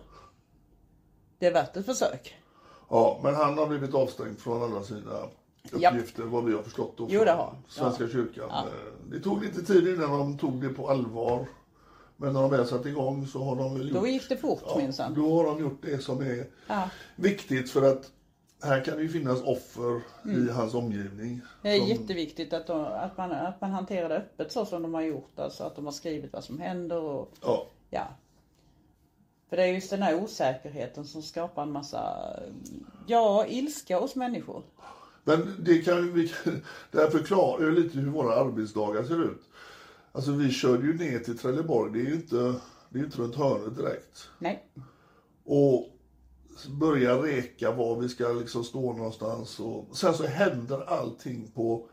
Det 1.38 1.46
är 1.46 1.52
värt 1.52 1.76
ett 1.76 1.86
försök. 1.86 2.34
Ja, 2.88 3.20
men 3.22 3.34
han 3.34 3.58
har 3.58 3.66
blivit 3.66 3.94
avstängd 3.94 4.38
från 4.38 4.62
alla 4.62 4.82
sina 4.82 5.12
Japp. 5.78 5.94
uppgifter, 5.94 6.22
vad 6.22 6.44
vi 6.44 6.52
har 6.54 6.62
förstått 6.62 6.94
då 6.96 7.06
Jo, 7.10 7.24
det 7.24 7.30
har. 7.32 7.54
Svenska 7.68 8.04
Ja. 8.04 8.10
kyrkan. 8.10 8.46
Ja. 8.50 8.58
Eh, 8.64 9.10
Det 9.10 9.20
tog 9.20 9.44
lite 9.44 9.62
tid 9.62 9.88
innan 9.88 10.10
de 10.18 10.38
tog 10.38 10.62
det 10.62 10.68
på 10.68 10.90
allvar. 10.90 11.46
Men 12.16 12.32
när 12.32 12.40
de 12.42 12.50
väl 12.50 12.66
satte 12.66 12.88
igång 12.88 13.26
så 13.26 13.42
har 13.44 13.56
de 13.56 13.74
väl 13.78 13.88
gjort... 13.88 14.00
Då 14.00 14.06
gick 14.06 14.28
det 14.28 14.36
fort 14.36 14.62
ja, 14.66 14.76
minsann. 14.78 15.14
Då 15.14 15.36
har 15.36 15.44
de 15.44 15.60
gjort 15.60 15.78
det 15.82 15.98
som 15.98 16.20
är 16.20 16.46
Ja. 16.66 16.88
viktigt 17.16 17.70
för 17.70 17.82
att 17.92 18.10
här 18.62 18.84
kan 18.84 18.96
det 18.96 19.02
ju 19.02 19.08
finnas 19.08 19.42
offer 19.42 20.00
i 20.24 20.50
hans 20.52 20.74
omgivning. 20.74 21.28
Mm. 21.30 21.40
Det 21.62 21.68
är 21.70 21.78
som- 21.78 21.88
jätteviktigt 21.88 22.52
att, 22.52 22.66
de, 22.66 22.80
att, 22.84 23.16
man, 23.16 23.32
att 23.32 23.60
man 23.60 23.70
hanterar 23.70 24.08
det 24.08 24.16
öppet 24.16 24.52
så 24.52 24.66
som 24.66 24.82
de 24.82 24.94
har 24.94 25.02
gjort. 25.02 25.38
Alltså 25.38 25.64
att 25.64 25.76
de 25.76 25.84
har 25.84 25.92
skrivit 25.92 26.32
vad 26.32 26.44
som 26.44 26.58
händer 26.58 27.00
och 27.02 27.32
Ja, 27.42 27.66
ja. 27.90 28.06
För 29.48 29.56
det 29.56 29.62
är 29.62 29.66
just 29.66 29.90
den 29.90 30.02
här 30.02 30.22
osäkerheten 30.22 31.04
som 31.04 31.22
skapar 31.22 31.62
en 31.62 31.72
massa, 31.72 32.32
ja, 33.06 33.46
ilska 33.46 33.98
hos 33.98 34.16
människor. 34.16 34.62
Men 35.24 35.54
det, 35.58 35.78
kan 35.78 36.12
vi, 36.12 36.32
det 36.90 36.98
här 36.98 37.10
förklarar 37.10 37.64
ju 37.64 37.70
lite 37.70 37.98
hur 37.98 38.10
våra 38.10 38.34
arbetsdagar 38.34 39.04
ser 39.04 39.24
ut. 39.24 39.42
Alltså 40.12 40.32
vi 40.32 40.50
körde 40.50 40.86
ju 40.86 40.98
ner 40.98 41.18
till 41.18 41.38
Trelleborg, 41.38 41.92
det 41.92 41.98
är 41.98 42.10
ju 42.10 42.14
inte, 42.14 42.36
det 42.88 42.98
är 42.98 42.98
ju 42.98 43.04
inte 43.04 43.18
runt 43.18 43.36
hörnet 43.36 43.76
direkt. 43.76 44.28
Nej. 44.38 44.68
Och 45.44 45.96
börja 46.68 47.22
reka 47.22 47.70
var 47.70 48.00
vi 48.00 48.08
ska 48.08 48.28
liksom 48.28 48.64
stå 48.64 48.92
någonstans. 48.92 49.60
Och 49.60 49.96
sen 49.96 50.14
så 50.14 50.26
händer 50.26 50.84
allting 50.88 51.50
på 51.54 51.88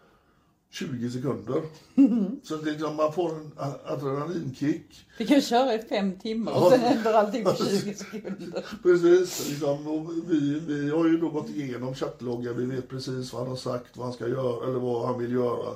20 0.74 1.10
sekunder. 1.12 1.62
Så 2.44 2.56
det 2.58 2.70
är 2.70 2.72
liksom, 2.72 2.96
man 2.96 3.14
får 3.14 3.30
en 3.30 3.52
adrenalinkick. 3.86 5.06
Vi 5.18 5.26
kan 5.28 5.42
köra 5.42 5.74
i 5.74 5.80
fem 5.80 6.20
timmar 6.20 6.52
och 6.52 6.72
sen 6.72 6.80
händer 6.80 7.14
allting 7.14 7.44
på 7.44 7.56
20 7.56 7.94
sekunder. 7.96 8.66
Precis, 8.84 9.50
liksom, 9.50 10.08
vi, 10.30 10.60
vi 10.68 10.90
har 10.90 11.06
ju 11.08 11.18
då 11.18 11.30
gått 11.30 11.50
igenom 11.50 11.96
chattloggar, 11.96 12.54
vi 12.54 12.66
vet 12.66 12.90
precis 12.90 13.34
vad 13.34 13.42
han 13.42 13.50
har 13.50 13.58
sagt, 13.58 13.98
vad 13.98 14.06
han 14.06 14.14
ska 14.14 14.28
göra 14.28 14.68
eller 14.70 14.80
vad 14.80 15.08
han 15.08 15.20
vill 15.20 15.32
göra. 15.32 15.76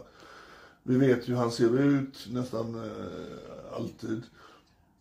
Vi 0.84 0.98
vet 0.98 1.30
hur 1.30 1.36
han 1.36 1.52
ser 1.52 1.80
ut 1.80 2.28
nästan 2.32 2.76
eh, 2.76 3.76
alltid. 3.78 4.22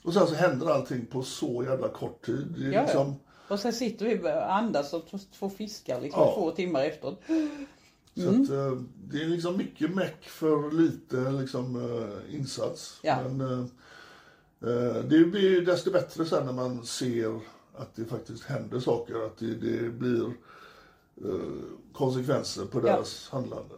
Och 0.02 0.12
sen 0.12 0.26
så 0.26 0.34
händer 0.34 0.70
allting 0.70 1.06
på 1.06 1.22
så 1.22 1.64
jävla 1.68 1.88
kort 1.88 2.26
tid. 2.26 2.54
Det 2.58 2.64
är 2.66 2.72
Ja, 2.72 2.82
liksom. 2.82 3.14
Och 3.48 3.60
sen 3.60 3.72
sitter 3.72 4.06
vi 4.06 4.18
och 4.18 4.54
andas 4.54 4.90
t- 4.90 4.98
två 5.38 5.50
fiskar 5.50 6.00
liksom 6.00 6.20
Ja. 6.22 6.34
två 6.34 6.50
timmar 6.50 6.84
efteråt. 6.84 7.20
Så 8.16 8.28
att, 8.28 8.50
eh, 8.50 8.80
det 9.10 9.22
är 9.22 9.28
liksom 9.28 9.56
mycket 9.56 9.94
meck 9.94 10.24
för 10.24 10.70
lite 10.70 11.30
liksom, 11.30 11.76
eh, 11.76 12.34
insats. 12.34 13.00
Ja. 13.02 13.28
Men 13.28 13.50
eh, 14.60 14.94
det 15.04 15.24
blir 15.24 15.66
desto 15.66 15.90
bättre 15.90 16.24
sen 16.24 16.46
när 16.46 16.52
man 16.52 16.86
ser 16.86 17.40
att 17.76 17.96
det 17.96 18.04
faktiskt 18.04 18.44
händer 18.44 18.80
saker. 18.80 19.26
Att 19.26 19.38
det, 19.38 19.54
det 19.54 19.90
blir 19.90 20.32
konsekvenser 21.92 22.64
på 22.64 22.78
Ja. 22.78 22.82
deras 22.82 23.28
handlande. 23.30 23.74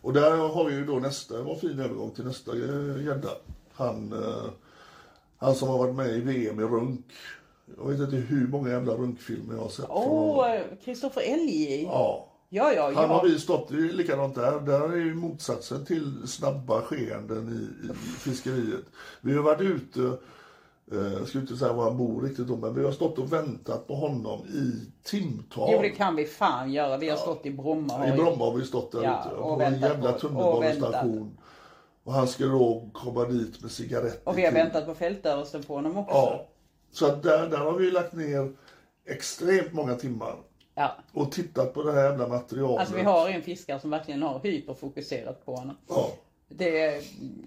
Och 0.00 0.12
där 0.12 0.36
har 0.36 0.64
vi 0.64 0.74
ju 0.74 0.86
då 0.86 0.94
nästa, 0.98 1.36
det 1.36 1.42
var 1.42 1.54
en 1.54 1.60
fin 1.60 1.78
övergång 1.80 2.10
till 2.10 2.24
nästa 2.24 2.56
gädda. 2.56 3.30
Han, 3.72 4.14
han 5.36 5.54
som 5.54 5.68
har 5.68 5.78
varit 5.78 5.94
med 5.94 6.16
i 6.16 6.20
VM 6.20 6.60
i 6.60 6.62
runk. 6.62 7.04
Jag 7.76 7.88
vet 7.88 8.00
inte 8.00 8.16
hur 8.16 8.48
många 8.48 8.68
jävla 8.70 8.92
runkfilmer 8.94 9.54
jag 9.54 9.62
har 9.62 9.68
sett. 9.68 9.86
Åh, 9.88 10.46
honom. 10.46 10.62
Kristoffer 10.84 11.20
Elge. 11.20 11.82
Ja. 11.82 12.27
Ja, 12.48 12.72
ja, 12.72 12.92
Han 12.94 13.10
har 13.10 13.24
vi 13.24 13.38
stått, 13.38 13.68
det 13.68 13.74
är 13.74 13.92
likadant 13.92 14.34
där. 14.34 14.60
Där 14.60 14.92
är 14.92 14.96
ju 14.96 15.14
motsatsen 15.14 15.84
till 15.84 16.28
snabba 16.28 16.82
skeenden 16.82 17.48
i, 17.48 17.86
i 17.86 17.94
fiskeriet. 18.18 18.84
Vi 19.20 19.34
har 19.34 19.42
varit 19.42 19.60
ute 19.60 20.18
Eh, 20.92 21.12
Jag 21.12 21.28
ska 21.28 21.38
inte 21.38 21.56
säga 21.56 21.72
var 21.72 21.84
han 21.84 21.96
bor 21.96 22.22
riktigt 22.22 22.46
då, 22.46 22.56
men 22.56 22.74
vi 22.74 22.84
har 22.84 22.92
stått 22.92 23.18
och 23.18 23.32
väntat 23.32 23.86
på 23.86 23.94
honom 23.94 24.46
i 24.46 24.92
timtal. 25.02 25.68
Jo 25.72 25.82
det 25.82 25.90
kan 25.90 26.16
vi 26.16 26.24
fan 26.24 26.72
göra. 26.72 26.96
Vi 26.96 27.08
har 27.08 27.16
stått 27.16 27.46
i 27.46 27.50
Bromma. 27.50 28.08
I 28.08 28.12
Bromma 28.12 28.44
har 28.44 28.54
vi 28.54 28.64
stått 28.64 28.92
där 28.92 29.02
Ja, 29.02 29.24
ute. 29.26 29.34
och 29.36 29.58
På 29.58 29.64
en 29.64 29.80
jävla 29.80 30.14
och 30.14 30.20
tunnelbanestation. 30.20 31.38
Och 32.04 32.12
han 32.12 32.28
ska 32.28 32.44
då 32.46 32.90
komma 32.94 33.24
dit 33.24 33.62
med 33.62 33.70
cigaretter. 33.70 34.28
Och 34.28 34.38
vi 34.38 34.42
har 34.44 34.50
till. 34.52 34.60
väntat 34.60 34.86
på 34.86 34.94
fältöversten 34.94 35.62
på 35.62 35.74
honom 35.74 35.98
också. 35.98 36.14
Ja. 36.14 36.46
Så 36.92 37.06
att 37.06 37.22
där, 37.22 37.48
där 37.48 37.58
har 37.58 37.72
vi 37.72 37.90
lagt 37.90 38.12
ner 38.12 38.52
extremt 39.06 39.72
många 39.72 39.94
timmar. 39.94 40.36
Ja. 40.78 40.96
Och 41.12 41.32
tittat 41.32 41.74
på 41.74 41.82
det 41.82 41.92
här 41.92 42.04
jävla 42.04 42.28
materialet. 42.28 42.80
Alltså 42.80 42.94
vi 42.94 43.02
har 43.02 43.28
en 43.28 43.42
fiskare 43.42 43.80
som 43.80 43.90
verkligen 43.90 44.22
har 44.22 44.40
hyperfokuserat 44.42 45.46
på 45.46 45.54
honom. 45.56 45.76
Ja. 45.88 46.10
Det 46.48 46.80
är, 46.80 47.02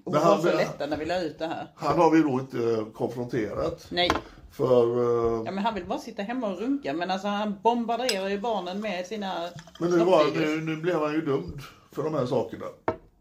hon 0.06 0.14
var 0.14 0.38
så 0.38 0.58
lätta 0.58 0.86
när 0.86 0.98
vi 0.98 1.06
la 1.06 1.22
ut 1.22 1.40
det 1.40 1.48
här. 1.48 1.68
Han 1.76 2.00
har 2.00 2.12
vi 2.12 2.22
då 2.22 2.30
inte 2.30 2.86
konfronterat. 2.94 3.88
Nej, 3.90 4.12
För... 4.52 4.84
eh, 4.84 5.44
ja, 5.46 5.52
men 5.52 5.58
han 5.58 5.76
vill 5.76 5.86
bara 5.86 6.00
sitta 6.00 6.24
hemma 6.24 6.48
och 6.48 6.60
runka. 6.60 6.94
Men 6.94 7.12
alltså 7.12 7.28
han 7.28 7.60
bombarderar 7.62 8.30
ju 8.30 8.40
barnen 8.40 8.82
med 8.82 9.08
sina 9.08 9.50
Men 9.80 9.90
nu, 9.90 9.98
var, 9.98 10.40
nu, 10.40 10.62
nu 10.62 10.76
blev 10.76 11.00
han 11.00 11.14
ju 11.14 11.22
dömd 11.22 11.62
för 11.92 12.04
de 12.04 12.14
här 12.14 12.26
sakerna. 12.26 12.66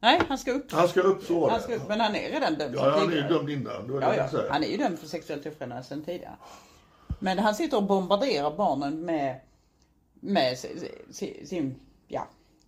Nej, 0.00 0.20
han 0.28 0.38
ska 0.38 0.52
upp. 0.52 0.72
Han 0.72 0.88
ska 0.88 1.00
upp 1.00 1.22
så. 1.22 1.50
Han 1.50 1.60
ska 1.60 1.74
upp, 1.74 1.88
men 1.88 2.00
han 2.00 2.16
är 2.16 2.30
redan 2.30 2.54
dömd 2.54 2.74
Ja, 2.74 2.90
han 2.90 3.12
är 3.12 3.16
ju 3.16 3.22
dömd 3.22 3.50
innan. 3.50 3.86
Det 3.86 4.06
Ja, 4.06 4.28
ja. 4.32 4.42
Han 4.50 4.64
är 4.64 4.68
ju 4.68 4.76
dömd 4.76 4.98
för 4.98 5.06
sexuellt 5.06 5.46
ofredande 5.46 5.84
sedan 5.84 6.02
tidigare. 6.02 6.36
Men 7.22 7.38
han 7.38 7.54
sitter 7.54 7.76
och 7.76 7.82
bombarderar 7.82 8.56
barnen 8.56 9.04
med, 9.04 9.40
med 10.20 10.58
sin, 10.58 10.88
sin, 11.44 11.74
ja, 12.08 12.26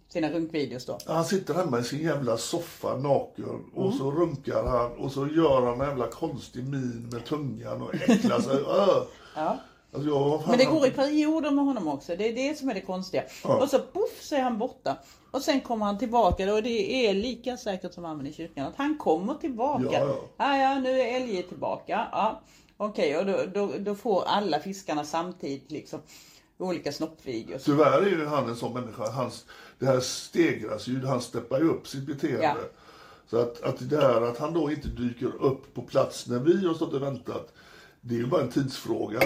sina 0.08 0.30
runkvideos 0.30 0.86
då. 0.86 0.98
Han 1.06 1.24
sitter 1.24 1.54
hemma 1.54 1.78
i 1.78 1.84
sin 1.84 1.98
jävla 2.02 2.36
soffa 2.36 2.96
naken 2.96 3.64
och 3.74 3.94
så 3.94 4.10
runkar 4.10 4.64
han 4.64 4.92
och 4.92 5.12
så 5.12 5.26
gör 5.26 5.66
han 5.66 5.80
en 5.80 5.88
jävla 5.88 6.06
konstig 6.06 6.64
min 6.64 7.08
med 7.12 7.24
tungan 7.24 7.82
och 7.82 7.94
äcklar 7.94 8.40
sig. 8.40 8.56
Öh. 8.56 9.02
Ja. 9.36 9.58
Alltså 9.94 10.08
jag, 10.08 10.42
Men 10.48 10.58
det 10.58 10.64
han- 10.64 10.74
går 10.74 10.86
i 10.86 10.90
perioder 10.90 11.50
med 11.50 11.64
honom 11.64 11.88
också. 11.88 12.16
Det 12.16 12.28
är 12.28 12.34
det 12.34 12.58
som 12.58 12.68
är 12.68 12.74
det 12.74 12.80
konstiga. 12.80 13.22
Ja. 13.44 13.62
Och 13.62 13.68
så 13.68 13.78
poff 13.78 14.20
så 14.22 14.34
är 14.34 14.40
han 14.40 14.58
borta. 14.58 14.96
Och 15.30 15.42
sen 15.42 15.60
kommer 15.60 15.86
han 15.86 15.98
tillbaka 15.98 16.54
och 16.54 16.62
det 16.62 17.06
är 17.06 17.14
lika 17.14 17.56
säkert 17.56 17.94
som 17.94 18.04
amen 18.04 18.26
i 18.26 18.32
kyrkan 18.32 18.66
att 18.66 18.76
han 18.76 18.98
kommer 18.98 19.34
tillbaka. 19.34 19.84
Ja, 19.92 19.98
ja. 19.98 20.16
ja, 20.36 20.56
ja 20.56 20.80
nu 20.80 21.00
är 21.00 21.16
älgen 21.16 21.42
tillbaka. 21.42 22.08
Ja. 22.12 22.40
Okej, 22.76 23.18
och 23.18 23.26
då, 23.26 23.44
då, 23.54 23.72
då 23.78 23.94
får 23.94 24.24
alla 24.26 24.58
fiskarna 24.60 25.04
samtidigt 25.04 25.70
liksom 25.70 26.00
olika 26.58 26.92
snoppvideos. 26.92 27.64
Tyvärr 27.64 28.02
är 28.02 28.06
ju 28.06 28.26
han 28.26 28.48
en 28.48 28.56
sån 28.56 28.72
människa. 28.72 29.10
Hans, 29.10 29.46
det 29.78 29.86
här 29.86 30.00
stegras 30.00 30.88
ju, 30.88 31.06
han 31.06 31.20
steppar 31.20 31.60
ju 31.60 31.68
upp 31.68 31.88
sitt 31.88 32.06
beteende. 32.06 32.42
Ja. 32.42 32.54
Så 33.30 33.38
att, 33.38 33.62
att 33.62 33.78
det 33.78 33.84
där 33.84 34.22
att 34.22 34.38
han 34.38 34.54
då 34.54 34.70
inte 34.70 34.88
dyker 34.88 35.42
upp 35.42 35.74
på 35.74 35.82
plats 35.82 36.26
när 36.26 36.38
vi 36.38 36.66
har 36.66 36.74
stått 36.74 36.92
och 36.92 37.02
väntat, 37.02 37.52
det 38.00 38.14
är 38.14 38.18
ju 38.18 38.26
bara 38.26 38.42
en 38.42 38.50
tidsfråga. 38.50 39.20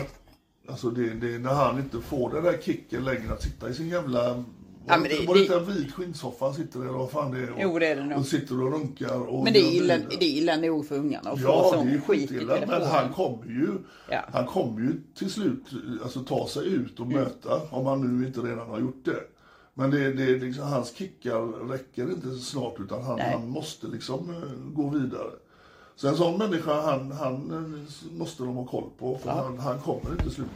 Alltså 0.68 0.90
det, 0.90 1.14
det 1.14 1.34
är 1.34 1.38
när 1.38 1.54
han 1.54 1.78
inte 1.78 2.00
får 2.00 2.30
den 2.30 2.44
där 2.44 2.58
kicken 2.62 3.04
längre 3.04 3.32
att 3.32 3.42
sitta 3.42 3.68
i 3.68 3.74
sin 3.74 3.88
jävla... 3.88 4.44
Ja, 4.88 4.96
men 4.96 5.02
det- 5.10 5.26
var 5.26 5.34
det 5.34 5.40
inte 5.40 5.56
en 5.56 5.64
vit 5.64 5.92
skinnsoffa 5.92 6.44
han 6.44 6.54
sitter 6.54 6.78
i 6.78 6.82
eller 6.82 6.92
vad 6.98 7.10
fan 7.10 7.30
det 7.30 7.38
är? 7.38 7.50
Och, 7.50 7.58
Jo, 7.60 7.78
det 7.78 7.86
är 7.86 7.96
det 7.96 8.04
nog. 8.04 8.18
Och 8.18 8.26
sitter 8.26 8.62
och 8.62 8.72
runkar 8.72 9.28
och 9.28 9.44
Men 9.44 9.52
det 9.52 9.58
är 9.58 9.72
illa, 9.72 9.94
det 9.98 10.24
är 10.24 10.28
illa 10.38 10.56
nog 10.56 10.86
för 10.86 10.96
ungarna 10.98 11.30
att 11.30 11.40
få 11.40 11.46
Ja, 11.48 11.70
sån 11.74 11.88
är 11.88 11.92
ju 11.92 12.00
skit 12.00 12.22
i 12.22 12.26
skitilla. 12.34 12.52
Men 12.60 12.68
telefonen. 12.68 12.88
han 12.90 13.12
kommer 13.12 13.44
ju, 13.46 13.68
Ja. 14.10 14.20
han 14.32 14.46
kommer 14.46 14.80
ju 14.80 14.92
till 15.18 15.30
slut 15.30 15.64
alltså, 16.02 16.20
ta 16.24 16.48
sig 16.48 16.66
ut 16.66 17.00
och 17.00 17.06
möta, 17.06 17.60
om 17.70 17.86
han 17.86 18.18
nu 18.18 18.26
inte 18.26 18.40
redan 18.40 18.68
har 18.70 18.80
gjort 18.80 19.04
det. 19.04 19.20
Men 19.74 19.90
det, 19.90 20.12
det, 20.12 20.26
liksom, 20.38 20.64
hans 20.68 20.94
kickar 20.94 21.68
räcker 21.68 22.02
inte 22.02 22.30
snart 22.38 22.74
utan 22.80 23.02
han, 23.02 23.20
han 23.20 23.48
måste 23.48 23.86
liksom 23.86 24.30
eh, 24.30 24.72
gå 24.74 24.88
vidare. 24.88 25.30
Så 25.96 26.08
en 26.08 26.16
sån 26.16 26.38
människa, 26.38 26.80
han, 26.80 27.12
han 27.12 27.34
eh, 27.50 28.18
måste 28.18 28.42
de 28.42 28.56
ha 28.56 28.66
koll 28.66 28.90
på 28.98 29.18
för 29.22 29.30
han, 29.30 29.58
han 29.58 29.78
kommer 29.80 30.10
inte 30.10 30.30
sluta. 30.30 30.50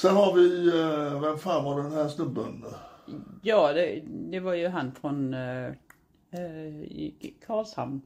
Sen 0.00 0.16
har 0.16 0.34
vi, 0.34 0.68
eh, 0.68 1.20
vem 1.20 1.38
fan 1.38 1.64
var 1.64 1.82
den 1.82 1.92
här 1.92 2.08
snubben? 2.08 2.64
Ja, 3.42 3.72
det, 3.72 4.02
det 4.06 4.40
var 4.40 4.54
ju 4.54 4.68
han 4.68 4.92
från 4.92 5.34
eh, 5.34 5.66
eh, 6.30 7.30
Karlshamn. 7.46 8.00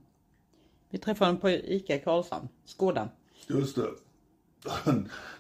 Vi 0.91 0.99
träffade 0.99 1.29
honom 1.29 1.41
på 1.41 1.51
ICA 1.51 1.99
Karlshamn, 1.99 2.49
Skådan. 2.65 3.09
Just 3.47 3.77
det. 3.77 3.89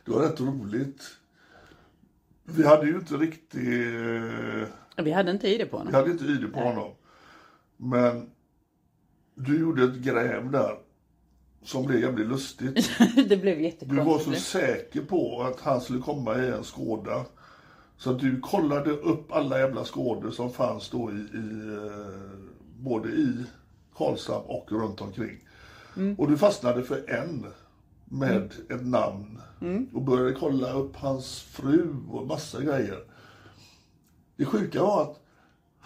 Det 0.04 0.10
var 0.10 0.20
rätt 0.22 0.40
roligt. 0.40 1.02
Vi 2.44 2.66
hade 2.66 2.86
ju 2.86 2.94
inte 2.94 3.14
riktigt... 3.14 3.54
eh, 3.54 5.04
Vi 5.04 5.10
hade 5.12 5.30
inte 5.30 5.48
ID 5.48 5.70
på 5.70 5.76
Vi 5.76 5.78
honom. 5.78 5.94
hade 5.94 6.10
inte 6.10 6.24
ID 6.24 6.52
på 6.52 6.60
honom. 6.60 6.92
Men 7.76 8.30
du 9.34 9.60
gjorde 9.60 9.84
ett 9.84 9.94
gräv 9.96 10.50
där 10.50 10.78
som 11.64 11.86
blev 11.86 12.00
jävligt 12.00 12.28
lustigt. 12.28 12.90
det 13.28 13.36
blev 13.36 13.56
Du 13.58 13.62
jättekonstigt. 13.64 14.06
var 14.06 14.18
så 14.18 14.40
säker 14.40 15.00
på 15.00 15.42
att 15.42 15.60
han 15.60 15.80
skulle 15.80 16.00
komma 16.00 16.38
i 16.38 16.48
en 16.48 16.64
Skåda. 16.64 17.24
Så 17.96 18.10
att 18.10 18.18
du 18.20 18.40
kollade 18.40 18.90
upp 18.90 19.32
alla 19.32 19.58
jävla 19.58 19.84
skådor 19.84 20.30
som 20.30 20.50
fanns 20.52 20.90
då 20.90 21.10
i, 21.10 21.14
i 21.14 21.76
eh, 21.76 22.38
både 22.78 23.08
i 23.08 23.44
Karlshamn 23.96 24.44
och 24.46 24.72
runt 24.72 25.00
omkring. 25.00 25.38
Mm. 25.96 26.14
Och 26.18 26.30
du 26.30 26.38
fastnade 26.38 26.82
för 26.82 27.10
en 27.10 27.46
med 28.04 28.52
ett 28.70 28.86
namn 28.86 29.40
Mm. 29.60 29.86
och 29.94 30.02
började 30.02 30.32
kolla 30.32 30.72
upp 30.72 30.96
hans 30.96 31.40
fru 31.40 31.94
och 32.10 32.26
massa 32.26 32.62
grejer. 32.62 32.98
Det 34.36 34.44
sjuka 34.44 34.82
var 34.82 35.02
att 35.02 35.20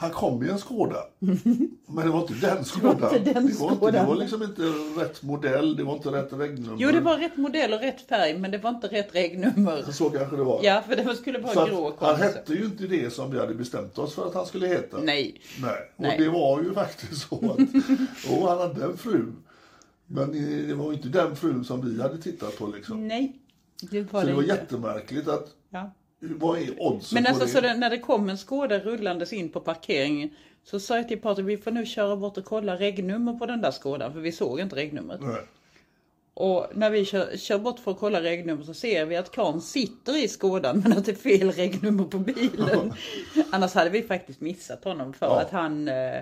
han 0.01 0.11
kom 0.11 0.43
i 0.43 0.49
en 0.49 0.59
Skåda. 0.59 1.05
Men 1.19 2.07
det 2.07 2.11
var 2.11 2.21
inte 2.21 2.35
den 2.35 2.65
Skådan. 2.65 3.17
inte 3.17 3.33
den 3.33 3.47
det, 3.47 3.59
var 3.61 3.73
inte, 3.73 3.91
det 3.91 4.05
var 4.07 4.17
liksom 4.17 4.43
inte 4.43 4.63
rätt 5.01 5.23
modell, 5.23 5.77
det 5.77 5.85
var 5.85 5.97
inte 5.97 6.09
rätt 6.09 6.33
regnummer. 6.33 6.77
Jo, 6.79 6.91
det 6.91 7.01
var 7.01 7.17
rätt 7.19 7.37
modell 7.37 7.73
och 7.73 7.81
rätt 7.81 8.01
färg, 8.09 8.39
men 8.39 8.51
det 8.51 8.59
var 8.59 8.71
inte 8.71 8.87
rätt 8.87 9.15
regnummer. 9.15 9.83
Så 9.93 10.11
kanske 10.11 10.37
det 10.37 10.45
var. 10.45 10.61
Ja, 10.63 10.83
för 10.89 10.97
det 10.97 11.17
skulle 11.17 11.39
vara 11.39 11.55
Så 11.55 11.67
grå 11.67 11.89
att 11.89 12.01
han 12.01 12.17
hette 12.17 12.53
ju 12.53 12.65
inte 12.65 12.87
det 12.87 13.11
som 13.13 13.31
vi 13.31 13.39
hade 13.39 13.55
bestämt 13.55 13.99
oss 13.99 14.15
för 14.15 14.27
att 14.27 14.35
han 14.35 14.47
skulle 14.47 14.67
heta. 14.67 14.99
Nej. 14.99 15.41
Nej. 15.63 15.91
Och 15.97 16.03
Nej. 16.03 16.19
det 16.19 16.29
var 16.29 16.63
ju 16.63 16.75
faktiskt 16.75 17.29
så 17.29 17.35
att 17.35 17.59
och 18.33 18.49
han 18.49 18.59
hade 18.59 18.85
en 18.85 18.97
fru. 18.97 19.33
Men 20.07 20.33
det 20.69 20.75
var 20.75 20.91
ju 20.91 20.97
inte 20.97 21.09
den 21.09 21.37
frun 21.37 21.65
som 21.65 21.91
vi 21.91 22.03
hade 22.03 22.19
tittat 22.19 22.59
på 22.59 22.67
liksom. 22.67 23.09
Nej, 23.09 23.37
det 23.91 24.13
var 24.13 24.21
Så 24.21 24.27
det 24.27 24.33
det 24.33 24.37
var 24.37 24.43
jättemärkligt 24.43 25.29
att, 25.29 25.55
Ja. 25.71 25.91
Vad 26.21 26.59
är 26.59 26.83
oddsen 26.83 27.23
Men 27.23 27.27
alltså 27.33 27.49
så 27.49 27.61
det, 27.61 27.75
när 27.75 27.91
det 27.91 27.99
kom 27.99 28.29
en 28.29 28.39
Skåda 28.39 28.79
rullandes 28.79 29.33
in 29.33 29.49
på 29.49 29.61
parkeringen 29.61 30.31
så 30.65 30.81
sa 30.81 30.97
jag 30.97 31.09
till 31.09 31.21
Patrik, 31.21 31.47
vi 31.47 31.57
får 31.57 31.71
nu 31.71 31.87
köra 31.87 32.17
bort 32.17 32.37
och 32.37 32.45
kolla 32.45 32.77
regnummer 32.77 33.33
på 33.33 33.47
den 33.47 33.61
där 33.61 33.71
Skådan, 33.71 34.13
för 34.13 34.21
vi 34.21 34.33
såg 34.33 34.61
inte 34.61 34.77
regnumret. 34.77 35.21
Nej. 35.21 35.43
Och 36.35 36.67
när 36.75 36.91
vi 36.91 37.05
kör, 37.05 37.37
kör 37.37 37.59
bort 37.59 37.79
för 37.79 37.91
att 37.91 37.99
kolla 37.99 38.23
regnummer 38.23 38.65
så 38.65 38.75
ser 38.75 39.07
vi 39.07 39.17
att 39.17 39.31
karln 39.31 39.61
sitter 39.61 40.25
i 40.25 40.29
Skådan 40.29 40.81
men 40.81 40.93
att 40.93 41.05
det 41.05 41.13
är 41.13 41.17
fel 41.17 41.53
regnummer 41.53 42.05
på 42.05 42.19
bilen. 42.19 42.93
Annars 43.51 43.75
hade 43.75 43.91
vi 43.91 44.03
faktiskt 44.03 44.41
missat 44.41 44.85
honom 44.85 45.13
för 45.13 45.27
Ja. 45.27 45.41
att 45.41 45.51
han 45.51 45.89
eh, 45.89 46.21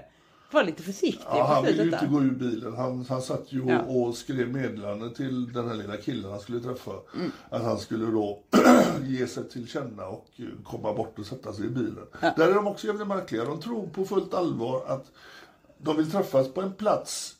var 0.50 0.64
lite 0.64 0.82
försiktig 0.82 1.24
Ja, 1.30 1.44
han 1.44 1.64
ville 1.64 1.82
ju 1.84 1.92
inte 1.92 2.06
gå 2.06 2.22
ur 2.22 2.30
bilen. 2.30 2.74
Han, 2.76 3.04
han 3.08 3.22
satt 3.22 3.52
ju 3.52 3.64
Ja. 3.68 3.82
och 3.82 4.14
skrev 4.16 4.52
meddelande 4.52 5.14
till 5.14 5.52
den 5.52 5.68
här 5.68 5.74
lilla 5.74 5.96
killen 5.96 6.30
han 6.30 6.40
skulle 6.40 6.60
träffa. 6.60 6.92
Mm. 7.14 7.30
Att 7.50 7.62
han 7.62 7.78
skulle 7.78 8.06
då 8.06 8.42
ge 9.02 9.26
sig 9.26 9.48
till 9.48 9.68
känna 9.68 10.06
och 10.06 10.26
eh, 10.36 10.44
komma 10.64 10.94
bort 10.94 11.18
och 11.18 11.26
sätta 11.26 11.52
sig 11.52 11.66
i 11.66 11.68
bilen. 11.68 12.06
Där 12.20 12.48
är 12.50 12.54
de 12.54 12.66
också 12.66 12.86
jävligt 12.86 13.06
märkliga. 13.08 13.44
De 13.44 13.60
tror 13.60 13.86
på 13.86 14.04
fullt 14.04 14.34
allvar 14.34 14.82
att 14.86 15.12
de 15.78 15.96
vill 15.96 16.10
träffas 16.10 16.48
på 16.54 16.60
en 16.62 16.72
plats 16.72 17.36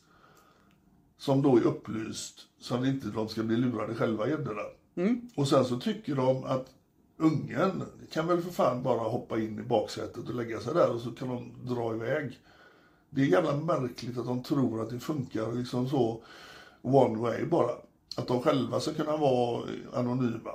som 1.17 1.41
då 1.41 1.57
är 1.57 1.61
upplyst 1.61 2.41
så 2.59 2.75
att 2.75 2.85
inte 2.85 3.07
de 3.07 3.27
ska 3.27 3.43
bli 3.43 3.57
lurade 3.57 3.95
själva 3.95 4.29
gäddorna. 4.29 4.61
Och 5.35 5.47
sen 5.47 5.65
så 5.65 5.79
tycker 5.79 6.15
de 6.15 6.43
att 6.43 6.65
ungen 7.17 7.83
kan 8.11 8.27
väl 8.27 8.41
för 8.41 8.51
fan 8.51 8.83
bara 8.83 9.09
hoppa 9.09 9.39
in 9.39 9.59
i 9.59 9.63
baksätet 9.63 10.29
och 10.29 10.35
lägga 10.35 10.59
sig 10.59 10.73
där 10.73 10.89
och 10.95 11.01
så 11.01 11.11
kan 11.11 11.27
de 11.27 11.51
dra 11.75 11.95
iväg. 11.95 12.39
Det 13.09 13.21
är 13.21 13.25
jävla 13.25 13.55
märkligt 13.55 14.17
att 14.17 14.25
de 14.25 14.43
tror 14.43 14.81
att 14.81 14.89
det 14.89 14.99
funkar 14.99 15.51
liksom 15.51 15.89
så 15.89 16.21
one 16.81 17.19
way 17.19 17.45
bara. 17.45 17.71
Att 18.17 18.27
de 18.27 18.41
själva 18.41 18.79
ska 18.79 18.93
kunna 18.93 19.17
vara 19.17 19.63
anonyma. 19.93 20.51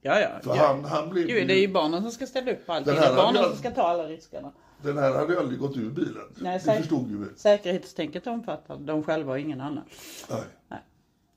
Ja, 0.00 0.20
ja. 0.20 0.28
För 0.42 0.56
ja. 0.56 0.66
han, 0.66 0.84
han 0.84 1.08
blev 1.10 1.30
Jo, 1.30 1.46
det 1.46 1.54
är 1.54 1.60
ju 1.60 1.72
barnen 1.72 2.02
som 2.02 2.10
ska 2.10 2.26
ställa 2.26 2.52
upp 2.52 2.66
på 2.66 2.72
allting. 2.72 2.94
Det 2.94 3.00
är 3.00 3.16
barnen 3.16 3.36
hade- 3.36 3.48
som 3.48 3.58
ska 3.58 3.70
ta 3.70 3.82
alla 3.82 4.08
riskerna. 4.08 4.52
Den 4.82 4.98
här 4.98 5.12
hade 5.14 5.32
ju 5.32 5.38
aldrig 5.38 5.58
gått 5.58 5.76
ur 5.76 5.90
bilen. 5.90 6.22
Nej, 6.36 6.60
det 6.64 6.76
förstod 6.76 7.10
ju 7.10 7.18
vi. 7.18 7.26
Säkerhetstänket 7.36 8.26
omfattar 8.26 8.76
de 8.78 9.02
själva 9.02 9.32
och 9.32 9.38
ingen 9.38 9.60
annan. 9.60 9.84
Nej. 10.28 10.80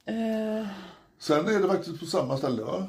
Eh, 0.05 0.68
Sen 1.20 1.45
är 1.47 1.60
det 1.60 1.68
faktiskt 1.68 1.99
på 1.99 2.05
samma 2.05 2.38
ställe 2.38 2.64
va? 2.64 2.88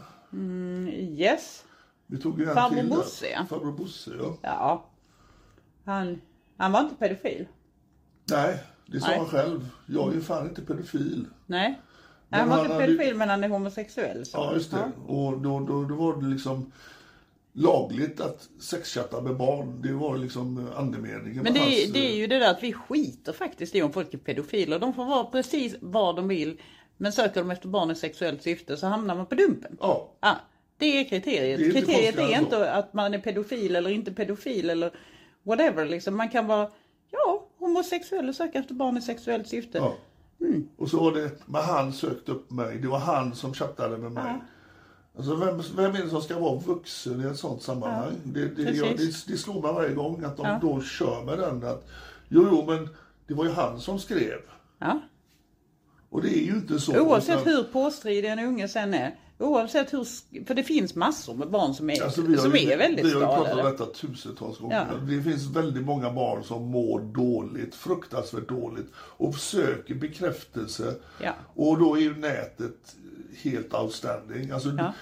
yes. 0.92 1.64
Vi 2.06 2.18
tog 2.18 2.40
ju 2.40 2.48
en 2.48 2.54
Farbror 2.54 2.76
till. 2.80 2.88
Bosse. 2.88 3.46
Farbror 3.48 3.72
Bosse 3.72 4.10
ja. 4.18 4.36
Ja. 4.42 4.84
Han, 5.84 6.20
han 6.56 6.72
var 6.72 6.80
inte 6.80 6.94
pedofil. 6.94 7.46
Nej, 8.30 8.58
det 8.86 9.00
sa 9.00 9.08
Nej. 9.08 9.18
han 9.18 9.26
själv. 9.26 9.68
Jag 9.86 10.08
är 10.10 10.14
ju 10.14 10.20
fan 10.20 10.48
inte 10.48 10.62
pedofil. 10.62 11.26
Nej. 11.46 11.80
Men 12.28 12.40
han 12.40 12.48
var 12.48 12.56
han 12.56 12.64
inte 12.64 12.74
hade- 12.74 12.86
pedofil 12.86 13.14
men 13.14 13.28
han 13.28 13.44
är 13.44 13.48
homosexuell. 13.48 14.26
Så. 14.26 14.36
Ja, 14.38 14.54
just 14.54 14.70
det. 14.70 14.90
Och 15.06 15.38
då, 15.38 15.60
då, 15.60 15.84
då 15.84 15.94
var 15.94 16.22
det 16.22 16.26
liksom... 16.28 16.72
lagligt 17.52 18.20
att 18.20 18.48
sexchatta 18.60 19.20
med 19.20 19.36
barn. 19.36 19.82
Det 19.82 19.92
var 19.92 20.16
liksom 20.16 20.68
andemeningen. 20.76 21.42
Men 21.42 21.54
det 21.54 21.60
hans, 21.60 21.92
det 21.92 22.12
är 22.12 22.16
ju 22.16 22.26
det 22.26 22.38
där 22.38 22.50
att 22.50 22.62
vi 22.62 22.72
skiter 22.72 23.32
faktiskt 23.32 23.74
i 23.74 23.82
om 23.82 23.92
folk 23.92 24.14
är 24.14 24.18
pedofiler. 24.18 24.78
De 24.78 24.94
får 24.94 25.04
vara 25.04 25.24
precis 25.24 25.74
vad 25.80 26.16
de 26.16 26.28
vill. 26.28 26.60
Men 26.96 27.12
söker 27.12 27.40
de 27.40 27.50
efter 27.50 27.68
barn 27.68 27.90
i 27.90 27.94
sexuellt 27.94 28.42
syfte 28.42 28.76
så 28.76 28.86
hamnar 28.86 29.14
man 29.14 29.26
på 29.26 29.34
dumpen. 29.34 29.76
Ja. 29.80 30.12
Ja, 30.20 30.36
det 30.78 31.00
är 31.00 31.04
kriteriet. 31.04 31.58
Det 31.60 31.66
är 31.66 31.72
kriteriet 31.72 32.18
är 32.18 32.40
inte 32.40 32.72
att 32.72 32.94
man 32.94 33.14
är 33.14 33.18
pedofil 33.18 33.76
eller 33.76 33.90
inte 33.90 34.12
pedofil 34.12 34.70
eller 34.70 34.90
whatever. 35.46 35.84
Liksom. 35.86 36.16
Man 36.16 36.28
kan 36.28 36.46
vara, 36.46 36.68
ja, 37.10 37.46
homosexuell 37.58 38.28
och 38.28 38.34
söka 38.34 38.58
efter 38.58 38.74
barn 38.74 38.96
i 38.96 39.02
sexuellt 39.02 39.48
syfte. 39.48 39.78
Ja. 39.78 39.94
Mm. 40.40 40.68
Och 40.76 40.88
så 40.90 41.00
var 41.04 41.12
det, 41.12 41.30
men 41.46 41.62
han 41.62 41.92
sökte 41.92 42.32
upp 42.32 42.50
mig. 42.50 42.78
Det 42.78 42.88
var 42.88 42.98
han 42.98 43.34
som 43.34 43.54
chattade 43.54 43.98
med 43.98 44.12
mig. 44.12 44.34
Alltså 45.16 45.34
vem, 45.34 45.62
vem 45.76 45.94
är 45.94 46.02
det 46.04 46.10
som 46.10 46.22
ska 46.22 46.38
vara 46.38 46.58
vuxen 46.58 47.20
i 47.20 47.24
ett 47.24 47.36
sånt 47.38 47.62
sammanhang? 47.62 48.12
det, 48.24 48.44
det, 48.48 48.62
jag, 48.62 48.96
det, 48.96 49.26
det 49.28 49.36
slår 49.38 49.62
mig 49.62 49.72
varje 49.72 49.94
gång 49.94 50.24
att 50.24 50.36
de 50.36 50.46
Ja. 50.46 50.58
då 50.62 50.80
kör 50.80 51.24
med 51.24 51.38
den 51.38 51.64
att 51.64 51.88
jo, 52.28 52.46
jo, 52.50 52.64
men 52.66 52.88
det 53.26 53.34
var 53.34 53.44
ju 53.44 53.50
han 53.50 53.80
som 53.80 53.98
skrev. 53.98 54.38
Ja. 54.78 55.00
Och 56.10 56.22
det 56.22 56.28
är 56.38 56.42
ju 56.44 56.52
inte 56.52 56.78
så. 56.78 57.00
Oavsett 57.00 57.40
utan- 57.40 57.52
hur 57.52 57.62
påstridig 57.62 58.28
en 58.28 58.38
unge 58.38 58.68
sen 58.68 58.94
är. 58.94 59.18
Oavsett 59.38 59.92
hur, 59.92 60.06
för 60.44 60.54
det 60.54 60.62
finns 60.62 60.94
massor 60.94 61.34
med 61.34 61.50
barn 61.50 61.74
som 61.74 61.90
är, 61.90 62.02
Alltså, 62.02 62.22
har 62.22 62.36
som 62.36 62.56
är 62.56 62.76
väldigt 62.76 63.04
Vi 63.06 63.12
har 63.12 63.20
pratat 63.20 63.40
om 63.40 63.46
skadade. 63.46 63.70
detta 63.70 63.86
tusentals 63.86 64.58
gånger. 64.58 64.86
Ja. 64.92 64.98
Det 64.98 65.22
finns 65.22 65.46
väldigt 65.46 65.84
många 65.84 66.12
barn 66.12 66.44
som 66.44 66.62
mår 66.64 67.00
dåligt, 67.00 67.74
fruktansvärt 67.74 68.48
dåligt 68.48 68.86
och 68.96 69.34
söker 69.34 69.94
bekräftelse. 69.94 70.94
Ja. 71.22 71.32
Och 71.54 71.78
då 71.78 71.96
är 71.96 72.00
ju 72.00 72.16
nätet 72.16 72.96
helt 73.42 73.74
outstanding. 73.74 74.50
Alltså, 74.50 74.68
Ja. 74.78 74.92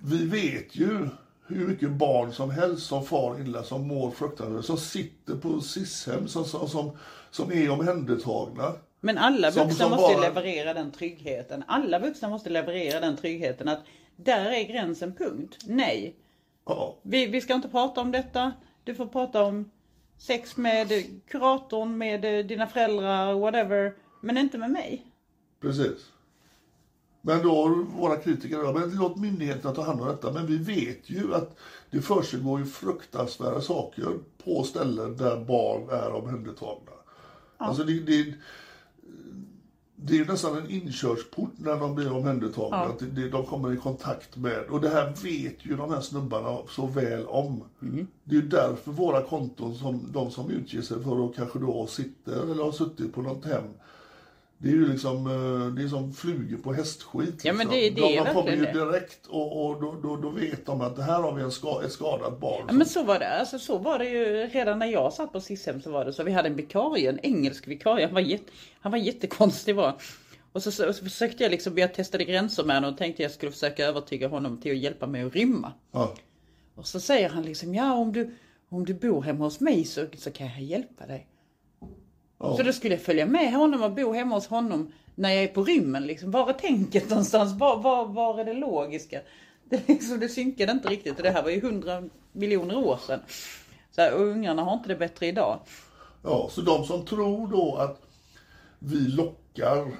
Vi 0.00 0.26
vet 0.26 0.76
ju 0.76 1.08
hur 1.46 1.66
mycket 1.68 1.90
barn 1.90 2.32
som 2.32 2.50
helst 2.50 2.86
som 2.86 3.04
far 3.04 3.40
illa, 3.40 3.62
som 3.62 3.88
mår 3.88 4.10
fruktansvärt, 4.10 4.64
som 4.64 4.76
sitter 4.76 5.34
på 5.34 5.60
SIS-hem, 5.60 6.28
som, 6.28 6.44
som, 6.44 6.68
som, 6.68 6.90
som 7.30 7.52
är 7.52 7.70
omhändertagna. 7.70 8.72
Men 9.00 9.18
alla 9.18 9.52
Som- 9.52 9.62
vuxna 9.68 9.84
som 9.84 9.90
måste 9.90 10.12
ju 10.12 10.16
bara- 10.18 10.28
leverera 10.28 10.74
den 10.74 10.90
tryggheten. 10.92 11.64
Alla 11.66 11.98
vuxna 11.98 12.28
måste 12.28 12.50
leverera 12.50 13.00
den 13.00 13.16
tryggheten 13.16 13.68
att 13.68 13.80
där 14.16 14.50
är 14.50 14.62
gränsen 14.64 15.14
punkt. 15.14 15.56
Nej, 15.66 16.14
Ja, 16.66 16.96
vi, 17.02 17.26
vi 17.26 17.40
ska 17.40 17.54
inte 17.54 17.68
prata 17.68 18.00
om 18.00 18.12
detta. 18.12 18.52
Du 18.84 18.94
får 18.94 19.06
prata 19.06 19.42
om 19.42 19.70
sex 20.18 20.56
med 20.56 20.88
kuratorn, 21.28 21.98
med 21.98 22.24
eh, 22.24 22.46
dina 22.46 22.66
föräldrar, 22.66 23.34
whatever. 23.34 23.94
Men 24.20 24.36
inte 24.38 24.58
med 24.58 24.70
mig. 24.70 25.06
precis. 25.60 26.06
Men 27.22 27.42
då 27.42 27.54
har 27.54 27.68
våra 27.98 28.16
kritiker 28.16 28.58
ja, 28.58 28.72
men 28.72 28.90
låt 28.96 29.16
myndigheterna 29.16 29.74
ta 29.74 29.82
hand 29.82 30.00
om 30.00 30.08
detta. 30.08 30.32
Men 30.32 30.46
vi 30.46 30.56
vet 30.58 31.10
ju 31.10 31.34
att 31.34 31.58
det 31.90 32.00
försiggår 32.00 32.60
ju 32.60 32.66
fruktansvärda 32.66 33.60
saker 33.60 34.18
på 34.44 34.62
ställen 34.62 35.16
där 35.16 35.36
barn 35.44 35.88
är 35.90 36.12
omhändertagna. 36.12 36.92
Alltså 37.56 37.84
det, 37.84 38.00
det, 38.00 38.34
det 40.08 40.18
är 40.18 40.24
nästan 40.24 40.56
en 40.58 40.70
inkörsport 40.70 41.52
när 41.56 41.76
de 41.76 41.94
blir 41.94 42.12
omhändertagna. 42.12 42.76
Ja. 42.76 42.84
Att 42.84 42.98
det, 43.14 43.28
de 43.28 43.46
kommer 43.46 43.72
i 43.72 43.76
kontakt 43.76 44.36
med. 44.36 44.64
Och 44.70 44.80
det 44.80 44.88
här 44.88 45.06
vet 45.22 45.66
ju 45.66 45.76
de 45.76 45.90
här 45.90 46.00
snubbarna 46.00 46.58
så 46.68 46.86
väl 46.86 47.26
om. 47.26 47.64
Det 48.24 48.36
är 48.36 48.40
ju 48.40 48.48
därför 48.48 48.90
våra 48.90 49.22
konton, 49.22 49.74
som 49.74 50.12
de 50.12 50.30
som 50.30 50.50
utger 50.50 50.82
sig 50.82 51.02
för 51.02 51.26
att 51.26 51.36
kanske 51.36 51.58
då 51.58 51.86
sitter 51.86 52.52
eller 52.52 52.64
har 52.64 52.72
suttit 52.72 53.14
på 53.14 53.22
något 53.22 53.44
hem. 53.44 53.64
Det 54.60 54.68
är 54.68 54.72
ju 54.72 54.88
liksom, 54.92 55.16
eh, 55.26 55.74
det 55.74 55.82
är 55.82 55.88
som 55.88 56.12
flugor 56.12 56.56
på 56.58 56.72
hästskit. 56.72 57.44
Ja, 57.44 57.52
men 57.52 57.58
liksom. 57.68 57.70
det- 57.70 57.90
det 57.90 58.00
de, 58.00 58.16
de 58.24 58.34
kommer 58.34 58.50
ju 58.50 58.64
direkt 58.72 59.26
och, 59.26 59.66
och 59.66 59.80
då, 59.82 60.00
då, 60.02 60.16
då 60.16 60.30
vet 60.30 60.66
de 60.66 60.80
att 60.80 60.96
det 60.96 61.02
här 61.02 61.22
har 61.22 61.32
vi 61.34 61.42
en 61.42 61.50
ska, 61.52 61.82
ett 61.84 61.92
skadat 61.92 62.40
barn. 62.40 62.64
Ja, 62.68 62.72
men 62.72 62.86
så 62.86 63.02
var 63.04 63.18
det. 63.18 63.28
Alltså, 63.40 63.58
så 63.58 63.78
var 63.78 63.98
det 63.98 64.08
ju 64.08 64.46
redan 64.46 64.78
när 64.78 64.86
jag 64.86 65.12
satt 65.12 65.32
på 65.32 65.40
SIS-hem 65.40 65.80
så 65.82 65.90
var 65.90 66.04
det 66.04 66.12
så. 66.12 66.22
Vi 66.22 66.32
hade 66.32 66.48
en 66.48 66.56
vikarie, 66.56 67.08
en 67.10 67.18
engelsk 67.22 67.68
vikarie. 67.68 68.06
Han 68.06 68.14
var, 68.14 68.20
jätte, 68.20 68.52
han 68.80 68.92
var 68.92 68.98
jättekonstig 68.98 69.74
var. 69.76 69.94
Och 70.52 70.62
så, 70.62 70.70
så, 70.70 70.92
så 70.92 71.04
försökte 71.04 71.42
jag 71.42 71.50
liksom, 71.50 71.78
jag 71.78 71.94
testade 71.94 72.24
gränser 72.24 72.64
med 72.64 72.76
honom 72.76 72.92
och 72.92 72.98
tänkte 72.98 73.22
jag 73.22 73.32
skulle 73.32 73.52
försöka 73.52 73.86
övertyga 73.86 74.28
honom 74.28 74.60
till 74.60 74.72
att 74.72 74.78
hjälpa 74.78 75.06
mig 75.06 75.22
att 75.22 75.34
rymma. 75.34 75.72
Ja. 75.92 76.14
Och 76.74 76.86
så 76.86 77.00
säger 77.00 77.28
han 77.28 77.42
liksom, 77.42 77.74
ja 77.74 77.92
om 77.94 78.12
du, 78.12 78.34
om 78.68 78.84
du 78.84 78.94
bor 78.94 79.22
hemma 79.22 79.44
hos 79.44 79.60
mig 79.60 79.84
så, 79.84 80.06
så 80.16 80.30
kan 80.30 80.46
jag 80.46 80.60
hjälpa 80.62 81.06
dig. 81.06 81.26
Så 82.38 82.62
då 82.62 82.72
skulle 82.72 82.94
jag 82.94 83.02
följa 83.02 83.26
med 83.26 83.52
honom 83.52 83.82
och 83.82 83.92
bo 83.92 84.12
hemma 84.12 84.34
hos 84.34 84.46
honom 84.46 84.92
när 85.14 85.30
jag 85.30 85.44
är 85.44 85.48
på 85.48 85.64
rymmen. 85.64 86.06
Liksom. 86.06 86.30
Var 86.30 86.48
är 86.48 86.52
tänket 86.52 87.10
någonstans? 87.10 87.52
Var, 87.52 87.76
var, 87.76 88.06
var 88.06 88.40
är 88.40 88.44
det 88.44 88.54
logiska? 88.54 89.20
Det, 89.64 89.88
liksom, 89.88 90.20
det 90.20 90.28
synkade 90.28 90.72
inte 90.72 90.88
riktigt 90.88 91.16
och 91.16 91.22
det 91.22 91.30
här 91.30 91.42
var 91.42 91.50
ju 91.50 91.60
hundra 91.60 92.02
miljoner 92.32 92.76
år 92.78 92.98
sedan. 93.06 93.20
Så 93.90 94.00
här, 94.00 94.14
och 94.14 94.20
ungarna 94.20 94.62
har 94.62 94.72
inte 94.74 94.88
det 94.88 94.96
bättre 94.96 95.26
idag. 95.26 95.58
Ja, 96.22 96.48
så 96.50 96.60
de 96.60 96.84
som 96.84 97.04
tror 97.04 97.48
då 97.48 97.76
att 97.76 98.02
vi 98.78 98.96
lockar 98.96 99.38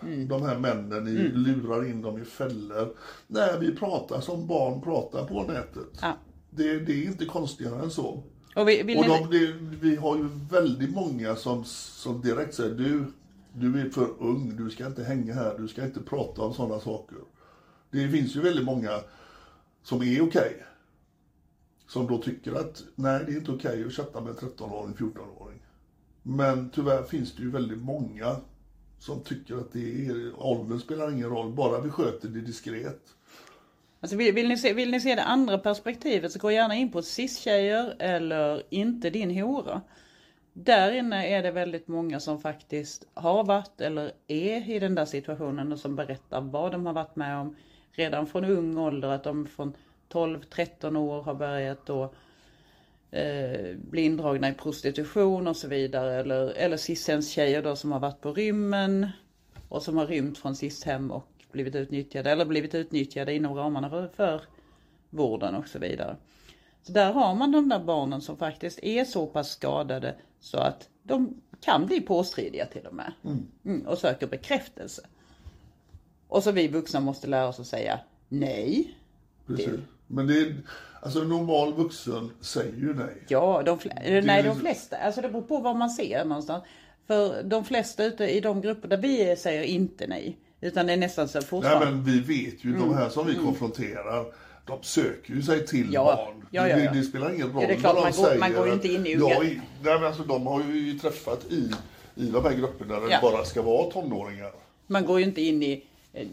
Mm. 0.02 0.28
de 0.28 0.42
här 0.42 0.58
männen, 0.58 1.08
i, 1.08 1.10
lurar 1.38 1.90
in 1.90 2.02
dem 2.02 2.22
i 2.22 2.24
fällor. 2.24 2.94
Nej, 3.26 3.58
vi 3.60 3.76
pratar 3.76 4.20
som 4.20 4.46
barn 4.46 4.82
pratar 4.82 5.24
på 5.24 5.42
nätet. 5.42 5.98
Ja. 6.02 6.12
Det, 6.50 6.78
det 6.78 6.92
är 6.92 7.06
inte 7.06 7.24
konstigare 7.24 7.82
än 7.82 7.90
så. 7.90 8.22
Och 8.58 8.68
vi, 8.68 8.82
Och 8.82 8.86
ni, 8.86 8.94
de, 8.94 9.30
det, 9.30 9.52
vi 9.80 9.96
har 9.96 10.16
ju 10.16 10.28
väldigt 10.50 10.90
många 10.90 11.36
som, 11.36 11.64
som 11.64 12.20
direkt 12.20 12.54
säger 12.54 12.74
du, 12.74 13.04
du 13.52 13.80
är 13.80 13.90
för 13.90 14.08
ung, 14.18 14.56
du 14.56 14.70
ska 14.70 14.86
inte 14.86 15.04
hänga 15.04 15.34
här, 15.34 15.58
du 15.58 15.68
ska 15.68 15.84
inte 15.84 16.00
prata 16.00 16.42
om 16.42 16.54
sådana 16.54 16.80
saker. 16.80 17.18
Det 17.90 18.08
finns 18.08 18.36
ju 18.36 18.40
väldigt 18.40 18.64
många 18.64 19.00
som 19.82 20.02
är 20.02 20.22
okej. 20.22 20.64
Som 21.86 22.06
då 22.06 22.22
tycker 22.22 22.52
att 22.52 22.84
nej, 22.94 23.24
det 23.26 23.32
är 23.32 23.36
inte 23.36 23.52
okej 23.52 23.84
att 23.84 23.92
chatta 23.92 24.20
med 24.20 24.30
en 24.30 24.36
13-åring, 24.36 24.94
14-åring. 24.94 25.58
Men 26.22 26.70
tyvärr 26.70 27.02
finns 27.02 27.36
det 27.36 27.42
ju 27.42 27.50
väldigt 27.50 27.82
många 27.82 28.36
som 28.98 29.20
tycker 29.20 29.56
att 29.56 29.72
det 29.72 30.06
är, 30.06 30.32
åldern 30.42 30.80
spelar 30.80 31.12
ingen 31.12 31.30
roll, 31.30 31.52
bara 31.52 31.80
vi 31.80 31.90
sköter 31.90 32.28
det 32.28 32.40
diskret 32.40 33.00
alltså, 34.00 34.16
vill, 34.16 34.34
vill, 34.34 34.48
ni 34.48 34.58
se, 34.58 34.72
vill 34.72 34.90
ni 34.90 35.00
se 35.00 35.14
det 35.14 35.22
andra 35.22 35.58
perspektivet 35.58 36.32
så 36.32 36.38
gå 36.38 36.50
gärna 36.50 36.74
in 36.74 36.92
på 36.92 37.02
cis-tjejer 37.02 37.96
eller 37.98 38.62
inte 38.70 39.10
din 39.10 39.42
hora. 39.42 39.80
Där 40.52 40.92
inne 40.92 41.26
är 41.26 41.42
det 41.42 41.50
väldigt 41.50 41.88
många 41.88 42.20
som 42.20 42.40
faktiskt 42.40 43.06
har 43.14 43.44
varit 43.44 43.80
eller 43.80 44.12
är 44.28 44.70
i 44.70 44.78
den 44.78 44.94
där 44.94 45.04
situationen 45.04 45.72
och 45.72 45.78
som 45.78 45.96
berättar 45.96 46.40
vad 46.40 46.72
de 46.72 46.86
har 46.86 46.92
varit 46.92 47.16
med 47.16 47.38
om 47.38 47.56
redan 47.92 48.26
från 48.26 48.44
ung 48.44 48.78
ålder. 48.78 49.08
Att 49.08 49.24
de 49.24 49.46
från 49.46 49.76
12-13 50.12 50.96
år 50.96 51.22
har 51.22 51.34
börjat 51.34 51.86
då 51.86 52.12
eh, 53.10 53.76
bli 53.76 54.02
indragna 54.02 54.48
i 54.48 54.52
prostitution 54.52 55.46
och 55.46 55.56
så 55.56 55.68
vidare. 55.68 56.14
Eller, 56.14 56.50
eller 56.50 56.76
cis 56.76 57.30
tjejer 57.30 57.62
då 57.62 57.76
som 57.76 57.92
har 57.92 58.00
varit 58.00 58.20
på 58.20 58.32
rymmen 58.32 59.08
och 59.68 59.82
som 59.82 59.96
har 59.96 60.06
rymt 60.06 60.38
från 60.38 60.56
cis-hem 60.56 61.10
och 61.10 61.37
blivit 61.52 61.74
utnyttjade 61.74 62.30
eller 62.30 62.44
blivit 62.44 62.74
utnyttjade 62.74 63.34
inom 63.34 63.54
ramarna 63.54 63.90
för, 63.90 64.08
för 64.08 64.42
vården 65.10 65.54
och 65.54 65.68
så 65.68 65.78
vidare. 65.78 66.16
Så 66.82 66.92
där 66.92 67.12
har 67.12 67.34
man 67.34 67.52
de 67.52 67.68
där 67.68 67.78
barnen 67.78 68.20
som 68.20 68.36
faktiskt 68.36 68.78
är 68.82 69.04
så 69.04 69.26
pass 69.26 69.50
skadade 69.50 70.14
så 70.40 70.58
att 70.58 70.88
de 71.02 71.40
kan 71.60 71.86
bli 71.86 72.00
påstridiga 72.00 72.66
till 72.66 72.86
och 72.86 72.94
med. 72.94 73.12
Mm, 73.64 73.86
och 73.86 73.98
söker 73.98 74.26
bekräftelse. 74.26 75.02
Och 76.28 76.42
så 76.42 76.52
vi 76.52 76.68
vuxna 76.68 77.00
måste 77.00 77.26
lära 77.26 77.48
oss 77.48 77.60
att 77.60 77.66
säga 77.66 78.00
nej. 78.28 78.94
Precis. 79.46 79.80
Men 80.06 80.26
det 80.26 80.38
är, 80.38 80.56
alltså 81.02 81.20
en 81.20 81.28
normal 81.28 81.74
vuxen 81.74 82.30
säger 82.40 82.76
ju 82.76 82.94
nej. 82.94 83.22
Ja, 83.28 83.62
de, 83.62 83.78
eh, 83.90 83.90
nej, 84.04 84.22
de 84.22 84.32
liksom- 84.42 84.60
flesta. 84.60 84.96
Alltså 84.96 85.20
det 85.20 85.28
beror 85.28 85.42
på 85.42 85.58
var 85.58 85.74
man 85.74 85.90
ser 85.90 86.24
någonstans. 86.24 86.64
För 87.06 87.42
de 87.42 87.64
flesta 87.64 88.04
ute 88.04 88.24
i 88.24 88.40
de 88.40 88.60
grupper 88.60 88.88
där 88.88 88.96
vi 88.96 89.30
är 89.30 89.36
säger 89.36 89.62
inte 89.62 90.06
nej. 90.06 90.38
Utan 90.60 90.86
det 90.86 90.92
är 90.92 90.96
nästan 90.96 91.28
så 91.28 91.38
Nej 91.38 91.46
fortfarande. 91.48 91.86
men 91.86 92.04
vi 92.04 92.20
vet 92.20 92.64
ju, 92.64 92.72
de 92.76 92.94
här 92.94 93.08
som 93.08 93.26
vi 93.26 93.34
konfronterar, 93.34 94.26
de 94.66 94.82
söker 94.82 95.34
ju 95.34 95.42
sig 95.42 95.66
till 95.66 95.80
Mm. 95.80 95.92
Ja, 95.92 96.04
barn. 96.04 96.46
ja, 96.50 96.68
ja. 96.68 96.76
Det, 96.76 96.90
det 96.98 97.02
spelar 97.02 97.34
ingen 97.34 97.52
roll 97.52 97.62
Ja, 97.62 97.68
det 97.68 97.74
är 97.74 97.78
klart, 97.80 97.94
vad 97.94 98.04
de 98.04 98.10
man 98.10 98.12
går- 98.16 98.24
säger. 98.26 98.40
man 98.40 98.52
går 98.52 98.66
ju 98.66 98.72
inte 98.72 98.88
in 98.88 99.06
i 99.06 99.16
unga- 99.16 99.30
Ja, 99.30 99.44
i- 99.44 99.60
nej 99.82 99.94
men 99.94 100.04
alltså 100.04 100.22
de 100.22 100.46
har 100.46 100.62
ju 100.64 100.98
träffat 100.98 101.44
i, 101.50 101.70
i 102.14 102.26
de 102.30 102.44
här 102.44 102.54
grupperna 102.54 103.00
där 103.00 103.08
det 103.08 103.18
bara 103.22 103.44
ska 103.44 103.62
vara 103.62 103.90
tonåringar. 103.90 104.52
Man 104.86 105.04
går 105.04 105.18
ju 105.18 105.24
inte 105.24 105.40
in 105.42 105.62
i 105.62 105.84
eh, 106.12 106.26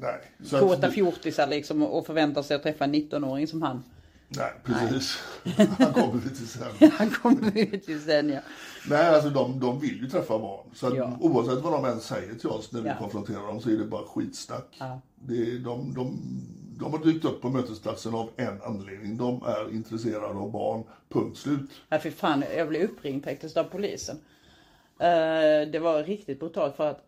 Nej. 0.00 0.60
Kåta 0.60 0.90
fjortisar 0.90 1.46
liksom 1.46 1.82
och 1.82 2.06
förväntar 2.06 2.42
sig 2.42 2.56
att 2.56 2.62
träffa 2.62 2.84
en 2.84 2.94
19-åring 2.94 3.46
som 3.46 3.62
han. 3.62 3.84
Nej, 4.28 4.52
precis. 4.64 5.18
Han 5.78 5.92
kommer 5.92 6.22
lite 6.24 6.46
sen. 6.46 6.90
Han 6.98 7.10
kommer 7.10 7.78
till 7.78 8.00
sen 8.02 8.28
ja. 8.28 8.40
Nej, 8.90 9.06
alltså 9.14 9.30
de, 9.30 9.60
de 9.60 9.80
vill 9.80 10.00
ju 10.02 10.08
träffa 10.10 10.38
barn. 10.38 10.66
Så 10.74 10.86
att 10.86 10.96
Ja. 10.96 11.16
oavsett 11.20 11.58
vad 11.64 11.72
de 11.72 11.84
än 11.84 12.00
säger 12.00 12.34
till 12.34 12.48
oss 12.48 12.72
när 12.72 12.80
vi 12.80 12.88
Ja. 12.88 12.94
konfronterar 12.98 13.46
dem 13.46 13.60
så 13.60 13.70
är 13.70 13.74
det 13.76 13.84
bara 13.84 14.04
skitsnack. 14.04 14.76
Ja. 14.78 15.00
Det, 15.14 15.58
de, 15.58 15.94
de, 15.94 16.18
de 16.78 16.92
har 16.92 17.04
dykt 17.04 17.24
upp 17.24 17.42
på 17.42 17.48
mötesplatsen 17.48 18.14
av 18.14 18.30
en 18.36 18.62
anledning. 18.62 19.16
De 19.16 19.42
är 19.42 19.70
intresserade 19.72 20.26
av 20.34 20.50
barn. 20.50 20.82
Punkt 21.08 21.36
slut. 21.38 21.70
Ja, 21.88 21.98
för 21.98 22.10
fan, 22.10 22.44
jag 22.56 22.68
blev 22.68 22.82
uppringd 22.90 23.24
faktiskt 23.24 23.56
av 23.56 23.64
polisen. 23.64 24.16
Eh, 24.98 25.70
det 25.72 25.78
var 25.82 26.02
riktigt 26.02 26.40
brutalt 26.40 26.76
för 26.76 26.90
att 26.90 27.04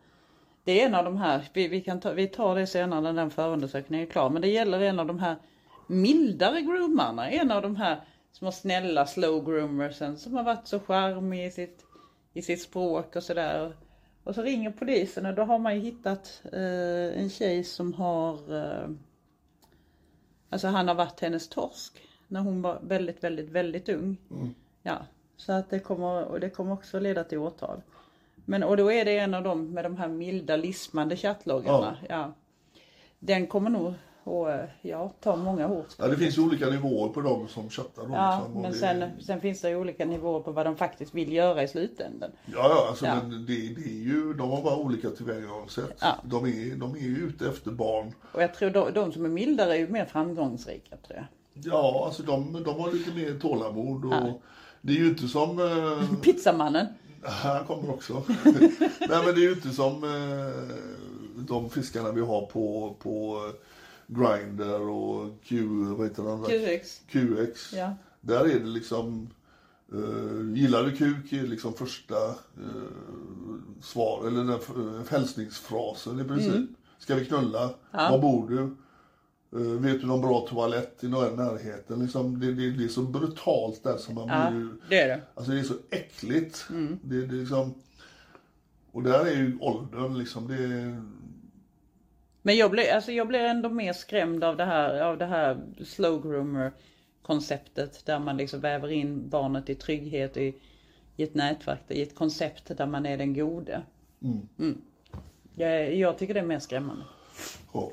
det 0.65 0.83
är 0.83 0.87
en 0.87 0.95
av 0.95 1.05
de 1.05 1.17
här, 1.17 1.49
vi, 1.53 1.69
vi, 1.69 1.81
kan 1.81 2.01
ta, 2.01 2.13
vi 2.13 2.27
tar 2.27 2.57
det 2.57 2.67
senare 2.67 3.01
när 3.01 3.13
den 3.13 3.31
förundersökningen 3.31 4.07
är 4.07 4.11
klar, 4.11 4.31
men 4.31 4.43
det 4.43 4.49
gäller 4.49 4.81
en 4.81 5.01
av 5.01 5.07
de 5.07 5.19
här 5.19 5.37
mildare 5.87 6.61
groomarna. 6.61 7.31
En 7.31 7.51
av 7.51 7.63
de 7.63 7.77
här 7.77 8.01
små 8.33 8.53
snälla 8.53 9.07
slow 9.07 9.45
groomersen 9.45 10.19
som 10.19 10.35
har 10.35 10.43
varit 10.43 10.67
så 10.67 10.81
charmig 10.81 11.47
i 11.47 11.51
sitt, 11.51 11.85
i 12.33 12.43
sitt 12.43 12.63
språk 12.63 13.17
och 13.17 13.23
sådär. 13.23 13.77
Och 14.25 14.35
så 14.35 14.43
ringer 14.43 14.71
polisen 14.71 15.27
och 15.27 15.35
då 15.35 15.43
har 15.43 15.59
man 15.59 15.75
ju 15.75 15.81
hittat 15.81 16.43
eh, 16.53 17.21
en 17.21 17.31
tjej 17.31 17.65
som 17.65 17.93
har 17.93 18.57
eh, 18.57 18.89
Alltså 20.51 20.69
han 20.69 20.89
har 20.89 20.95
varit 20.95 21.21
hennes 21.21 21.49
torsk 21.49 21.93
när 22.29 22.41
hon 22.41 22.63
var 22.63 22.81
väldigt, 22.83 23.25
väldigt, 23.25 23.51
väldigt 23.51 23.89
ung. 23.89 24.17
Ja, 24.83 24.99
så 25.37 25.53
att 25.53 25.71
det 25.71 25.79
kommer, 25.79 26.25
och 26.25 26.41
det 26.41 26.51
kommer 26.51 26.73
också 26.73 27.01
leda 27.01 27.25
till 27.25 27.39
åtal. 27.39 27.83
Men 28.45 28.63
och 28.63 28.77
då 28.77 28.93
är 28.93 29.05
det 29.05 29.19
en 29.19 29.35
av 29.35 29.43
dem 29.43 29.71
med 29.71 29.85
de 29.85 29.97
här 29.97 30.09
milda 30.09 30.57
lismande 30.57 31.17
chattloggarna. 31.17 31.97
Ja. 32.09 32.33
Den 33.19 33.47
kommer 33.47 33.71
nog 33.71 33.95
att 34.25 34.71
ja, 34.83 35.13
ta 35.21 35.37
många 35.37 35.67
hårt. 35.67 35.87
Ja, 35.99 36.07
det 36.09 36.17
finns 36.17 36.39
ju 36.39 36.43
olika 36.43 36.67
nivåer 36.71 37.09
på 37.09 37.21
de 37.21 37.49
som 37.49 37.71
chattar. 37.71 38.03
Då, 38.03 38.15
Ja, 38.15 38.37
liksom, 38.39 38.57
och 38.57 38.63
men 38.63 38.73
det- 38.73 38.79
sen, 38.79 39.05
sen 39.21 39.41
finns 39.41 39.61
det 39.61 39.69
ju 39.71 39.77
olika 39.77 40.05
nivåer 40.05 40.41
på 40.41 40.53
vad 40.53 40.67
de 40.67 40.77
faktiskt 40.77 41.15
vill 41.15 41.33
göra 41.33 41.63
i 41.63 41.69
slutändan. 41.69 42.31
Ja, 42.47 42.53
ja, 42.57 42.87
alltså, 42.89 43.07
Ja. 43.07 43.15
Men 43.15 43.31
det, 43.47 43.53
det 43.75 43.85
är 43.91 44.03
ju, 44.05 44.33
de 44.35 44.51
har 44.51 44.63
bara 44.63 44.77
olika 44.77 45.11
tillvägagångssätt. 45.11 45.97
Ja. 46.01 46.15
De, 46.25 46.45
är, 46.47 46.77
de 46.77 46.95
är 46.95 46.99
ju 47.01 47.17
ute 47.17 47.49
efter 47.49 47.71
barn. 47.71 48.13
Och 48.33 48.43
jag 48.43 48.55
tror 48.55 48.71
de, 48.71 48.93
de 48.93 49.13
som 49.13 49.25
är 49.25 49.29
mildare 49.29 49.73
är 49.75 49.79
ju 49.79 49.89
mer 49.89 50.05
framgångsrika 50.05 50.97
tror 50.97 51.17
jag. 51.19 51.25
Ja, 51.65 52.03
alltså 52.07 52.23
de, 52.23 52.63
de 52.65 52.81
har 52.81 52.93
lite 52.93 53.11
mer 53.15 53.39
tålamod. 53.39 54.05
Och 54.05 54.43
Det 54.81 54.93
är 54.93 54.97
ju 54.97 55.09
inte 55.09 55.29
som... 55.29 55.59
Eh, 55.59 56.21
Pizzamannen. 56.23 56.87
han 57.23 57.65
kommer 57.65 57.91
också. 57.91 58.23
Nej, 58.45 59.25
men 59.25 59.35
det 59.35 59.41
är 59.41 59.49
ju 59.49 59.53
inte 59.53 59.69
som 59.71 60.05
eh, 60.05 60.75
de 61.49 61.71
fiskarna 61.71 62.13
vi 62.13 62.21
har 62.21 62.47
på, 62.47 62.97
på 63.03 63.39
Grindr 64.11 64.81
och 64.81 65.29
Q, 65.43 65.67
vad 65.69 66.09
heter 66.09 66.23
den? 66.23 66.43
där? 66.43 66.79
QX. 66.79 67.03
QX. 67.09 67.73
Ja. 67.73 67.95
Där 68.21 68.41
är 68.41 68.61
det 68.61 68.67
liksom, 68.67 69.31
uh, 69.95 70.57
gillar 70.57 70.85
du 70.85 70.97
kuk 70.97 71.33
är 71.33 71.47
liksom 71.47 71.75
första 71.75 72.29
eh, 72.29 72.91
svar, 73.83 74.27
eller 74.27 74.39
den 74.39 74.51
uh, 74.51 75.03
hälsningsfrasen 75.11 76.21
i 76.21 76.25
princip. 76.25 76.55
Mm. 76.55 76.75
Ska 76.99 77.15
vi 77.15 77.25
knulla? 77.25 77.75
Var 77.93 78.19
bor 78.19 78.49
du? 78.49 78.77
Eh, 79.53 79.81
vet 79.81 80.01
du 80.01 80.07
någon 80.07 80.21
bra 80.21 80.47
toalett 80.49 81.05
i 81.05 81.09
några 81.09 81.31
närheten? 81.31 81.99
Liksom, 81.99 82.41
det, 82.41 82.53
det, 82.53 82.71
det 82.71 82.85
är 82.85 82.89
så 82.89 83.03
brutalt 83.03 83.83
där 83.83 83.97
som 83.97 84.15
man 84.15 84.29
Ja, 84.29 84.51
blir 84.51 84.69
det 84.89 85.01
är 85.01 85.09
det. 85.09 85.23
Alltså 85.35 85.53
det 85.53 85.59
är 85.59 85.65
så 85.65 85.75
äckligt. 85.91 86.67
Mm. 86.71 86.99
Det, 87.03 87.27
det 87.27 87.37
är 87.37 87.41
liksom, 87.41 87.75
och 88.93 89.03
där 89.03 89.27
är 89.27 89.37
ju 89.37 89.59
åldern 89.61 90.19
liksom, 90.19 90.49
det 90.49 90.55
är, 90.55 91.03
Men 92.43 92.57
jag 92.57 92.71
blir, 92.71 92.93
alltså 92.93 93.13
jag 93.13 93.29
blir 93.29 93.41
ändå 93.41 93.69
mer 93.69 93.93
skrämd 93.93 94.45
av 94.45 94.57
det 94.57 94.65
här, 94.65 95.01
av 95.01 95.19
det 95.19 95.27
här 95.27 95.61
slow 95.85 96.23
groomer 96.23 96.73
konceptet 97.23 98.07
där 98.07 98.19
man 98.19 98.37
liksom 98.37 98.61
väver 98.61 98.89
in 98.93 99.29
barnet 99.29 99.71
i 99.71 99.75
trygghet 99.75 100.37
i, 100.37 100.55
i 101.17 101.23
ett 101.23 101.35
nätverk, 101.35 101.81
i 101.89 102.03
ett 102.03 102.15
koncept 102.15 102.77
där 102.79 102.87
man 102.87 103.07
är 103.07 103.19
den 103.19 103.35
gode. 103.35 103.83
Mm. 104.59 104.81
Jag, 105.57 105.95
jag 105.95 106.19
tycker 106.19 106.35
det 106.35 106.41
är 106.41 106.45
mer 106.45 106.59
skrämmande. 106.59 107.03
ja. 107.73 107.93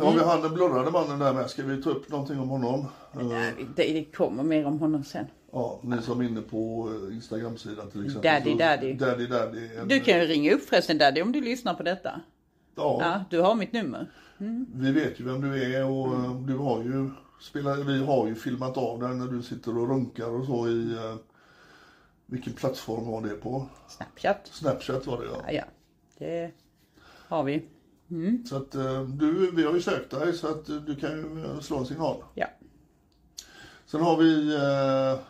Ja, 0.00 0.10
vi 0.10 0.18
har 0.18 0.42
den 0.42 0.54
blurrade 0.54 0.90
mannen 0.90 1.18
där 1.18 1.32
med. 1.32 1.50
Ska 1.50 1.62
vi 1.62 1.82
ta 1.82 1.90
upp 1.90 2.08
någonting 2.10 2.40
om 2.40 2.48
honom? 2.48 2.86
Det, 3.76 3.82
det 3.92 4.04
kommer 4.04 4.42
mer 4.42 4.66
om 4.66 4.78
honom 4.80 5.04
sen. 5.04 5.26
Ja, 5.52 5.80
ni 5.82 6.02
som 6.02 6.20
är 6.20 6.24
inne 6.24 6.40
på 6.40 6.90
Instagram-sidan 7.12 7.90
till 7.90 8.06
exempel. 8.06 8.30
Daddy, 8.32 8.52
så- 8.52 8.58
daddy. 8.58 8.92
Daddy, 8.92 9.26
daddy. 9.26 9.76
En, 9.76 9.88
Du 9.88 10.00
kan 10.00 10.18
ju 10.20 10.26
ringa 10.26 10.52
upp 10.52 10.62
förresten 10.68 10.98
Daddy 10.98 11.22
om 11.22 11.32
du 11.32 11.40
lyssnar 11.40 11.74
på 11.74 11.82
detta. 11.82 12.20
Ja, 12.78 12.96
Ja, 13.00 13.24
du 13.30 13.40
har 13.40 13.54
mitt 13.54 13.72
nummer. 13.72 14.06
vi 14.74 14.92
vet 14.92 15.20
ju 15.20 15.24
vem 15.24 15.40
du 15.40 15.74
är 15.74 15.84
och 15.84 16.14
eh, 16.14 16.40
du 16.40 16.56
har 16.56 16.82
ju 16.82 17.10
spelat, 17.40 17.78
vi 17.78 18.04
har 18.04 18.26
ju 18.26 18.34
filmat 18.34 18.76
av 18.76 19.00
dig 19.00 19.14
när 19.14 19.26
du 19.26 19.42
sitter 19.42 19.78
och 19.78 19.88
runkar 19.88 20.28
och 20.28 20.44
så 20.46 20.68
i, 20.68 20.92
eh, 20.94 21.16
vilken 22.26 22.52
plattform 22.52 23.06
var 23.10 23.22
det 23.22 23.34
på? 23.34 23.66
Snapchat. 23.88 24.40
Snapchat 24.52 25.06
var 25.06 25.18
det 25.18 25.24
ja. 25.24 25.40
Ja, 25.46 25.52
ja. 25.52 25.64
Det 26.18 26.50
har 27.28 27.42
vi. 27.42 27.68
Så 28.48 28.56
att 28.56 28.74
eh, 28.74 29.02
du, 29.02 29.50
vi 29.50 29.62
har 29.64 29.74
ju 29.74 29.82
sökt 29.82 30.10
dig 30.10 30.32
så 30.32 30.48
att 30.48 30.66
du 30.66 30.96
kan 31.00 31.10
ju 31.10 31.60
slå 31.62 31.78
en 31.78 31.86
signal. 31.86 32.16
Ja. 32.34 32.46
Sen 33.86 34.00
har 34.00 34.16
vi, 34.16 34.54
eh, 34.54 35.20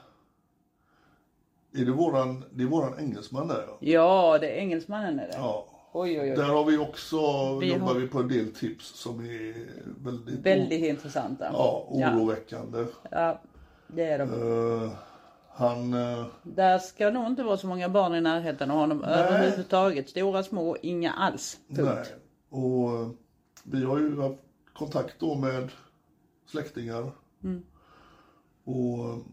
är 1.83 1.85
det 1.85 1.93
våran, 1.93 2.45
det 2.51 2.63
är 2.63 2.67
våran 2.67 2.99
engelsman 2.99 3.49
där 3.49 3.65
ja. 3.69 3.77
Ja, 3.81 4.39
det 4.41 4.49
är 4.51 4.57
engelsmannen 4.59 5.19
är 5.19 5.27
det. 5.27 5.35
ja. 5.37 5.68
Oj, 5.93 6.21
oj, 6.21 6.31
oj. 6.31 6.37
Där 6.37 6.45
har 6.49 6.65
vi 6.65 6.77
också, 6.79 7.17
Vi 7.59 7.73
jobbar 7.73 7.87
har- 7.87 7.95
vi 7.95 8.09
på 8.09 8.19
en 8.19 8.29
del 8.29 8.55
tips 8.55 8.87
som 8.87 9.21
är 9.21 9.55
väldigt, 10.05 10.39
Väldigt 10.47 10.85
intressanta. 10.85 11.45
ja, 11.53 11.87
oroväckande. 11.91 12.85
ja, 13.11 13.41
det 13.87 14.05
är 14.05 14.19
de. 14.19 14.83
Eh, 14.85 14.91
han, 15.51 15.95
eh, 15.95 16.27
Där 16.43 16.79
ska 16.79 17.11
nog 17.11 17.27
inte 17.27 17.43
vara 17.43 17.57
så 17.57 17.67
många 17.67 17.89
barn 17.89 18.15
i 18.15 18.21
närheten 18.21 18.71
av 18.71 18.77
honom 18.79 19.05
överhuvudtaget. 19.05 20.09
Stora, 20.09 20.43
små, 20.43 20.77
inga 20.83 21.13
alls. 21.13 21.59
Punkt. 21.69 21.91
nej. 21.95 22.05
Och 22.63 22.93
eh, 23.01 23.09
vi 23.65 23.85
har 23.85 23.99
ju 23.99 24.21
haft 24.21 24.39
kontakt 24.73 25.15
då 25.21 25.35
med 25.35 25.69
släktingar. 26.47 27.11
Mm. 27.45 27.63
Och 28.65 29.05
mm, 29.05 29.25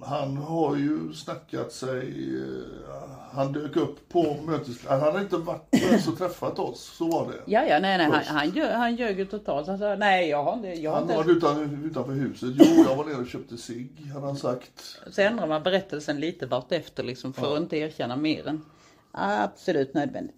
han 0.00 0.36
har 0.36 0.76
ju 0.76 1.12
snackat 1.14 1.72
sig, 1.72 2.36
eh, 2.36 3.10
han 3.32 3.52
dök 3.52 3.76
upp 3.76 4.08
på 4.08 4.36
mötes... 4.46 4.86
Han 4.86 5.00
hade 5.00 5.20
inte 5.20 5.36
varit 5.36 5.74
ens 5.74 6.08
och 6.08 6.18
träffat 6.18 6.58
oss, 6.58 6.96
så 6.98 7.08
var 7.10 7.26
det. 7.32 7.38
Ja, 7.46 7.64
ja, 7.66 7.78
nej, 7.78 7.98
nej, 7.98 8.06
han, 8.10 8.36
han, 8.36 8.50
ljög, 8.50 8.70
han 8.72 8.96
ljög 8.96 9.18
ju 9.18 9.24
totalt. 9.26 9.66
Han 9.66 9.78
sa, 9.78 9.94
nej, 9.96 10.28
jag 10.28 10.44
har 10.44 10.54
inte, 10.54 10.68
jag 10.68 10.90
har 10.90 11.00
Han 11.00 11.10
inte. 11.10 11.16
var 11.24 11.30
utan, 11.36 11.84
utanför 11.84 12.12
huset. 12.12 12.48
Jo, 12.54 12.84
jag 12.88 12.96
var 12.96 13.04
nere 13.04 13.16
och 13.16 13.26
köpte 13.26 13.56
cigg, 13.56 14.10
hade 14.14 14.26
han 14.26 14.36
sagt. 14.36 14.98
Så 15.10 15.20
ändrar 15.22 15.46
man 15.46 15.62
berättelsen 15.62 16.20
lite 16.20 16.46
vartefter 16.46 17.02
liksom 17.02 17.32
för 17.32 17.54
att 17.54 17.60
inte 17.60 17.76
erkänna 17.76 18.16
mer 18.16 18.46
än 18.48 18.64
absolut 19.12 19.94
nödvändigt. 19.94 20.36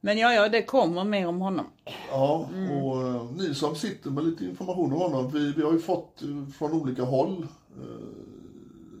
Men 0.00 0.18
ja, 0.18 0.32
ja, 0.32 0.48
det 0.48 0.62
kommer 0.62 1.04
mer 1.04 1.26
om 1.26 1.40
honom. 1.40 1.66
Ja, 2.10 2.48
Mm. 2.54 2.70
och 2.84 3.02
eh, 3.06 3.24
ni 3.36 3.54
som 3.54 3.74
sitter 3.76 4.10
med 4.10 4.24
lite 4.24 4.44
information 4.44 4.92
om 4.92 4.98
honom, 5.00 5.30
vi, 5.30 5.52
vi 5.52 5.62
har 5.62 5.72
ju 5.72 5.78
fått 5.78 6.22
eh, 6.22 6.52
från 6.58 6.72
olika 6.72 7.02
håll 7.02 7.46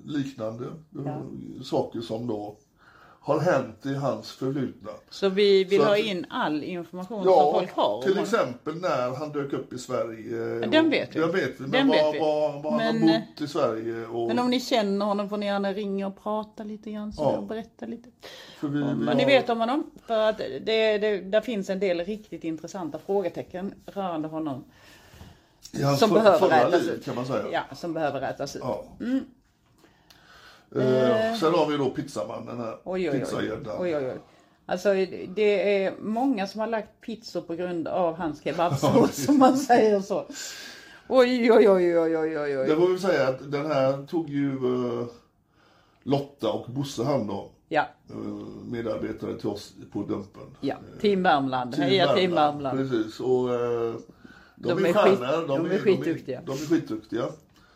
liknande 0.04 0.64
eh, 1.06 1.16
saker 1.64 2.00
som 2.00 2.26
då 2.26 2.56
har 3.22 3.40
hänt 3.40 3.86
i 3.86 3.94
hans 3.94 4.32
förflutna. 4.32 4.90
Så 5.10 5.28
vi 5.28 5.64
vill 5.64 5.80
Så 5.80 5.86
ha 5.86 5.96
in 5.96 6.26
all 6.30 6.62
information 6.64 7.22
som 7.24 7.32
Ja, 7.32 7.52
folk 7.52 7.72
har. 7.72 7.94
om 7.96 8.02
till 8.02 8.18
exempel 8.18 8.74
när 8.80 9.14
han 9.16 9.32
dök 9.32 9.52
upp 9.52 9.72
i 9.72 9.78
Sverige. 9.78 10.66
den 10.66 10.90
vet 10.90 11.16
vi. 11.16 11.20
Den 11.20 11.32
vet 11.32 11.60
vi, 11.60 11.66
men 11.66 11.88
var, 11.88 11.94
vet 11.96 12.14
vi. 12.14 12.18
var, 12.18 12.62
var 12.62 12.70
han 12.70 12.78
Men, 12.96 13.08
har 13.08 13.18
bott 13.18 13.40
i 13.40 13.46
Sverige. 13.48 14.06
Och, 14.06 14.28
Men 14.28 14.38
om 14.38 14.50
ni 14.50 14.60
känner 14.60 15.06
honom 15.06 15.28
får 15.28 15.36
ni 15.36 15.46
gärna 15.46 15.72
ringa 15.72 16.06
och 16.06 16.22
prata 16.22 16.64
lite 16.64 16.90
grann 16.90 17.12
så 17.12 17.22
Ja. 17.22 17.36
och 17.36 17.44
berätta 17.44 17.86
lite. 17.86 18.08
för 18.60 18.68
vi, 18.68 18.80
Vad 18.80 18.88
har- 18.90 19.14
ni 19.14 19.24
vet 19.24 19.48
om 19.50 19.60
honom. 19.60 19.90
För 20.06 20.28
att 20.28 20.38
det, 20.38 20.98
det, 20.98 21.20
där 21.20 21.40
finns 21.40 21.70
en 21.70 21.80
del 21.80 22.00
riktigt 22.00 22.44
intressanta 22.44 22.98
frågetecken 23.06 23.74
rörande 23.86 24.28
honom. 24.28 24.64
hans 25.82 25.98
som 25.98 26.08
för, 26.08 26.16
behöver 26.16 26.48
rätas 26.48 26.82
liv 26.82 26.92
ut. 26.92 27.06
Ja, 27.52 27.62
som 27.74 27.92
behöver 27.94 28.20
rätas 28.20 28.56
ut. 28.56 28.62
Ja. 28.64 28.84
Eh, 30.76 31.34
sen 31.40 31.54
har 31.54 31.70
vi 31.70 31.76
då 31.76 31.90
pizzamannen 31.90 32.58
här. 32.60 32.76
Oj, 32.84 33.10
oj, 33.10 33.24
oj. 33.38 33.52
Oj, 33.78 33.96
oj. 33.96 34.18
Alltså 34.66 34.88
det 35.34 35.84
är 35.84 35.94
många 36.00 36.46
som 36.46 36.60
har 36.60 36.66
lagt 36.66 37.00
pizzor 37.00 37.40
på 37.40 37.54
grund 37.54 37.88
av 37.88 38.14
hans 38.14 38.42
kebabsås, 38.44 39.24
som 39.26 39.38
man 39.38 39.56
säger 39.56 40.00
så. 40.00 40.24
Oj, 41.08 41.52
oj, 41.52 41.68
oj, 41.70 41.98
oj, 41.98 42.16
oj, 42.18 42.38
oj, 42.38 42.66
Det 42.68 42.76
får 42.76 42.88
vi 42.88 42.98
säga 42.98 43.28
att 43.28 43.50
den 43.52 43.66
här 43.66 44.06
tog 44.06 44.28
ju 44.28 44.48
eh, 44.52 45.06
Lotta 46.02 46.52
och 46.52 46.70
Bosse 46.70 47.04
hand 47.04 47.30
om. 47.30 47.48
Ja, 47.68 47.86
eh, 48.10 48.16
medarbetare 48.70 49.38
till 49.38 49.48
oss 49.48 49.72
på 49.92 50.02
Dumpen. 50.02 50.42
ja. 50.60 50.74
Team 51.00 51.22
Värmland. 51.22 51.74
Heja 51.74 52.14
Team 52.14 52.34
Värmland. 52.34 52.78
Precis. 52.78 53.20
Och, 53.20 53.54
eh, 53.54 53.94
de, 54.56 54.68
De 54.68 54.84
är 54.84 54.88
är 54.88 54.92
stjärnor. 54.92 55.16
skit- 55.16 55.48
de 55.48 55.66
är 55.66 55.68
de, 55.70 55.78
skitduktiga. 55.78 56.38
Mm. 56.38 56.50
är, 56.52 56.56
de 56.56 56.62
är 56.62 56.66
skitduktiga. 56.80 57.22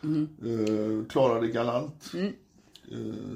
Eh, 0.05 1.07
klarar 1.09 1.41
det 1.41 1.47
galant. 1.49 2.05
Eh, 2.17 2.29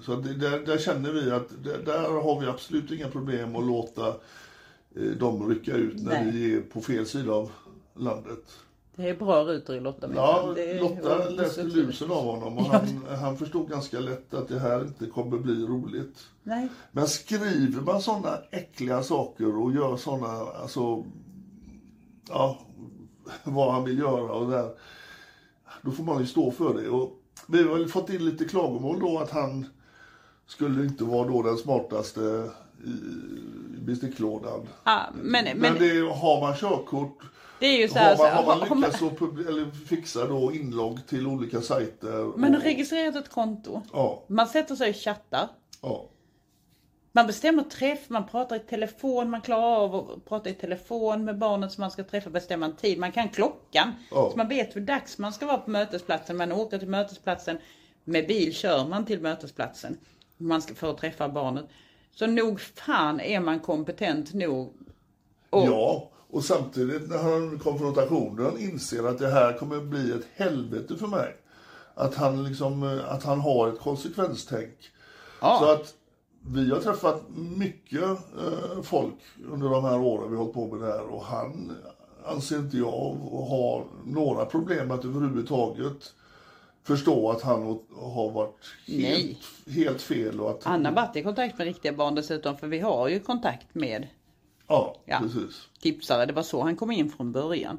så 0.04 0.16
det, 0.16 0.34
där, 0.34 0.58
där 0.58 0.78
känner 0.78 1.12
vi 1.12 1.30
att 1.30 1.64
där, 1.64 1.78
där 1.78 2.22
har 2.22 2.40
vi 2.40 2.46
absolut 2.46 2.90
inga 2.90 3.08
problem 3.08 3.56
att 3.56 3.66
låta 3.66 4.08
eh, 4.96 5.02
dem 5.18 5.48
rycka 5.48 5.74
ut 5.76 6.02
när 6.02 6.24
Nej. 6.24 6.32
vi 6.32 6.54
är 6.54 6.60
på 6.60 6.80
fel 6.80 7.06
sida 7.06 7.32
av 7.32 7.50
landet. 7.94 8.44
Det 8.96 9.08
är 9.08 9.16
bra 9.16 9.44
rutor 9.44 9.76
i 9.76 9.80
Lotta. 9.80 10.10
Ja, 10.14 10.52
Det 10.54 10.80
Lotta 10.80 11.28
läste 11.28 11.62
lusen 11.62 12.10
av 12.10 12.24
honom 12.24 12.58
och 12.58 12.64
han, 12.64 13.04
han 13.20 13.36
förstod 13.36 13.70
ganska 13.70 14.00
lätt 14.00 14.34
att 14.34 14.48
det 14.48 14.58
här 14.58 14.80
inte 14.80 15.06
kommer 15.06 15.38
bli 15.38 15.66
roligt. 15.66 16.26
Nej, 16.42 16.68
Men 16.92 17.06
skriver 17.08 17.80
man 17.80 18.02
sådana 18.02 18.38
äckliga 18.50 19.02
saker 19.02 19.56
och 19.56 19.72
gör 19.72 19.96
sådana, 19.96 20.28
alltså, 20.62 21.04
ja, 22.28 22.58
vad 23.44 23.72
han 23.72 23.84
vill 23.84 23.98
göra 23.98 24.32
och 24.32 24.50
där, 24.50 24.70
då 25.82 25.90
får 25.90 26.04
man 26.04 26.20
ju 26.20 26.26
stå 26.26 26.50
för 26.50 26.82
det. 26.82 26.88
Och 26.88 27.17
vi 27.48 27.62
har 27.62 27.74
väl 27.78 27.88
fått 27.88 28.10
in 28.10 28.24
lite 28.24 28.44
klagomål 28.44 29.00
då 29.00 29.18
att 29.18 29.30
han 29.30 29.66
skulle 30.46 30.84
inte 30.84 31.04
vara 31.04 31.28
då 31.28 31.42
den 31.42 31.56
smartaste 31.56 32.50
i 32.84 32.90
besticklådan. 33.80 34.68
ah, 34.84 35.00
men, 35.22 35.44
men, 35.44 35.58
Men 35.58 35.74
det, 35.74 36.00
har 36.14 36.40
man 36.40 36.54
körkort 36.56 37.18
Det 37.60 37.66
är 37.66 37.78
ju 37.78 37.88
så 37.88 37.98
här, 37.98 38.16
Har 38.16 38.24
man, 38.24 38.36
har 38.36 38.42
man 38.46 38.60
har- 38.60 38.66
har 38.66 38.76
man- 38.76 38.90
lyckats 38.90 39.48
eller 39.48 39.70
fixa 39.70 40.26
då 40.26 40.52
inlogg 40.54 41.06
till 41.06 41.26
olika 41.26 41.60
sajter? 41.60 42.12
har 42.12 42.58
och- 42.58 42.62
registrerat 42.62 43.16
ett 43.16 43.30
konto. 43.30 43.82
Ja, 43.92 44.22
Man 44.26 44.46
sätter 44.46 44.74
sig 44.76 44.90
och 44.90 44.96
chattar. 44.96 45.48
ja. 45.82 46.04
Man 47.18 47.26
bestämmer 47.26 47.62
träff, 47.62 48.08
man 48.08 48.26
pratar 48.26 48.56
i 48.56 48.58
telefon, 48.58 49.30
man 49.30 49.40
klarar 49.40 49.76
av 49.76 49.94
att 49.94 50.24
prata 50.24 50.50
i 50.50 50.54
telefon 50.54 51.24
med 51.24 51.38
barnet 51.38 51.72
som 51.72 51.80
man 51.80 51.90
ska 51.90 52.04
träffa, 52.04 52.30
bestämma 52.30 52.66
en 52.66 52.76
tid. 52.76 52.98
Man 52.98 53.12
kan 53.12 53.28
klockan, 53.28 53.92
Ja. 54.10 54.28
så 54.30 54.36
man 54.36 54.48
vet 54.48 54.76
hur 54.76 54.80
dags 54.80 55.18
man 55.18 55.32
ska 55.32 55.46
vara 55.46 55.58
på 55.58 55.70
mötesplatsen. 55.70 56.36
Man 56.36 56.52
åker 56.52 56.78
till 56.78 56.88
mötesplatsen, 56.88 57.58
med 58.04 58.26
bil 58.26 58.54
kör 58.54 58.84
man 58.88 59.04
till 59.06 59.20
mötesplatsen 59.20 59.98
man 60.36 60.62
ska, 60.62 60.74
för 60.74 60.90
att 60.90 60.98
träffa 60.98 61.28
barnet. 61.28 61.64
Så 62.14 62.26
nog 62.26 62.60
fan 62.60 63.20
är 63.20 63.40
man 63.40 63.60
kompetent 63.60 64.34
nog. 64.34 64.72
Och, 65.50 65.66
Ja, 65.66 66.10
och 66.30 66.44
samtidigt 66.44 67.08
när 67.08 67.18
han 67.18 67.58
konfrontationen 67.58 68.58
inser 68.58 69.08
att 69.08 69.18
det 69.18 69.30
här 69.30 69.58
kommer 69.58 69.80
bli 69.80 70.10
ett 70.10 70.26
helvete 70.34 70.96
för 70.96 71.06
mig. 71.06 71.36
Att 71.94 72.14
han, 72.14 72.44
liksom, 72.44 72.82
eh, 72.82 73.12
att 73.12 73.24
han 73.24 73.40
har 73.40 73.68
ett 73.68 73.80
konsekvenstänk. 73.80 74.90
Ja. 75.40 75.58
Så 75.60 75.70
att 75.70 75.94
vi 76.40 76.70
har 76.70 76.80
träffat 76.80 77.22
mycket 77.56 78.02
eh, 78.02 78.82
folk 78.82 79.14
under 79.52 79.68
de 79.68 79.84
här 79.84 80.00
åren 80.00 80.30
vi 80.30 80.36
har 80.36 80.42
hållit 80.42 80.54
på 80.54 80.66
med 80.66 80.80
det 80.80 80.92
här 80.92 81.02
och 81.02 81.24
han 81.24 81.72
anser 82.26 82.58
inte 82.58 82.76
jag 82.78 82.90
har 83.48 83.84
några 84.06 84.44
problem 84.44 84.90
att 84.90 85.04
överhuvudtaget 85.04 86.14
förstå 86.82 87.30
att 87.30 87.42
han 87.42 87.78
har 87.96 88.30
varit 88.30 88.64
helt, 88.86 89.38
helt 89.74 90.02
fel 90.02 90.40
och 90.40 90.50
att... 90.50 90.64
Han 90.64 90.84
har 90.84 90.92
varit 90.92 91.16
i 91.16 91.22
kontakt 91.22 91.58
med 91.58 91.64
riktiga 91.66 91.92
barn 91.92 92.14
dessutom, 92.14 92.56
för 92.56 92.66
vi 92.66 92.78
har 92.78 93.08
ju 93.08 93.20
kontakt 93.20 93.74
med 93.74 94.06
Ja, 94.68 94.96
Ja. 95.04 95.18
precis. 95.22 95.68
tipsare. 95.80 96.26
Det 96.26 96.32
var 96.32 96.42
så 96.42 96.62
han 96.62 96.76
kom 96.76 96.90
in 96.90 97.10
från 97.10 97.32
början. 97.32 97.78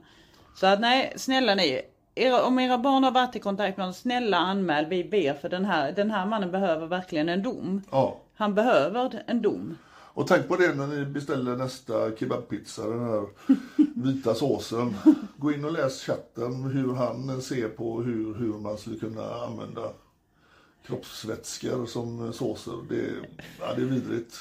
Så 0.56 0.66
att 0.68 0.80
nej, 0.80 1.14
snälla 1.16 1.56
ni. 1.56 1.82
Era, 2.16 2.44
om 2.46 2.60
era 2.60 2.78
barn 2.78 3.04
har 3.04 3.12
varit 3.12 3.36
i 3.36 3.40
kontakt 3.40 3.78
med 3.78 3.84
honom, 3.86 3.94
snälla 3.94 4.38
anmäl. 4.38 4.86
Vi 4.86 5.04
ber 5.04 5.34
för 5.34 5.50
den 5.50 5.66
här, 5.66 5.92
den 5.92 6.12
här 6.12 6.26
mannen 6.26 6.52
behöver 6.52 6.88
verkligen 6.88 7.30
en 7.30 7.44
dom. 7.44 7.82
Ja. 7.92 8.18
Han 8.40 8.54
behöver 8.56 9.24
en 9.28 9.42
dom. 9.42 9.78
Och 9.92 10.28
tänk 10.28 10.48
på 10.48 10.56
det 10.56 10.74
när 10.76 10.88
ni 10.88 11.06
beställer 11.06 11.56
nästa 11.56 12.16
kebabpizza, 12.16 12.88
den 12.90 13.00
här 13.00 13.26
vita 13.96 14.36
såsen. 14.36 14.96
Gå 15.38 15.52
in 15.52 15.66
och 15.66 15.72
läs 15.72 16.02
chatten 16.04 16.64
hur 16.64 16.94
han 16.94 17.42
ser 17.42 17.70
på 17.70 18.02
hur, 18.02 18.36
hur 18.36 18.54
man 18.54 18.78
skulle 18.78 19.00
kunna 19.00 19.34
använda 19.34 19.82
kroppsvätskor 20.88 21.86
som 21.86 22.34
såser. 22.34 22.74
Det, 22.90 23.02
ja, 23.60 23.74
det 23.76 23.82
är 23.82 23.86
vidrigt. 23.86 24.36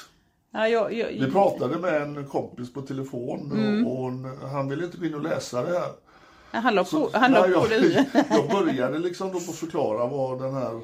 Ja, 0.51 0.67
jag, 0.67 0.93
jag, 0.93 1.07
Vi 1.07 1.31
pratade 1.31 1.77
med 1.77 2.01
en 2.01 2.25
kompis 2.27 2.73
på 2.73 2.81
telefon 2.81 3.51
Mm. 3.51 3.87
och, 3.87 4.05
och 4.43 4.49
han 4.49 4.69
ville 4.69 4.85
inte 4.85 4.97
gå 4.97 5.05
in 5.05 5.15
och 5.15 5.23
läsa 5.23 5.61
det 5.63 5.79
här. 5.79 5.91
han 6.61 6.75
la 6.75 6.83
på, 6.83 7.09
han 7.13 7.31
la 7.31 7.47
när 7.47 7.53
på 7.53 7.67
luren. 7.67 8.05
jag, 8.13 8.25
jag 8.29 8.49
började 8.65 8.99
liksom 8.99 9.31
då 9.33 9.39
förklara 9.39 10.07
vad 10.07 10.41
den 10.41 10.53
här, 10.53 10.81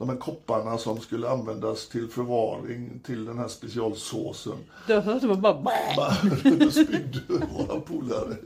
de 0.00 0.08
här 0.08 0.16
kopparna 0.16 0.78
som 0.78 1.00
skulle 1.00 1.28
användas 1.28 1.88
till 1.88 2.08
förvaring 2.08 3.00
till 3.04 3.24
den 3.24 3.38
här 3.38 3.48
specialsåsen. 3.48 4.56
Då 4.86 5.00
hörde 5.00 5.26
man 5.26 5.40
bara. 5.40 5.62
Bara 5.96 6.70
spydde 6.70 7.20
våra 7.28 7.80
polare. 7.80 8.36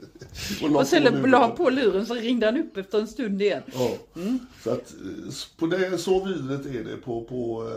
la 0.61 0.79
Och 0.79 0.87
sen 0.87 1.21
på 1.21 1.27
la 1.27 1.39
han 1.39 1.55
på 1.55 1.69
luren 1.69 2.05
så 2.05 2.13
ringde 2.13 2.45
han 2.45 2.57
upp 2.57 2.77
efter 2.77 2.99
en 2.99 3.07
stund 3.07 3.41
igen. 3.41 3.63
Ja. 3.73 3.89
Så 4.63 4.71
att 4.71 4.93
eh, 4.93 5.57
på 5.57 5.65
det, 5.65 5.97
så 5.97 6.25
vidrigt 6.25 6.65
är 6.65 6.83
det 6.83 6.97
på, 6.97 7.23
på 7.23 7.69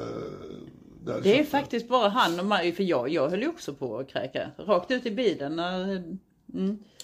eh, 1.07 1.21
Det 1.23 1.41
är 1.41 1.45
faktiskt 1.45 1.89
bara 1.89 2.09
han 2.09 2.41
och 2.41 2.47
mig, 2.47 2.73
för 2.73 2.83
jag, 2.83 3.09
jag 3.09 3.29
höll 3.29 3.43
ju 3.43 3.49
också 3.49 3.75
på 3.75 3.99
att 3.99 4.09
kräka. 4.09 4.51
Rakt 4.57 4.91
ut 4.91 5.07
i 5.07 5.11
bilen 5.11 5.57
när 5.57 6.03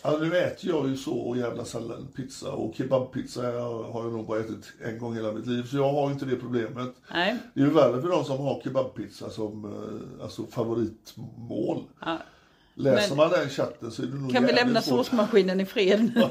Ja, 0.03 0.19
nu 0.21 0.37
äter 0.39 0.71
jag 0.71 0.89
ju 0.89 0.97
så 0.97 1.35
jävla 1.39 1.65
sällan 1.65 2.09
pizza 2.17 2.53
och 2.53 2.75
kebabpizza 2.75 3.43
har 3.43 4.03
jag 4.05 4.13
nog 4.13 4.27
bara 4.27 4.41
ätit 4.41 4.73
en 4.85 4.99
gång 4.99 5.13
i 5.13 5.17
hela 5.17 5.33
mitt 5.33 5.47
liv. 5.47 5.63
Så 5.63 5.77
jag 5.77 5.93
har 5.93 6.11
inte 6.11 6.25
det 6.25 6.37
problemet. 6.37 6.95
Nej. 7.13 7.37
Det 7.55 7.61
är 7.61 7.65
ju 7.65 7.71
värre 7.71 8.03
för 8.03 8.09
de 8.09 8.25
som 8.25 8.39
har 8.39 8.61
kebabpizza 8.65 9.31
som 9.31 9.65
eh, 9.65 10.23
alltså 10.25 10.47
favoritmål. 10.47 11.83
Ja. 12.01 12.19
Läser 12.75 13.09
Men- 13.09 13.17
man 13.17 13.31
den 13.31 13.49
chatten 13.49 13.91
så 13.91 14.03
är 14.03 14.07
det 14.07 14.15
nog 14.19 14.33
Kan 14.33 14.47
vi 14.47 14.53
lämna 14.53 14.83
svårt. 14.83 15.07
såsmaskinen 15.07 15.61
i 15.61 15.67
fred? 15.67 16.13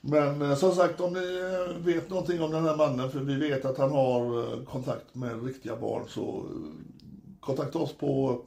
Men 0.00 0.42
eh, 0.42 0.56
som 0.56 0.72
sagt, 0.74 1.00
om 1.00 1.12
ni 1.12 1.38
eh, 1.38 1.84
vet 1.84 2.10
någonting 2.10 2.42
om 2.42 2.50
den 2.50 2.64
här 2.64 2.76
mannen, 2.76 3.10
för 3.10 3.18
vi 3.20 3.34
vet 3.34 3.64
att 3.64 3.78
han 3.78 3.90
har 3.90 4.64
kontakt 4.64 5.14
med 5.14 5.44
riktiga 5.44 5.76
barn, 5.76 6.04
så 6.08 6.46
kontakta 7.40 7.78
oss 7.78 7.92
på 7.92 8.40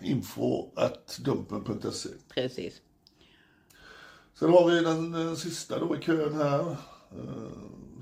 info.dumpen.se. 0.00 2.08
Precis. 2.28 2.74
Sen 4.38 4.50
har 4.50 4.70
vi 4.70 4.80
den, 4.80 5.14
eh, 5.28 5.34
sista 5.34 5.78
då 5.78 5.96
i 5.96 6.00
kön 6.00 6.34
här, 6.34 6.60
eh, 6.60 6.76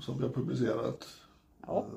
som 0.01 0.17
vi 0.17 0.23
har 0.23 0.29
publicerat. 0.33 1.07
Ja, 1.67 1.87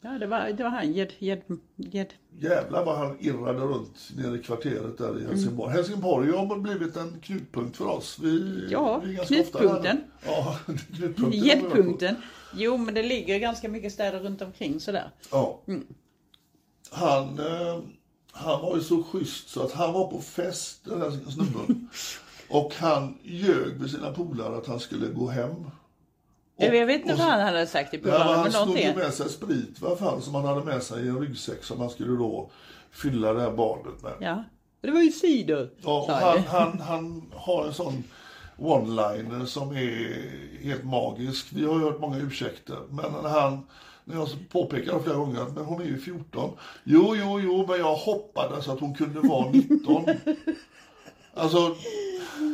ja 0.00 0.10
det, 0.10 0.26
var, 0.26 0.52
det 0.52 0.62
var 0.62 0.70
han, 0.70 0.92
Ged, 0.92 1.12
Ged, 1.18 1.42
Ged. 1.76 2.12
Jävlar 2.38 2.84
vad 2.84 2.98
han 2.98 3.16
irrade 3.20 3.58
runt 3.60 4.08
nere 4.16 4.38
i 4.38 4.42
kvarteret 4.42 4.98
där 4.98 5.08
Mm. 5.10 5.22
i 5.22 5.26
Helsingborg. 5.26 5.72
Helsingborg 5.72 6.30
har 6.32 6.58
blivit 6.58 6.96
en 6.96 7.20
knutpunkt 7.20 7.76
för 7.76 7.86
oss. 7.86 8.18
Vi, 8.22 8.66
Ja, 8.70 8.98
vi 9.04 9.16
knutpunkten. 9.16 10.00
Ja, 10.26 10.56
knutpunkten. 10.96 11.30
Gedpunkten. 11.32 12.14
Jo, 12.54 12.76
men 12.76 12.94
det 12.94 13.02
ligger 13.02 13.38
ganska 13.38 13.68
mycket 13.68 13.92
städer 13.92 14.20
runt 14.20 14.42
omkring 14.42 14.80
sådär. 14.80 15.10
Ja. 15.30 15.60
Mm. 15.66 15.86
Han, 16.90 17.38
eh, 17.38 17.80
han 18.32 18.60
var 18.60 18.76
ju 18.76 18.82
så 18.82 19.02
schysst 19.02 19.48
så 19.48 19.62
att 19.62 19.72
han 19.72 19.92
var 19.92 20.06
på 20.06 20.20
fest, 20.20 20.80
den 20.84 21.00
här 21.00 21.10
snubben. 21.30 21.88
och 22.48 22.74
han 22.74 23.18
ljög 23.22 23.80
med 23.80 23.90
sina 23.90 24.12
polare 24.12 24.56
att 24.56 24.66
han 24.66 24.80
skulle 24.80 25.06
gå 25.06 25.28
hem. 25.28 25.50
Och- 26.56 26.74
jag 26.74 26.86
vet 26.86 27.00
inte 27.00 27.14
vad 27.14 27.26
han 27.26 27.40
hade 27.40 27.66
sagt 27.66 27.90
till 27.90 28.02
polarna, 28.02 28.24
han 28.24 28.52
snodde 28.52 28.94
med 28.96 29.14
sig 29.14 29.28
sprit 29.28 29.80
vad 29.80 29.98
fan, 29.98 30.22
som 30.22 30.34
han 30.34 30.44
hade 30.44 30.64
med 30.64 30.82
sig 30.82 31.04
i 31.04 31.08
en 31.08 31.18
ryggsäck 31.20 31.64
som 31.64 31.80
han 31.80 31.90
skulle 31.90 32.16
då 32.16 32.50
fylla 32.90 33.32
det 33.32 33.40
här 33.40 33.50
barnet 33.50 34.02
med. 34.02 34.12
Ja. 34.20 34.44
Det 34.80 34.90
var 34.90 35.00
ju 35.00 35.12
cider. 35.12 35.70
Ja, 35.82 36.06
han, 36.22 36.44
han, 36.44 36.80
han 36.88 37.22
har 37.34 37.66
en 37.66 37.74
sån 37.74 38.04
one-liner 38.56 39.46
som 39.46 39.70
är 39.72 40.30
helt 40.62 40.84
magisk. 40.84 41.46
Vi 41.50 41.64
har 41.64 41.78
hört 41.78 42.00
många 42.00 42.18
ursäkter, 42.18 42.78
men 42.90 43.24
han 43.24 43.66
när 44.10 44.16
jag 44.16 44.28
påpekar 44.52 44.98
flera 44.98 45.16
gånger 45.16 45.40
att 45.42 45.54
men 45.54 45.64
hon 45.64 45.80
är 45.82 45.86
ju 45.86 45.98
14. 45.98 46.50
Jo, 46.84 47.16
jo, 47.16 47.40
jo, 47.40 47.66
men 47.68 47.78
jag 47.78 47.94
hoppades 47.94 48.68
att 48.68 48.80
hon 48.80 48.94
kunde 48.94 49.20
vara 49.20 49.50
19. 49.50 50.04
Alltså, 51.34 51.76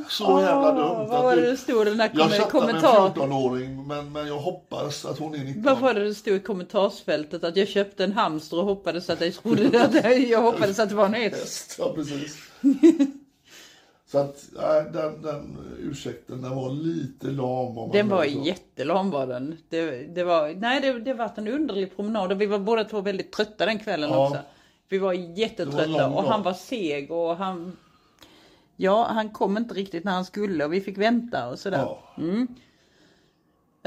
så 0.08 0.40
jävla 0.40 0.72
dumt. 0.72 1.06
vad 1.10 1.22
var 1.22 1.36
det 1.36 1.50
det 1.50 1.56
stod 1.56 1.86
den 1.86 1.98
jag 1.98 2.12
kom- 2.12 2.20
chattar 2.20 2.60
med 2.66 2.74
en 2.74 2.80
kommentar- 2.82 3.14
14-åring, 3.14 3.86
men, 3.86 4.12
men 4.12 4.26
jag 4.26 4.38
hoppas 4.38 5.04
att 5.04 5.18
hon 5.18 5.34
är 5.34 5.38
19. 5.38 5.62
Vad 5.62 5.78
var 5.78 5.94
det 5.94 6.04
det 6.04 6.14
stod 6.14 6.34
i 6.34 6.40
kommentarsfältet? 6.40 7.44
Att 7.44 7.56
jag 7.56 7.68
köpte 7.68 8.04
en 8.04 8.12
hamster 8.12 8.58
och 8.58 8.64
hoppades 8.64 9.10
att 9.10 9.20
jag 9.20 9.34
trodde 9.34 9.84
att 9.84 9.94
jag 10.28 10.42
hoppades 10.42 10.78
att 10.78 10.88
det 10.88 10.94
var 10.94 11.06
en 11.06 11.14
häst. 11.14 11.76
Ja, 11.78 11.92
precis. 11.94 12.36
Så 14.08 14.18
att, 14.18 14.44
nej, 14.56 14.84
den, 14.92 15.22
den 15.22 15.56
ursäkten, 15.78 16.42
den 16.42 16.56
var 16.56 16.70
lite 16.70 17.26
lam. 17.26 17.48
om 17.48 17.74
man 17.74 17.90
Den 17.90 18.08
var 18.08 18.24
så. 18.24 18.42
jättelam 18.44 19.10
var 19.10 19.26
den. 19.26 19.56
Det, 19.68 19.90
det 20.14 20.24
var, 20.24 20.54
nej 20.54 20.80
det, 20.80 21.00
det 21.00 21.14
var 21.14 21.30
en 21.36 21.48
underlig 21.48 21.96
promenad 21.96 22.32
och 22.32 22.40
vi 22.40 22.46
var 22.46 22.58
båda 22.58 22.84
två 22.84 23.00
väldigt 23.00 23.32
trötta 23.32 23.66
den 23.66 23.78
kvällen 23.78 24.10
Ja. 24.10 24.26
också. 24.28 24.38
Vi 24.88 24.98
var 24.98 25.06
var 25.06 25.12
jättetrötta 25.14 25.86
lång 25.86 26.12
och 26.14 26.22
dag. 26.22 26.30
han 26.30 26.42
var 26.42 26.52
seg 26.52 27.10
och 27.10 27.36
han 27.36 27.76
Ja, 28.76 29.06
han 29.10 29.28
kom 29.30 29.56
inte 29.56 29.74
riktigt 29.74 30.04
när 30.04 30.12
han 30.12 30.24
skulle 30.24 30.64
och 30.64 30.72
vi 30.72 30.80
fick 30.80 30.98
vänta 30.98 31.48
och 31.48 31.58
sådär. 31.58 31.78
Ja. 31.78 32.02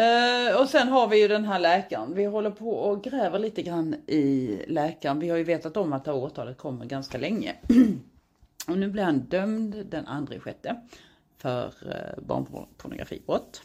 Eh, 0.03 0.61
och 0.61 0.69
sen 0.69 0.87
har 0.87 1.07
vi 1.07 1.21
ju 1.21 1.27
den 1.27 1.45
här 1.45 1.59
läkaren. 1.59 2.13
Vi 2.15 2.25
håller 2.25 2.51
på 2.51 2.69
och 2.71 3.03
gräver 3.03 3.39
lite 3.39 3.61
grann 3.61 3.95
i 4.07 4.55
läkaren. 4.67 5.19
Vi 5.19 5.29
har 5.29 5.37
ju 5.37 5.43
vetat 5.43 5.77
om 5.77 5.93
att 5.93 6.05
det 6.05 6.11
här 6.11 6.17
åtalet 6.17 6.57
kommer 6.57 6.85
ganska 6.85 7.17
länge. 7.17 7.55
och 8.67 8.77
nu 8.77 8.87
blir 8.87 9.03
han 9.03 9.19
dömd 9.19 9.85
den 9.85 10.07
andra 10.07 10.35
i 10.35 10.39
sjätte 10.39 10.81
för 11.37 11.65
uh, 11.65 12.23
barnpornografibrott. 12.23 13.61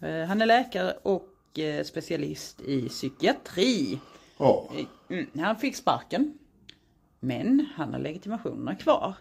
Eh, 0.00 0.24
han 0.24 0.42
är 0.42 0.46
läkare 0.46 0.94
och 1.02 1.58
eh, 1.58 1.84
specialist 1.84 2.60
i 2.60 2.88
psykiatri. 2.88 3.98
Mm, 5.08 5.26
han 5.34 5.56
fick 5.56 5.76
sparken. 5.76 6.38
Men 7.20 7.66
han 7.76 7.92
har 7.92 8.00
legitimationerna 8.00 8.74
kvar. 8.74 9.14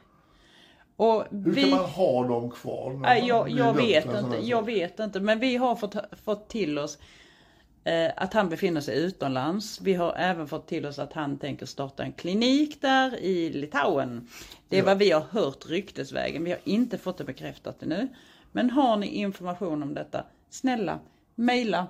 Och 0.95 1.25
Hur 1.31 1.51
vi... 1.51 1.61
kan 1.61 1.69
man 1.69 1.89
ha 1.89 2.27
dem 2.27 2.51
kvar? 2.51 3.15
jag, 3.27 3.49
jag 3.49 3.73
vet 3.73 4.05
inte, 4.05 4.37
jag 4.41 4.65
vet 4.65 4.99
inte. 4.99 5.19
Men 5.19 5.39
vi 5.39 5.55
har 5.55 5.75
fått, 5.75 5.95
fått 6.23 6.49
till 6.49 6.79
oss 6.79 6.97
eh, 6.97 7.03
att 8.15 8.33
han 8.33 8.49
befinner 8.49 8.81
sig 8.81 9.03
utomlands. 9.03 9.81
Vi 9.81 9.93
har 9.93 10.13
även 10.17 10.47
fått 10.47 10.67
till 10.67 10.85
oss 10.85 10.99
att 10.99 11.13
han 11.13 11.37
tänker 11.37 11.65
starta 11.65 12.03
en 12.03 12.13
klinik 12.13 12.81
där 12.81 13.19
i 13.19 13.49
Litauen. 13.53 14.27
Det 14.69 14.75
är 14.77 14.81
Ja. 14.81 14.85
vad 14.85 14.97
vi 14.97 15.11
har 15.11 15.21
hört 15.21 15.65
ryktesvägen. 15.69 16.43
Vi 16.43 16.51
har 16.51 16.59
inte 16.63 16.97
fått 16.97 17.17
det 17.17 17.23
bekräftat 17.23 17.83
ännu. 17.83 18.07
Men 18.51 18.69
har 18.69 18.97
ni 18.97 19.07
information 19.07 19.83
om 19.83 19.93
detta, 19.93 20.25
snälla 20.49 20.99
mejla 21.35 21.87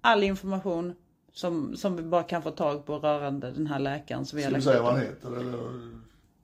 all 0.00 0.22
information 0.22 0.94
som, 1.32 1.76
som 1.76 1.96
vi 1.96 2.02
bara 2.02 2.22
kan 2.22 2.42
få 2.42 2.50
tag 2.50 2.86
på 2.86 2.98
rörande 2.98 3.50
den 3.50 3.66
här 3.66 3.78
läkaren 3.78 4.26
som 4.26 4.36
vi 4.36 4.42
har 4.42 4.50
Ska 4.50 4.56
vi 4.56 4.62
säga 4.62 4.82
vad 4.82 4.92
han 4.92 5.00
heter? 5.02 5.36
Eller? 5.40 5.58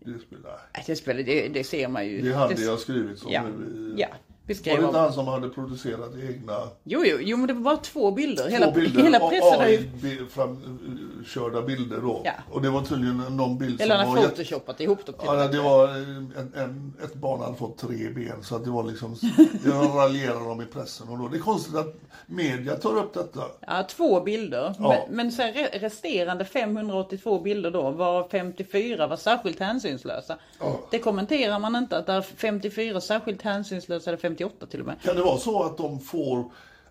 Det 0.00 0.18
spelar, 0.18 0.60
Det, 0.86 0.96
spelar, 0.96 1.22
det, 1.22 1.48
det 1.48 1.64
ser 1.64 1.88
man 1.88 2.06
ju. 2.06 2.22
Det 2.22 2.32
hade 2.34 2.54
det, 2.54 2.62
jag 2.62 2.78
skrivit 2.78 3.18
som 3.18 3.32
Ja, 3.32 3.42
nu 3.42 3.94
i... 3.96 4.00
ja. 4.00 4.08
Var 4.48 4.54
Beskrev 4.54 4.80
det 4.80 4.86
inte 4.86 4.98
han 4.98 5.12
som 5.12 5.26
hade 5.26 5.48
producerat 5.48 6.10
egna 6.30 6.54
Jo, 6.84 7.02
jo, 7.04 7.18
jo, 7.20 7.36
men 7.36 7.46
det 7.46 7.52
var 7.52 7.60
bara 7.60 7.76
två 7.76 8.10
bilder. 8.10 8.42
två 8.42 8.50
hela, 8.50 8.70
bilder? 8.70 9.02
hela 9.02 9.18
pressen 9.18 9.60
har 9.60 9.68
ju... 9.68 9.76
AI-framkörda 9.76 11.62
bilder 11.62 12.00
då. 12.00 12.22
Ja. 12.24 12.32
Och 12.52 12.62
det 12.62 12.70
var 12.70 12.82
tydligen 12.82 13.16
någon 13.16 13.58
bild 13.58 13.80
Eller 13.80 13.94
som 13.94 13.98
han 13.98 14.08
var 14.08 14.16
har 14.16 14.22
jätte... 14.22 14.36
photoshopat 14.36 14.80
ihop 14.80 15.06
dem 15.06 15.14
till 15.14 15.26
Ja, 15.26 15.48
det 15.48 15.60
var 15.60 15.88
en, 15.88 16.52
en, 16.56 16.92
ett 17.04 17.14
barn 17.14 17.40
hade 17.40 17.56
fått 17.56 17.78
tre 17.78 18.08
ben 18.14 18.42
så 18.42 18.56
att 18.56 18.64
det 18.64 18.70
var 18.70 18.84
liksom, 18.84 19.16
det 19.64 19.70
raljerade 19.70 20.44
de 20.44 20.62
i 20.62 20.66
pressen 20.66 21.08
och 21.08 21.18
då. 21.18 21.28
Det 21.28 21.36
är 21.36 21.40
konstigt 21.40 21.74
att 21.74 21.94
media 22.26 22.76
tar 22.76 22.98
upp 22.98 23.14
detta. 23.14 23.42
Ja, 23.60 23.82
två 23.82 24.20
bilder. 24.20 24.74
Ja. 24.78 24.88
Men, 24.88 25.16
men 25.16 25.32
så 25.32 25.42
resterande 25.72 26.44
582 26.44 27.40
bilder 27.40 27.70
då, 27.70 27.90
var 27.90 28.28
54 28.28 29.06
var 29.06 29.16
särskilt 29.16 29.60
hänsynslösa. 29.60 30.36
Ja. 30.60 30.80
Det 30.90 30.98
kommenterar 30.98 31.58
man 31.58 31.76
inte, 31.76 31.98
att 31.98 32.06
det 32.06 32.12
är 32.12 32.22
54 32.22 33.00
särskilt 33.00 33.42
hänsynslösa, 33.42 34.10
eller 34.10 34.18
58 34.38 34.66
till 34.66 34.80
och 34.80 34.86
med. 34.86 35.02
Kan 35.02 35.16
det 35.16 35.22
vara 35.22 35.38
så 35.38 35.62
att 35.62 35.78
de 35.78 36.00
får 36.00 36.44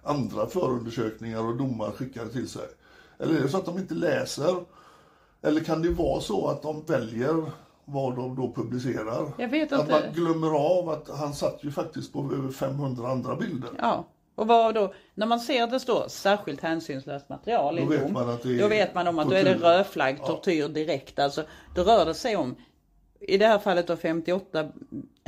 andra 0.04 0.48
förundersökningar 0.48 1.48
och 1.48 1.58
domar 1.58 1.92
skickade 1.92 2.30
till 2.30 2.50
sig? 2.50 2.68
Eller 3.20 3.36
är 3.36 3.42
det 3.42 3.50
så 3.50 3.58
att 3.58 3.66
de 3.66 3.78
inte 3.78 3.94
läser? 3.94 4.56
Eller 5.42 5.64
kan 5.64 5.82
det 5.82 5.90
vara 5.90 6.22
så 6.22 6.48
att 6.48 6.62
de 6.62 6.84
väljer 6.86 7.52
vad 7.86 8.16
de 8.16 8.36
då 8.36 8.54
publicerar? 8.54 9.32
Jag 9.38 9.48
vet 9.48 9.72
Att 9.72 9.80
inte. 9.80 9.92
man 9.92 10.14
glömmer 10.14 10.48
av 10.48 10.90
att 10.90 11.10
han 11.10 11.34
satt 11.34 11.64
ju 11.64 11.72
faktiskt 11.72 12.14
på 12.14 12.32
över 12.34 12.52
500 12.52 13.08
andra 13.08 13.36
bilder. 13.36 13.70
Ja. 13.78 14.08
Och 14.36 14.48
vad 14.48 14.76
då, 14.76 14.94
när 15.16 15.28
man 15.28 15.40
ser 15.40 15.64
att 15.64 15.72
det 15.72 15.80
står 15.80 16.08
särskilt 16.08 16.62
hänsynslöst 16.62 17.30
material 17.30 17.80
i 17.80 17.82
Då 17.82 17.88
vet 17.88 18.12
man 18.12 18.30
att 18.30 18.44
det 18.44 18.56
är 18.56 18.62
då 18.62 18.68
vet 18.68 18.96
man 18.96 19.08
om 19.08 19.20
att 19.20 19.30
då 19.30 19.36
är 19.36 19.44
det 19.44 19.54
tortyr. 19.54 19.66
rödflagg, 19.66 20.26
tortyr 20.26 20.68
direkt. 20.68 21.20
Alltså, 21.20 21.44
då 21.76 21.84
rör 21.84 22.06
det 22.06 22.14
sig 22.14 22.36
om, 22.36 22.56
i 23.20 23.38
det 23.38 23.46
här 23.46 23.60
fallet 23.60 23.88
då 23.88 23.96
58 23.96 24.68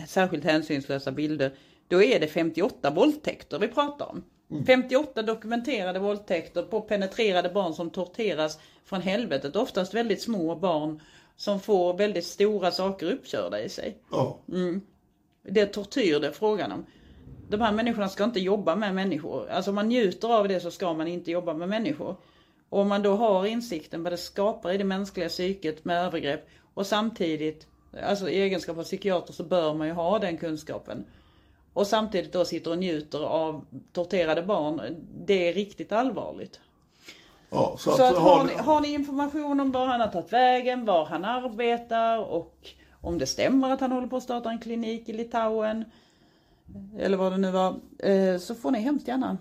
särskilt 0.07 0.43
hänsynslösa 0.43 1.11
bilder, 1.11 1.53
då 1.89 2.03
är 2.03 2.19
det 2.19 2.27
58 2.27 2.89
våldtäkter 2.89 3.59
vi 3.59 3.67
pratar 3.67 4.05
om. 4.05 4.23
Mm. 4.51 4.65
58 4.65 5.21
dokumenterade 5.21 5.99
våldtäkter 5.99 6.63
på 6.63 6.81
penetrerade 6.81 7.49
barn 7.49 7.73
som 7.73 7.89
torteras 7.89 8.59
från 8.85 9.01
helvetet. 9.01 9.55
Oftast 9.55 9.93
väldigt 9.93 10.21
små 10.21 10.55
barn 10.55 11.01
som 11.35 11.59
får 11.59 11.93
väldigt 11.93 12.25
stora 12.25 12.71
saker 12.71 13.11
uppkörda 13.11 13.61
i 13.61 13.69
sig. 13.69 13.97
Ja. 14.11 14.39
Det 15.43 15.61
är 15.61 15.65
tortyr 15.65 16.19
det 16.19 16.27
är 16.27 16.31
frågan 16.31 16.71
om. 16.71 16.85
De 17.49 17.61
här 17.61 17.71
människorna 17.71 18.09
ska 18.09 18.23
inte 18.23 18.39
jobba 18.39 18.75
med 18.75 18.95
människor. 18.95 19.49
Alltså 19.49 19.71
om 19.71 19.75
man 19.75 19.87
njuter 19.87 20.27
av 20.27 20.47
det 20.47 20.59
så 20.59 20.71
ska 20.71 20.93
man 20.93 21.07
inte 21.07 21.31
jobba 21.31 21.53
med 21.53 21.69
människor. 21.69 22.15
Och 22.69 22.79
om 22.79 22.87
man 22.87 23.03
då 23.03 23.15
har 23.15 23.45
insikten 23.45 24.03
vad 24.03 24.13
det 24.13 24.17
skapar 24.17 24.71
i 24.71 24.77
det 24.77 24.83
mänskliga 24.83 25.29
psyket 25.29 25.85
med 25.85 26.05
övergrepp 26.05 26.47
och 26.73 26.87
samtidigt, 26.87 27.67
alltså 28.03 28.29
i 28.29 28.41
egenskap 28.41 28.77
av 28.77 28.83
psykiater 28.83 29.33
så 29.33 29.43
bör 29.43 29.73
man 29.73 29.87
ju 29.87 29.93
ha 29.93 30.19
den 30.19 30.37
kunskapen. 30.37 31.05
Och 31.80 31.88
samtidigt 31.88 32.34
då 32.34 32.45
sitter 32.45 32.71
och 32.71 32.77
njuter 32.77 33.25
av 33.25 33.65
torterade 33.93 34.41
barn. 34.41 34.82
Det 35.25 35.49
är 35.49 35.53
riktigt 35.53 35.91
allvarligt. 35.91 36.59
ja 37.49 37.75
så, 37.80 37.91
Så 37.91 38.03
att, 38.03 38.17
har, 38.17 38.38
har, 38.38 38.45
ni, 38.45 38.53
har 38.53 38.82
ni 38.82 38.93
information 38.93 39.59
om 39.59 39.71
var 39.71 39.86
han 39.86 40.01
har 40.01 40.07
tagit 40.07 40.34
vägen, 40.34 40.86
var 40.86 41.05
han 41.05 41.25
arbetar 41.25 42.17
och 42.17 42.55
om 43.01 43.17
det 43.17 43.25
stämmer 43.25 43.69
att 43.69 43.82
han 43.82 43.91
håller 43.91 44.07
på 44.07 44.17
att 44.17 44.23
starta 44.23 44.49
en 44.49 44.59
klinik 44.59 45.09
i 45.09 45.13
Litauen 45.13 45.86
eller 46.99 47.17
vad 47.17 47.32
det 47.32 47.38
nu 47.38 47.51
var, 47.51 47.75
eh, 47.99 48.38
så 48.38 48.55
får 48.55 48.71
ni 48.71 48.80
hemskt 48.80 49.07
gärna 49.07 49.38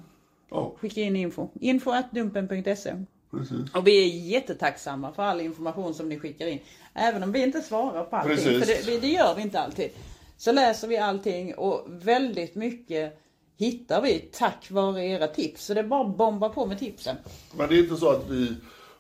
ja, 0.51 0.75
skicka 0.79 1.01
in 1.01 1.17
info. 1.17 1.49
Info 1.61 1.91
at 1.91 2.11
dumpen.se. 2.11 2.95
precis. 3.31 3.75
Och 3.75 3.87
vi 3.87 4.03
är 4.05 4.31
jättetacksamma 4.31 5.13
för 5.13 5.23
all 5.23 5.41
information 5.41 5.95
som 5.95 6.09
ni 6.09 6.19
skickar 6.19 6.47
in. 6.47 6.59
Även 6.95 7.23
om 7.23 7.33
vi 7.33 7.43
inte 7.43 7.61
svarar 7.61 8.05
på 8.05 8.17
allting, 8.17 8.37
Precis. 8.37 8.85
för 8.85 8.93
det, 8.93 9.01
det 9.01 9.09
gör 9.09 9.35
vi 9.35 9.43
inte 9.43 9.61
alltid. 9.61 9.91
Så 10.39 10.53
läser 10.53 10.89
vi 10.89 10.97
allting 10.97 11.55
och 11.55 11.85
väldigt 11.89 12.55
mycket 12.55 13.19
hittar 13.57 14.03
vi 14.03 14.19
tack 14.19 14.71
vare 14.71 15.07
era 15.07 15.27
tips. 15.27 15.65
Så 15.65 15.75
det 15.75 15.81
är 15.81 15.85
bara 15.85 16.01
att 16.01 16.17
bomba 16.17 16.49
på 16.49 16.67
med 16.67 16.79
tipsen. 16.79 17.17
Men 17.57 17.69
det 17.69 17.75
är 17.75 17.79
inte 17.79 17.97
så 17.97 18.11
att 18.11 18.31
vi 18.31 18.55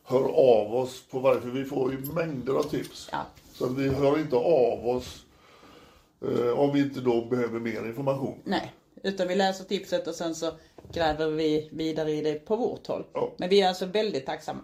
hör 0.04 0.24
av 0.28 0.74
oss 0.74 1.02
på 1.10 1.18
varje, 1.18 1.40
för 1.40 1.48
vi 1.48 1.64
får 1.64 1.92
ju 1.92 1.98
mängder 1.98 2.52
av 2.52 2.62
tips. 2.62 3.08
Ja. 3.12 3.18
Så 3.52 3.68
vi 3.68 3.88
hör 3.88 4.18
inte 4.18 4.36
av 4.36 4.88
oss 4.88 5.24
eh, 6.22 6.58
om 6.58 6.72
vi 6.72 6.80
inte 6.80 7.00
då 7.00 7.24
behöver 7.24 7.60
mer 7.60 7.86
information. 7.86 8.38
Nej, 8.44 8.72
utan 9.02 9.28
vi 9.28 9.34
läser 9.34 9.64
tipset 9.64 10.06
och 10.06 10.14
sen 10.14 10.34
så 10.34 10.50
gräver 10.92 11.30
vi 11.30 11.68
vidare 11.72 12.10
i 12.12 12.22
det 12.22 12.34
på 12.34 12.56
vårt 12.56 12.86
håll. 12.86 13.04
Ja. 13.12 13.32
Men 13.36 13.48
vi 13.48 13.60
är 13.60 13.68
alltså 13.68 13.86
väldigt 13.86 14.26
tacksamma. 14.26 14.60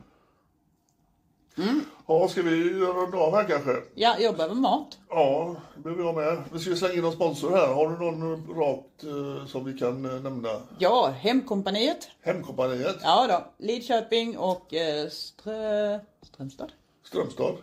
Ja, 2.07 2.29
ska 2.29 2.43
vi 2.43 2.75
runda 2.81 3.19
av 3.19 3.35
här 3.35 3.45
kanske? 3.49 3.71
Ja, 3.95 4.17
jag 4.19 4.37
behöver 4.37 4.55
mat. 4.55 4.99
Ja, 5.09 5.57
det 5.77 5.83
behöver 5.83 6.05
jag 6.05 6.15
med. 6.15 6.43
Vi 6.53 6.59
ska 6.59 6.77
slänga 6.77 6.95
in 6.95 7.01
någon 7.01 7.13
sponsor 7.13 7.51
här. 7.51 7.75
Har 7.75 7.91
du 7.91 8.05
någon 8.05 8.47
rakt 8.57 9.05
eh, 9.05 9.47
som 9.47 9.65
vi 9.65 9.79
kan 9.79 10.05
eh, 10.05 10.23
nämna? 10.23 10.49
Ja, 10.79 11.15
Hemkompaniet. 11.19 12.09
Hemkompaniet, 12.21 12.97
Ja 13.03 13.27
då, 13.29 13.65
Lidköping 13.65 14.39
och 14.39 14.75
eh, 14.75 15.09
Strö... 15.09 15.99
Strömstad. 16.23 16.73
Strömstad, 17.05 17.55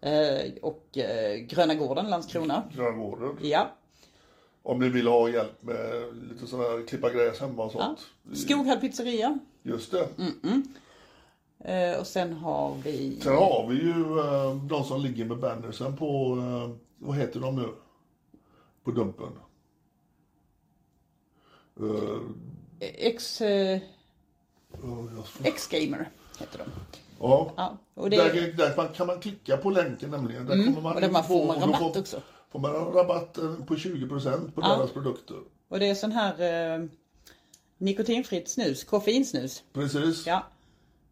Eh, 0.00 0.52
och 0.62 0.98
eh, 0.98 1.36
Gröna 1.36 1.74
Gården, 1.74 2.10
Landskrona. 2.10 2.62
Gröngården. 2.74 3.38
Ja. 3.42 3.70
Om 4.62 4.80
ni 4.80 4.88
vill 4.88 5.06
ha 5.06 5.28
hjälp 5.28 5.62
med 5.62 6.14
lite 6.30 6.46
sån 6.46 6.60
här 6.60 6.86
klippa 6.86 7.10
gräs 7.10 7.40
hemma 7.40 7.64
och 7.64 7.72
ja. 7.74 7.96
sånt. 8.24 8.38
Skoghall 8.38 8.80
pizzeria. 8.80 9.38
Just 9.62 9.90
det. 9.90 10.00
Eh, 10.00 10.58
och 12.00 12.06
sen 12.06 12.32
har 12.32 12.74
vi... 12.84 13.20
Sen 13.20 13.34
har 13.36 13.66
vi 13.68 13.74
ju 13.76 14.18
eh, 14.18 14.54
de 14.56 14.84
som 14.84 15.00
ligger 15.00 15.24
med 15.24 15.38
bannersen 15.38 15.96
på, 15.96 16.36
eh, 16.38 16.76
vad 16.98 17.16
heter 17.16 17.40
de 17.40 17.56
nu? 17.56 17.68
På 18.84 18.90
Dumpen. 18.90 19.32
Eh, 21.80 22.18
X... 22.80 23.40
Eh, 23.40 23.80
oh, 24.82 25.06
X-gamer 25.42 26.10
heter 26.40 26.58
de. 26.58 26.64
ja. 27.20 27.52
Ja, 27.56 27.76
och 27.94 28.10
det 28.10 28.16
Där, 28.16 28.52
där 28.56 28.76
man- 28.76 28.88
kan 28.88 29.06
man 29.06 29.20
klicka 29.20 29.56
på 29.56 29.70
länken 29.70 30.10
nämligen. 30.10 30.46
Där 30.46 30.64
kommer 30.64 30.80
man 30.80 30.94
och 30.94 31.00
där 31.00 31.10
man 31.10 31.24
får 31.24 31.46
man 31.46 31.60
rabatt 31.60 31.78
får, 31.78 32.00
också. 32.00 32.22
Får 32.50 32.58
man 32.58 32.72
rabatt 32.72 33.38
eh, 33.38 33.54
på 33.66 33.74
20% 33.74 34.50
på 34.52 34.60
Ja. 34.60 34.76
deras 34.76 34.92
produkter. 34.92 35.36
Och 35.68 35.78
det 35.78 35.86
är 35.86 35.94
sån 35.94 36.12
här 36.12 36.74
eh, 36.76 36.84
nikotinfritt 37.78 38.48
snus, 38.48 38.84
koffeinsnus. 38.84 39.62
Precis. 39.72 40.26
Ja. 40.26 40.42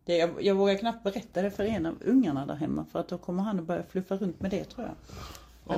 Det, 0.07 0.17
jag, 0.17 0.31
jag 0.41 0.55
vågar 0.55 0.75
knappt 0.75 1.03
berätta 1.05 1.43
det 1.43 1.51
för 1.51 1.65
en 1.65 1.87
av 1.87 1.95
ungarna 2.05 2.47
där 2.47 2.55
hemma 2.55 2.85
för 2.93 2.99
att 2.99 3.09
då 3.09 3.19
kommer 3.19 3.43
han 3.43 3.59
att 3.59 3.65
börja 3.65 3.83
fluffa 3.83 4.17
runt 4.17 4.41
med 4.41 4.51
det 4.51 4.65
tror 4.65 4.87
jag. 4.87 4.95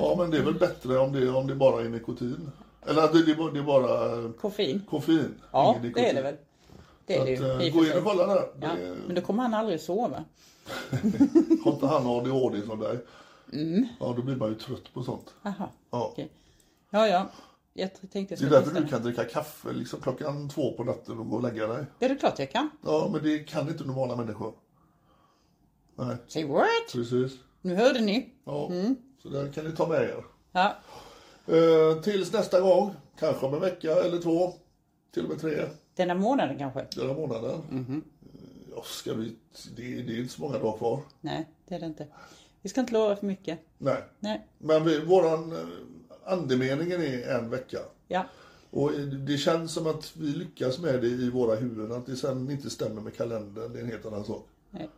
Ja, 0.01 0.15
men 0.17 0.31
det 0.31 0.37
är 0.37 0.41
väl 0.43 0.53
bättre 0.59 0.97
om 0.97 1.11
det, 1.13 1.29
om 1.29 1.47
det 1.47 1.55
bara 1.55 1.81
är 1.81 1.89
nikotin. 1.89 2.51
Eller 2.87 3.01
att 3.03 3.13
det, 3.13 3.25
det, 3.25 3.31
är 3.31 3.35
bara- 3.35 3.51
det 3.51 3.59
är 3.59 3.63
bara 3.63 4.33
Koffein. 4.33 4.81
koffein. 4.89 5.35
Ja, 5.51 5.69
ingen 5.69 5.81
nikotin. 5.81 6.03
det 6.03 6.09
är 6.09 6.13
det 6.13 6.21
väl. 6.21 6.35
Det 7.05 7.15
är 7.17 7.25
det 7.25 7.33
att, 7.55 7.63
ju. 7.63 7.67
eh, 7.67 7.73
gå 7.73 7.85
in 7.85 7.97
och 7.97 8.03
kolla 8.03 8.25
där. 8.27 8.35
Ja, 8.61 8.67
Det, 8.79 8.95
men 9.07 9.15
då 9.15 9.21
kommer 9.21 9.43
han 9.43 9.53
aldrig 9.53 9.81
sova. 9.81 10.23
har 11.63 11.71
inte 11.71 11.87
han 11.87 12.07
ADHD 12.07 12.61
som 12.61 12.79
dig? 12.79 12.97
Ja, 13.99 14.13
då 14.15 14.21
blir 14.21 14.35
man 14.35 14.49
ju 14.49 14.55
trött 14.55 14.93
på 14.93 15.03
sånt. 15.03 15.33
Aha, 15.43 15.69
Ja. 15.91 16.09
okej. 16.11 16.29
Ja, 16.89 17.07
ja. 17.07 17.25
Jag 17.79 18.11
tänkte 18.11 18.19
jag 18.35 18.39
Det 18.39 18.45
är 18.45 18.49
därför 18.61 18.81
du 18.81 18.87
kan 18.87 19.03
dricka 19.03 19.23
kaffe 19.25 19.71
liksom 19.73 20.01
klockan 20.01 20.49
två 20.49 20.73
på 20.73 20.83
natten 20.83 21.19
och 21.19 21.29
gå 21.29 21.35
och 21.35 21.43
lägga 21.43 21.67
dig. 21.67 21.85
Ja, 21.99 22.07
det 22.07 22.13
är 22.13 22.17
klart 22.17 22.39
jag 22.39 22.51
kan. 22.51 22.69
Ja, 22.85 23.09
men 23.13 23.23
det 23.23 23.39
kan 23.39 23.67
inte 23.67 23.83
normala 23.83 24.15
människor. 24.15 24.53
Nej, 25.95 26.15
Say 26.27 26.45
what? 26.45 26.65
precis. 26.93 27.31
Nu 27.61 27.75
hörde 27.75 28.01
ni. 28.01 28.29
Ja, 28.45 28.67
Mm. 28.71 28.95
så 29.23 29.29
det 29.29 29.51
kan 29.55 29.65
ni 29.65 29.71
ta 29.75 29.87
med 29.87 30.01
er. 30.01 30.25
Ja, 30.51 30.75
Eh, 31.47 32.01
tills 32.01 32.33
nästa 32.33 32.61
gång, 32.61 32.91
kanske 33.19 33.45
om 33.45 33.53
en 33.53 33.59
vecka 33.59 33.91
eller 33.95 34.21
två, 34.21 34.53
till 35.13 35.23
och 35.23 35.29
med 35.29 35.41
tre, 35.41 35.65
denna 35.95 36.15
månaden 36.15 36.57
kanske? 36.57 36.85
denna 36.95 37.13
månaden. 37.13 37.61
Mhm. 37.69 38.03
Eh, 38.33 38.39
Ja, 38.75 38.83
ska 38.85 39.13
vi, 39.13 39.35
det, 39.75 39.81
det 40.01 40.13
är 40.13 40.19
inte 40.19 40.33
så 40.33 40.41
många 40.41 40.57
dagar 40.57 40.77
kvar. 40.77 40.99
Nej, 41.21 41.47
det 41.67 41.75
är 41.75 41.79
det 41.79 41.85
inte. 41.85 42.07
Vi 42.61 42.69
ska 42.69 42.81
inte 42.81 42.93
lova 42.93 43.15
för 43.15 43.25
mycket. 43.25 43.59
Nej, 43.77 44.03
Nej. 44.19 44.47
men 44.57 44.83
vi, 44.83 45.05
våran 45.05 45.51
eh, 45.51 45.57
andemeningen 46.29 47.01
är 47.01 47.29
en 47.35 47.49
vecka. 47.49 47.79
Ja, 48.07 48.25
Och 48.71 48.91
det 48.99 49.37
känns 49.37 49.73
som 49.73 49.87
att 49.87 50.11
vi 50.17 50.25
lyckas 50.27 50.79
med 50.79 51.01
det 51.01 51.07
i 51.07 51.29
våra 51.29 51.55
huvuden. 51.55 51.91
Att 51.91 52.05
det 52.05 52.15
sen 52.15 52.51
inte 52.51 52.69
stämmer 52.69 53.01
med 53.01 53.15
kalendern, 53.15 53.73
det 53.73 53.79
är 53.79 53.83
en 53.83 53.89
helt 53.91 54.05
annan 54.05 54.25
sak. 54.25 54.47
nej. 54.69 54.89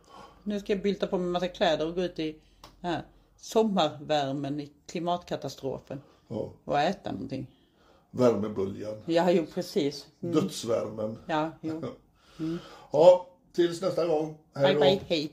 Nu 0.44 0.60
ska 0.60 0.72
jag 0.72 0.82
bylta 0.82 1.06
på 1.06 1.18
mig 1.18 1.26
massa 1.28 1.48
kläder 1.48 1.86
och 1.88 1.94
gå 1.94 2.02
ut 2.02 2.18
i 2.18 2.36
här, 2.80 3.02
sommarvärmen 3.36 4.60
i 4.60 4.72
klimatkatastrofen. 4.86 6.00
Ja. 6.28 6.52
Och 6.64 6.78
äta 6.80 7.12
någonting. 7.12 7.46
Värmeböljan, 8.10 8.94
Ja, 9.06 9.30
jo 9.30 9.46
precis. 9.54 10.06
dödsvärmen. 10.20 11.18
Ja, 11.26 11.50
jo. 11.60 11.82
Ja, 12.92 13.26
tills 13.52 13.80
nästa 13.82 14.06
gång. 14.06 14.38
Hej 14.54 14.64
Bye 14.64 14.74
då. 14.74 14.80
bye, 14.80 15.00
hej. 15.06 15.32